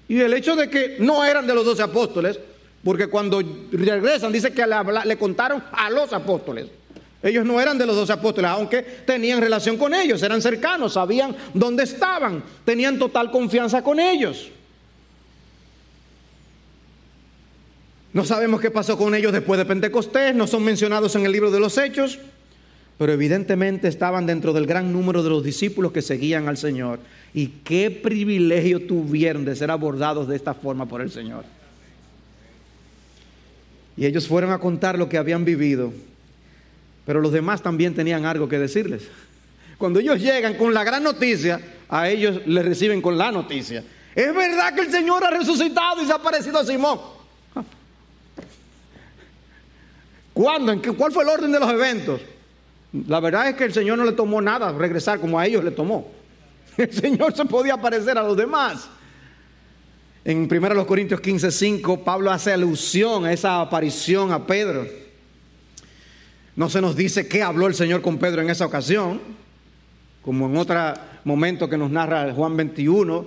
Y 0.07 0.20
el 0.20 0.32
hecho 0.36 0.55
de 0.55 0.70
que 0.70 0.97
no 0.99 1.26
eran 1.26 1.47
de 1.47 1.55
los 1.55 1.66
doce 1.66 1.82
apóstoles, 1.82 2.39
porque 2.84 3.07
cuando 3.07 3.41
regresan 3.72 4.32
dice 4.32 4.53
que 4.53 4.64
le 5.03 5.18
contaron 5.18 5.64
a 5.72 5.89
los 5.89 6.14
apóstoles. 6.14 6.68
Ellos 7.22 7.46
no 7.46 7.60
eran 7.60 7.78
de 7.78 7.86
los 7.86 7.96
doce 7.96 8.14
apóstoles, 8.14 8.50
aunque 8.50 8.82
tenían 8.82 9.42
relación 9.42 9.78
con 9.78 9.94
ellos, 9.94 10.24
eran 10.24 10.42
cercanos, 10.42 10.94
sabían 10.94 11.36
dónde 11.54 11.84
estaban, 11.84 12.42
tenían 12.64 12.98
total 12.98 13.30
confianza 13.30 13.84
con 13.84 14.00
ellos. 14.00 14.50
No 18.14 18.24
sabemos 18.24 18.62
qué 18.62 18.72
pasó 18.72 18.98
con 18.98 19.14
ellos 19.14 19.34
después 19.34 19.58
de 19.58 19.66
Pentecostés, 19.66 20.34
no 20.34 20.48
son 20.48 20.64
mencionados 20.64 21.16
en 21.16 21.26
el 21.26 21.32
libro 21.32 21.52
de 21.52 21.60
los 21.60 21.78
Hechos, 21.78 22.20
pero 22.98 23.12
evidentemente 23.12 23.88
estaban 23.88 24.26
dentro 24.26 24.52
del 24.54 24.66
gran 24.66 24.92
número 24.92 25.22
de 25.22 25.30
los 25.30 25.44
discípulos 25.44 25.92
que 25.92 26.02
seguían 26.02 26.48
al 26.48 26.58
Señor. 26.58 27.00
Y 27.34 27.48
qué 27.64 27.92
privilegio 27.92 28.88
tuvieron 28.88 29.46
de 29.46 29.56
ser 29.56 29.72
abordados 29.72 30.28
de 30.28 30.36
esta 30.36 30.54
forma 30.54 30.86
por 30.86 31.02
el 31.02 31.12
Señor. 31.12 31.46
Y 33.96 34.06
ellos 34.06 34.28
fueron 34.28 34.52
a 34.52 34.60
contar 34.60 34.98
lo 34.98 35.08
que 35.08 35.18
habían 35.18 35.46
vivido 35.46 35.94
pero 37.10 37.22
los 37.22 37.32
demás 37.32 37.64
también 37.64 37.95
tenían 37.95 38.24
algo 38.24 38.47
que 38.47 38.60
decirles. 38.60 39.01
Cuando 39.80 39.99
ellos 39.99 40.20
llegan 40.20 40.53
con 40.53 40.76
la 40.76 40.84
gran 40.84 41.01
noticia, 41.01 41.60
a 41.89 42.07
ellos 42.07 42.45
les 42.45 42.64
reciben 42.64 43.01
con 43.01 43.18
la 43.18 43.32
noticia. 43.32 43.84
Es 44.14 44.36
verdad 44.36 44.76
que 44.76 44.82
el 44.82 44.91
Señor 44.91 45.24
ha 45.24 45.32
resucitado 45.32 46.03
y 46.03 46.05
se 46.05 46.12
ha 46.12 46.18
aparecido 46.18 46.60
a 46.60 46.64
Simón. 46.64 46.99
¿Cuándo? 50.34 50.72
¿En 50.72 50.82
qué, 50.84 50.91
¿Cuál 50.91 51.12
fue 51.12 51.24
el 51.24 51.30
orden 51.30 51.51
de 51.51 51.60
los 51.60 51.72
eventos? 51.72 52.22
La 53.07 53.20
verdad 53.20 53.49
es 53.49 53.55
que 53.55 53.64
el 53.64 53.74
Señor 53.74 53.97
no 53.97 54.05
le 54.05 54.12
tomó 54.12 54.39
nada 54.39 54.72
regresar 54.72 55.20
como 55.20 55.39
a 55.39 55.47
ellos 55.47 55.64
le 55.64 55.72
tomó. 55.72 56.12
El 56.78 56.93
Señor 56.93 57.36
se 57.36 57.43
podía 57.45 57.74
aparecer 57.74 58.20
a 58.20 58.22
los 58.22 58.38
demás. 58.38 58.88
En 60.24 60.47
1 60.47 60.86
Corintios 60.86 61.22
15, 61.22 61.49
5, 61.49 62.03
Pablo 62.03 62.30
hace 62.30 62.53
alusión 62.53 63.26
a 63.26 63.34
esa 63.34 63.62
aparición 63.62 64.32
a 64.32 64.45
Pedro. 64.45 65.09
No 66.60 66.70
se 66.70 66.82
nos 66.82 66.97
dice 66.97 67.26
qué 67.26 67.41
habló 67.41 67.68
el 67.68 67.74
Señor 67.74 68.01
con 68.01 68.18
Pedro 68.18 68.41
en 68.41 68.49
esa 68.49 68.66
ocasión, 68.66 69.22
como 70.22 70.47
en 70.47 70.57
otro 70.57 70.78
momento 71.24 71.70
que 71.70 71.78
nos 71.78 71.89
narra 71.89 72.34
Juan 72.34 72.57
21, 72.57 73.26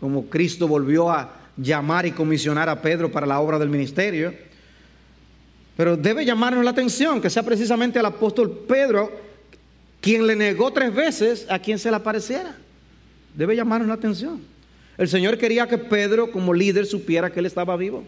como 0.00 0.26
Cristo 0.26 0.66
volvió 0.66 1.08
a 1.08 1.32
llamar 1.56 2.06
y 2.06 2.10
comisionar 2.10 2.68
a 2.68 2.82
Pedro 2.82 3.12
para 3.12 3.24
la 3.24 3.38
obra 3.38 3.60
del 3.60 3.68
ministerio. 3.68 4.34
Pero 5.76 5.96
debe 5.96 6.24
llamarnos 6.24 6.64
la 6.64 6.72
atención 6.72 7.20
que 7.20 7.30
sea 7.30 7.44
precisamente 7.44 8.00
el 8.00 8.06
apóstol 8.06 8.64
Pedro 8.66 9.12
quien 10.00 10.26
le 10.26 10.34
negó 10.34 10.72
tres 10.72 10.92
veces 10.92 11.46
a 11.48 11.60
quien 11.60 11.78
se 11.78 11.88
le 11.88 11.98
apareciera. 11.98 12.56
Debe 13.32 13.54
llamarnos 13.54 13.86
la 13.86 13.94
atención. 13.94 14.42
El 14.98 15.06
Señor 15.06 15.38
quería 15.38 15.68
que 15.68 15.78
Pedro 15.78 16.32
como 16.32 16.52
líder 16.52 16.86
supiera 16.86 17.30
que 17.30 17.38
él 17.38 17.46
estaba 17.46 17.76
vivo. 17.76 18.02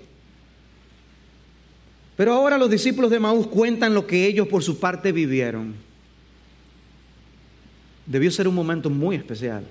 Pero 2.17 2.33
ahora 2.33 2.59
los 2.59 2.71
discípulos 2.71 3.11
de 3.11 3.19
Maús 3.19 3.47
cuentan 3.47 3.95
lo 3.95 4.07
que 4.07 4.27
ellos 4.27 4.47
por 4.47 4.63
su 4.63 4.79
parte 4.79 5.11
vivieron. 5.11 5.75
Debió 8.07 8.31
ser 8.31 8.47
un 8.47 8.55
momento 8.55 8.89
muy 8.89 9.17
especial. 9.17 9.67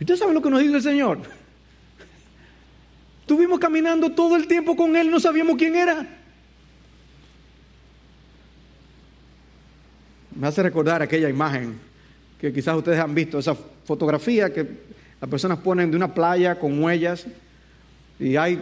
¿Usted 0.00 0.16
sabe 0.16 0.34
lo 0.34 0.42
que 0.42 0.50
nos 0.50 0.60
dice 0.60 0.76
el 0.76 0.82
Señor? 0.82 1.18
Estuvimos 3.20 3.58
caminando 3.58 4.10
todo 4.10 4.36
el 4.36 4.46
tiempo 4.46 4.76
con 4.76 4.96
Él, 4.96 5.10
no 5.10 5.20
sabíamos 5.20 5.56
quién 5.56 5.76
era. 5.76 6.06
Me 10.34 10.48
hace 10.48 10.62
recordar 10.62 11.00
aquella 11.00 11.30
imagen 11.30 11.78
que 12.38 12.52
quizás 12.52 12.76
ustedes 12.76 12.98
han 12.98 13.14
visto, 13.14 13.38
esa 13.38 13.54
fotografía 13.54 14.52
que 14.52 14.66
las 15.20 15.30
personas 15.30 15.58
ponen 15.58 15.90
de 15.90 15.96
una 15.96 16.12
playa 16.12 16.58
con 16.58 16.82
huellas 16.82 17.26
y 18.18 18.36
hay 18.36 18.60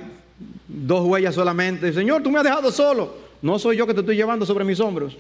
dos 0.68 1.06
huellas 1.06 1.34
solamente. 1.34 1.92
Señor, 1.92 2.22
tú 2.22 2.30
me 2.30 2.38
has 2.38 2.44
dejado 2.44 2.70
solo. 2.72 3.16
No 3.42 3.58
soy 3.58 3.76
yo 3.76 3.86
que 3.86 3.94
te 3.94 4.00
estoy 4.00 4.16
llevando 4.16 4.46
sobre 4.46 4.64
mis 4.64 4.80
hombros. 4.80 5.16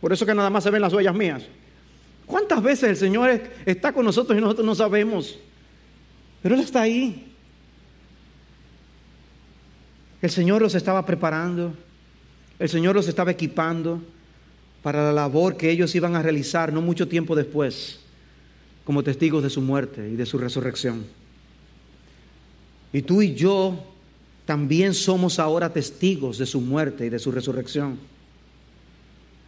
Por 0.00 0.12
eso 0.12 0.26
que 0.26 0.34
nada 0.34 0.50
más 0.50 0.64
se 0.64 0.70
ven 0.70 0.82
las 0.82 0.92
huellas 0.92 1.14
mías. 1.14 1.42
¿Cuántas 2.26 2.62
veces 2.62 2.90
el 2.90 2.96
Señor 2.96 3.30
está 3.66 3.92
con 3.92 4.04
nosotros 4.04 4.36
y 4.36 4.40
nosotros 4.40 4.66
no 4.66 4.74
sabemos? 4.74 5.38
Pero 6.42 6.54
Él 6.54 6.60
está 6.60 6.82
ahí. 6.82 7.26
El 10.22 10.30
Señor 10.30 10.62
los 10.62 10.74
estaba 10.74 11.04
preparando. 11.04 11.74
El 12.58 12.68
Señor 12.68 12.94
los 12.94 13.08
estaba 13.08 13.30
equipando 13.30 14.00
para 14.82 15.04
la 15.04 15.12
labor 15.12 15.56
que 15.56 15.70
ellos 15.70 15.94
iban 15.94 16.14
a 16.14 16.22
realizar 16.22 16.72
no 16.72 16.80
mucho 16.80 17.08
tiempo 17.08 17.34
después, 17.34 18.00
como 18.84 19.02
testigos 19.02 19.42
de 19.42 19.50
su 19.50 19.60
muerte 19.60 20.08
y 20.08 20.16
de 20.16 20.26
su 20.26 20.38
resurrección. 20.38 21.04
Y 22.92 23.02
tú 23.02 23.22
y 23.22 23.34
yo 23.34 23.89
también 24.50 24.94
somos 24.94 25.38
ahora 25.38 25.72
testigos 25.72 26.36
de 26.36 26.44
su 26.44 26.60
muerte 26.60 27.06
y 27.06 27.08
de 27.08 27.20
su 27.20 27.30
resurrección. 27.30 27.96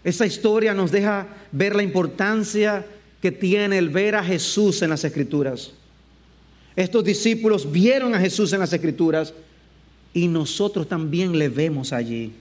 Esa 0.04 0.26
historia 0.26 0.74
nos 0.74 0.92
deja 0.92 1.26
ver 1.50 1.74
la 1.74 1.82
importancia 1.82 2.86
que 3.20 3.32
tiene 3.32 3.78
el 3.78 3.88
ver 3.88 4.14
a 4.14 4.22
Jesús 4.22 4.80
en 4.80 4.90
las 4.90 5.02
Escrituras. 5.02 5.72
Estos 6.76 7.02
discípulos 7.02 7.72
vieron 7.72 8.14
a 8.14 8.20
Jesús 8.20 8.52
en 8.52 8.60
las 8.60 8.72
Escrituras 8.72 9.34
y 10.14 10.28
nosotros 10.28 10.86
también 10.86 11.36
le 11.36 11.48
vemos 11.48 11.92
allí. 11.92 12.34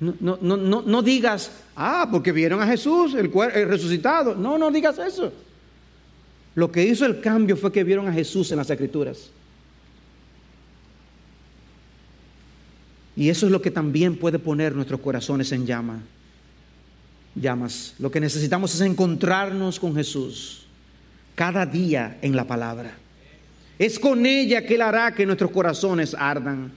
No, 0.00 0.38
no, 0.40 0.56
no, 0.56 0.80
no, 0.80 1.02
digas, 1.02 1.50
ah, 1.76 2.08
porque 2.10 2.32
vieron 2.32 2.62
a 2.62 2.66
Jesús, 2.66 3.12
el, 3.12 3.30
el 3.52 3.68
resucitado. 3.68 4.34
No, 4.34 4.56
no 4.56 4.70
digas 4.70 4.98
eso. 4.98 5.30
Lo 6.54 6.72
que 6.72 6.82
hizo 6.82 7.04
el 7.04 7.20
cambio 7.20 7.58
fue 7.58 7.70
que 7.70 7.84
vieron 7.84 8.08
a 8.08 8.12
Jesús 8.14 8.50
en 8.52 8.56
las 8.56 8.70
Escrituras. 8.70 9.28
Y 13.16 13.28
eso 13.28 13.46
es 13.46 13.52
lo 13.52 13.62
que 13.62 13.70
también 13.70 14.16
puede 14.16 14.38
poner 14.38 14.74
nuestros 14.74 15.00
corazones 15.00 15.52
en 15.52 15.66
llama. 15.66 16.02
Llamas. 17.34 17.94
Lo 17.98 18.10
que 18.10 18.20
necesitamos 18.20 18.74
es 18.74 18.80
encontrarnos 18.80 19.78
con 19.78 19.94
Jesús 19.94 20.66
cada 21.34 21.66
día 21.66 22.18
en 22.22 22.34
la 22.36 22.46
palabra. 22.46 22.96
Es 23.78 23.98
con 23.98 24.24
ella 24.24 24.64
que 24.64 24.76
Él 24.76 24.82
hará 24.82 25.14
que 25.14 25.26
nuestros 25.26 25.50
corazones 25.50 26.14
ardan. 26.14 26.72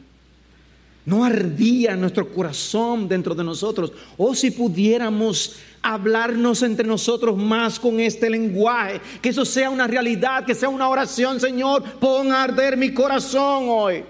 No 1.05 1.23
ardía 1.23 1.95
nuestro 1.95 2.29
corazón 2.33 3.07
dentro 3.07 3.33
de 3.33 3.43
nosotros. 3.43 3.93
O 4.17 4.35
si 4.35 4.51
pudiéramos 4.51 5.55
hablarnos 5.81 6.63
entre 6.63 6.85
nosotros 6.85 7.37
más 7.37 7.79
con 7.79 7.99
este 7.99 8.29
lenguaje, 8.29 8.99
que 9.21 9.29
eso 9.29 9.45
sea 9.45 9.69
una 9.69 9.87
realidad, 9.87 10.43
que 10.43 10.53
sea 10.53 10.69
una 10.69 10.89
oración, 10.89 11.39
Señor, 11.39 11.83
pon 11.99 12.31
a 12.31 12.43
arder 12.43 12.75
mi 12.75 12.93
corazón 12.93 13.65
hoy. 13.69 14.03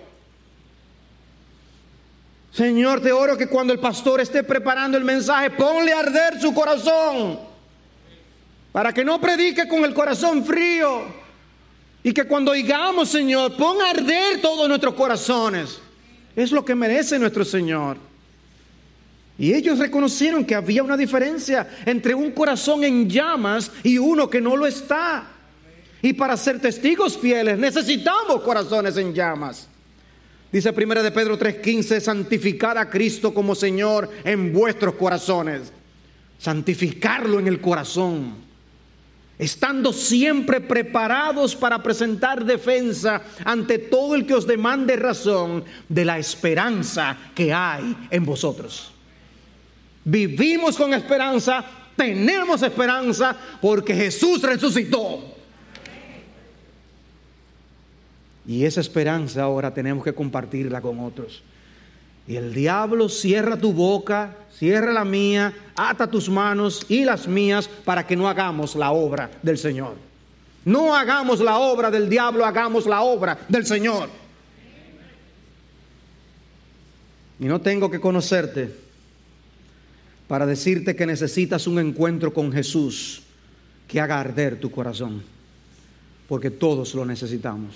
Señor, 2.57 3.01
te 3.01 3.11
oro 3.11 3.37
que 3.37 3.45
cuando 3.45 3.71
el 3.71 3.77
pastor 3.77 4.19
esté 4.19 4.43
preparando 4.43 4.97
el 4.97 5.03
mensaje, 5.03 5.51
ponle 5.51 5.93
a 5.93 5.99
arder 5.99 6.41
su 6.41 6.55
corazón. 6.55 7.39
Para 8.71 8.91
que 8.91 9.05
no 9.05 9.21
predique 9.21 9.67
con 9.67 9.85
el 9.85 9.93
corazón 9.93 10.43
frío. 10.43 11.03
Y 12.01 12.11
que 12.11 12.23
cuando 12.23 12.53
oigamos, 12.53 13.09
Señor, 13.09 13.55
ponga 13.55 13.85
a 13.85 13.89
arder 13.91 14.41
todos 14.41 14.67
nuestros 14.67 14.95
corazones. 14.95 15.79
Es 16.35 16.51
lo 16.51 16.65
que 16.65 16.73
merece 16.73 17.19
nuestro 17.19 17.45
Señor. 17.45 17.97
Y 19.37 19.53
ellos 19.53 19.77
reconocieron 19.77 20.43
que 20.43 20.55
había 20.55 20.81
una 20.81 20.97
diferencia 20.97 21.69
entre 21.85 22.15
un 22.15 22.31
corazón 22.31 22.83
en 22.83 23.07
llamas 23.07 23.71
y 23.83 23.99
uno 23.99 24.27
que 24.27 24.41
no 24.41 24.57
lo 24.57 24.65
está. 24.65 25.27
Y 26.01 26.11
para 26.13 26.35
ser 26.35 26.59
testigos 26.59 27.19
fieles 27.19 27.59
necesitamos 27.59 28.41
corazones 28.41 28.97
en 28.97 29.13
llamas. 29.13 29.67
Dice 30.51 30.71
1 30.71 31.03
de 31.03 31.11
Pedro 31.11 31.37
3:15, 31.37 31.99
santificar 31.99 32.77
a 32.77 32.89
Cristo 32.89 33.33
como 33.33 33.55
Señor 33.55 34.09
en 34.23 34.53
vuestros 34.53 34.95
corazones. 34.95 35.73
Santificarlo 36.39 37.39
en 37.39 37.47
el 37.47 37.59
corazón. 37.59 38.47
Estando 39.37 39.93
siempre 39.93 40.61
preparados 40.61 41.55
para 41.55 41.83
presentar 41.83 42.43
defensa 42.43 43.21
ante 43.43 43.77
todo 43.77 44.15
el 44.15 44.25
que 44.25 44.33
os 44.33 44.47
demande 44.47 44.95
razón 44.95 45.63
de 45.87 46.05
la 46.05 46.17
esperanza 46.17 47.15
que 47.35 47.53
hay 47.53 47.95
en 48.09 48.25
vosotros. 48.25 48.91
Vivimos 50.03 50.75
con 50.77 50.93
esperanza, 50.93 51.63
tenemos 51.95 52.63
esperanza 52.63 53.35
porque 53.61 53.93
Jesús 53.93 54.41
resucitó. 54.41 55.36
Y 58.47 58.63
esa 58.63 58.79
esperanza 58.79 59.43
ahora 59.43 59.73
tenemos 59.73 60.03
que 60.03 60.13
compartirla 60.13 60.79
con 60.79 61.01
otros. 61.01 61.43
Y 62.27 62.37
el 62.37 62.53
diablo 62.53 63.09
cierra 63.09 63.57
tu 63.57 63.73
boca, 63.73 64.35
cierra 64.57 64.93
la 64.93 65.05
mía, 65.05 65.53
ata 65.75 66.07
tus 66.07 66.29
manos 66.29 66.85
y 66.89 67.03
las 67.03 67.27
mías 67.27 67.69
para 67.85 68.07
que 68.07 68.15
no 68.15 68.27
hagamos 68.27 68.75
la 68.75 68.91
obra 68.91 69.29
del 69.41 69.57
Señor. 69.57 69.95
No 70.65 70.95
hagamos 70.95 71.39
la 71.39 71.57
obra 71.57 71.91
del 71.91 72.09
diablo, 72.09 72.45
hagamos 72.45 72.85
la 72.85 73.01
obra 73.01 73.37
del 73.47 73.65
Señor. 73.65 74.09
Y 77.39 77.45
no 77.45 77.61
tengo 77.61 77.89
que 77.91 77.99
conocerte 77.99 78.73
para 80.27 80.45
decirte 80.45 80.95
que 80.95 81.05
necesitas 81.05 81.67
un 81.67 81.79
encuentro 81.79 82.33
con 82.33 82.51
Jesús 82.51 83.23
que 83.87 84.01
haga 84.01 84.19
arder 84.19 84.59
tu 84.59 84.69
corazón, 84.69 85.23
porque 86.27 86.51
todos 86.51 86.93
lo 86.93 87.05
necesitamos. 87.05 87.75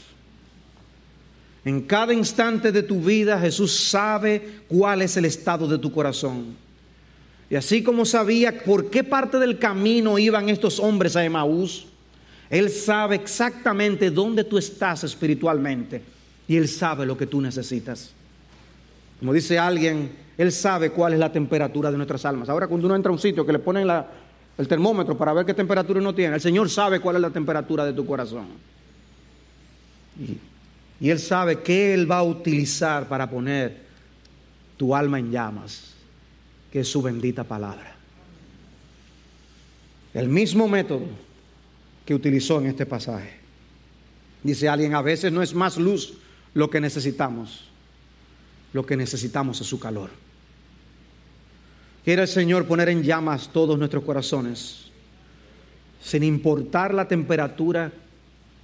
En 1.63 1.81
cada 1.81 2.13
instante 2.13 2.71
de 2.71 2.81
tu 2.81 3.01
vida 3.01 3.39
Jesús 3.39 3.75
sabe 3.75 4.61
cuál 4.67 5.01
es 5.01 5.15
el 5.17 5.25
estado 5.25 5.67
de 5.67 5.77
tu 5.77 5.91
corazón. 5.91 6.55
Y 7.49 7.55
así 7.55 7.83
como 7.83 8.05
sabía 8.05 8.63
por 8.63 8.89
qué 8.89 9.03
parte 9.03 9.37
del 9.37 9.59
camino 9.59 10.17
iban 10.17 10.49
estos 10.49 10.79
hombres 10.79 11.15
a 11.15 11.23
Emaús, 11.23 11.85
Él 12.49 12.69
sabe 12.69 13.15
exactamente 13.17 14.09
dónde 14.09 14.43
tú 14.43 14.57
estás 14.57 15.03
espiritualmente 15.03 16.01
y 16.47 16.55
Él 16.55 16.67
sabe 16.67 17.05
lo 17.05 17.17
que 17.17 17.27
tú 17.27 17.41
necesitas. 17.41 18.11
Como 19.19 19.33
dice 19.33 19.59
alguien, 19.59 20.11
Él 20.37 20.51
sabe 20.51 20.89
cuál 20.89 21.13
es 21.13 21.19
la 21.19 21.31
temperatura 21.31 21.91
de 21.91 21.97
nuestras 21.97 22.25
almas. 22.25 22.49
Ahora 22.49 22.67
cuando 22.67 22.87
uno 22.87 22.95
entra 22.95 23.09
a 23.09 23.13
un 23.13 23.19
sitio 23.19 23.45
que 23.45 23.53
le 23.53 23.59
ponen 23.59 23.87
el 24.57 24.67
termómetro 24.67 25.15
para 25.15 25.33
ver 25.33 25.45
qué 25.45 25.53
temperatura 25.53 25.99
uno 25.99 26.15
tiene, 26.15 26.35
el 26.35 26.41
Señor 26.41 26.69
sabe 26.69 26.99
cuál 26.99 27.17
es 27.17 27.21
la 27.21 27.29
temperatura 27.29 27.85
de 27.85 27.93
tu 27.93 28.03
corazón. 28.03 28.47
Y 30.19 30.37
y 31.01 31.09
Él 31.09 31.17
sabe 31.17 31.61
que 31.61 31.95
Él 31.95 32.09
va 32.09 32.19
a 32.19 32.23
utilizar 32.23 33.07
para 33.07 33.27
poner 33.27 33.75
tu 34.77 34.95
alma 34.95 35.17
en 35.17 35.31
llamas, 35.31 35.95
que 36.71 36.81
es 36.81 36.87
su 36.87 37.01
bendita 37.01 37.43
palabra. 37.43 37.95
El 40.13 40.29
mismo 40.29 40.67
método 40.67 41.07
que 42.05 42.13
utilizó 42.13 42.59
en 42.59 42.67
este 42.67 42.85
pasaje. 42.85 43.39
Dice 44.43 44.69
alguien, 44.69 44.93
a 44.93 45.01
veces 45.01 45.31
no 45.31 45.41
es 45.41 45.55
más 45.55 45.77
luz 45.77 46.19
lo 46.53 46.69
que 46.69 46.79
necesitamos, 46.79 47.67
lo 48.71 48.85
que 48.85 48.95
necesitamos 48.95 49.59
es 49.59 49.67
su 49.67 49.79
calor. 49.79 50.11
Quiere 52.05 52.23
el 52.23 52.27
Señor 52.27 52.67
poner 52.67 52.89
en 52.89 53.01
llamas 53.01 53.49
todos 53.51 53.77
nuestros 53.77 54.03
corazones, 54.03 54.91
sin 55.99 56.23
importar 56.23 56.93
la 56.93 57.07
temperatura 57.07 57.91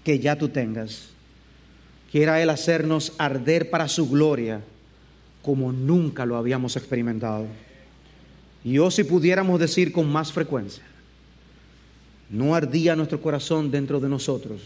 que 0.04 0.20
ya 0.20 0.36
tú 0.36 0.50
tengas 0.50 1.17
quiera 2.12 2.42
Él 2.42 2.50
hacernos 2.50 3.14
arder 3.18 3.70
para 3.70 3.88
su 3.88 4.10
gloria 4.10 4.62
como 5.42 5.72
nunca 5.72 6.26
lo 6.26 6.36
habíamos 6.36 6.76
experimentado. 6.76 7.46
Y 8.64 8.80
o 8.80 8.92
si 8.92 9.04
pudiéramos 9.04 9.60
decir 9.60 9.92
con 9.92 10.12
más 10.12 10.32
frecuencia, 10.32 10.84
no 12.30 12.54
ardía 12.54 12.96
nuestro 12.96 13.22
corazón 13.22 13.72
dentro 13.72 14.00
de 14.00 14.10
nosotros 14.10 14.62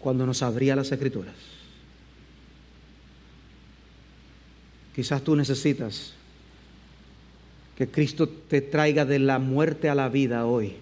cuando 0.00 0.26
nos 0.26 0.42
abría 0.42 0.74
las 0.74 0.90
escrituras. 0.90 1.34
Quizás 4.94 5.22
tú 5.22 5.36
necesitas 5.36 6.14
que 7.76 7.88
Cristo 7.88 8.28
te 8.28 8.60
traiga 8.60 9.04
de 9.04 9.18
la 9.18 9.38
muerte 9.38 9.88
a 9.88 9.94
la 9.94 10.08
vida 10.08 10.46
hoy 10.46 10.74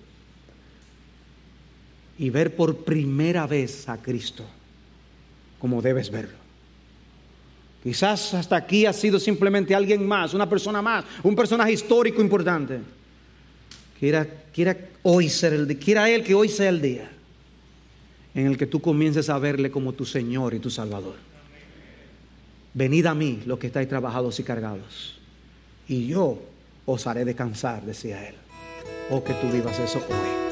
y 2.18 2.30
ver 2.30 2.54
por 2.54 2.84
primera 2.84 3.46
vez 3.46 3.88
a 3.88 3.98
Cristo 3.98 4.44
como 5.62 5.80
debes 5.80 6.10
verlo. 6.10 6.36
Quizás 7.84 8.34
hasta 8.34 8.56
aquí 8.56 8.84
ha 8.84 8.92
sido 8.92 9.20
simplemente 9.20 9.76
alguien 9.76 10.04
más, 10.04 10.34
una 10.34 10.48
persona 10.48 10.82
más, 10.82 11.04
un 11.22 11.36
personaje 11.36 11.70
histórico 11.70 12.20
importante. 12.20 12.80
Quiera, 13.96 14.26
quiera 14.52 14.76
hoy 15.04 15.28
ser 15.28 15.52
el 15.52 15.78
quiera 15.78 16.10
Él 16.10 16.24
que 16.24 16.34
hoy 16.34 16.48
sea 16.48 16.68
el 16.68 16.82
día 16.82 17.08
en 18.34 18.48
el 18.48 18.58
que 18.58 18.66
tú 18.66 18.80
comiences 18.80 19.30
a 19.30 19.38
verle 19.38 19.70
como 19.70 19.92
tu 19.92 20.04
Señor 20.04 20.52
y 20.52 20.58
tu 20.58 20.68
Salvador. 20.68 21.14
Venid 22.74 23.06
a 23.06 23.14
mí 23.14 23.42
los 23.46 23.60
que 23.60 23.68
estáis 23.68 23.88
trabajados 23.88 24.40
y 24.40 24.42
cargados, 24.42 25.20
y 25.86 26.08
yo 26.08 26.42
os 26.86 27.06
haré 27.06 27.24
descansar, 27.24 27.84
decía 27.84 28.28
Él. 28.28 28.34
Oh, 29.10 29.22
que 29.22 29.34
tú 29.34 29.48
vivas 29.48 29.78
eso 29.78 29.98
hoy. 30.08 30.51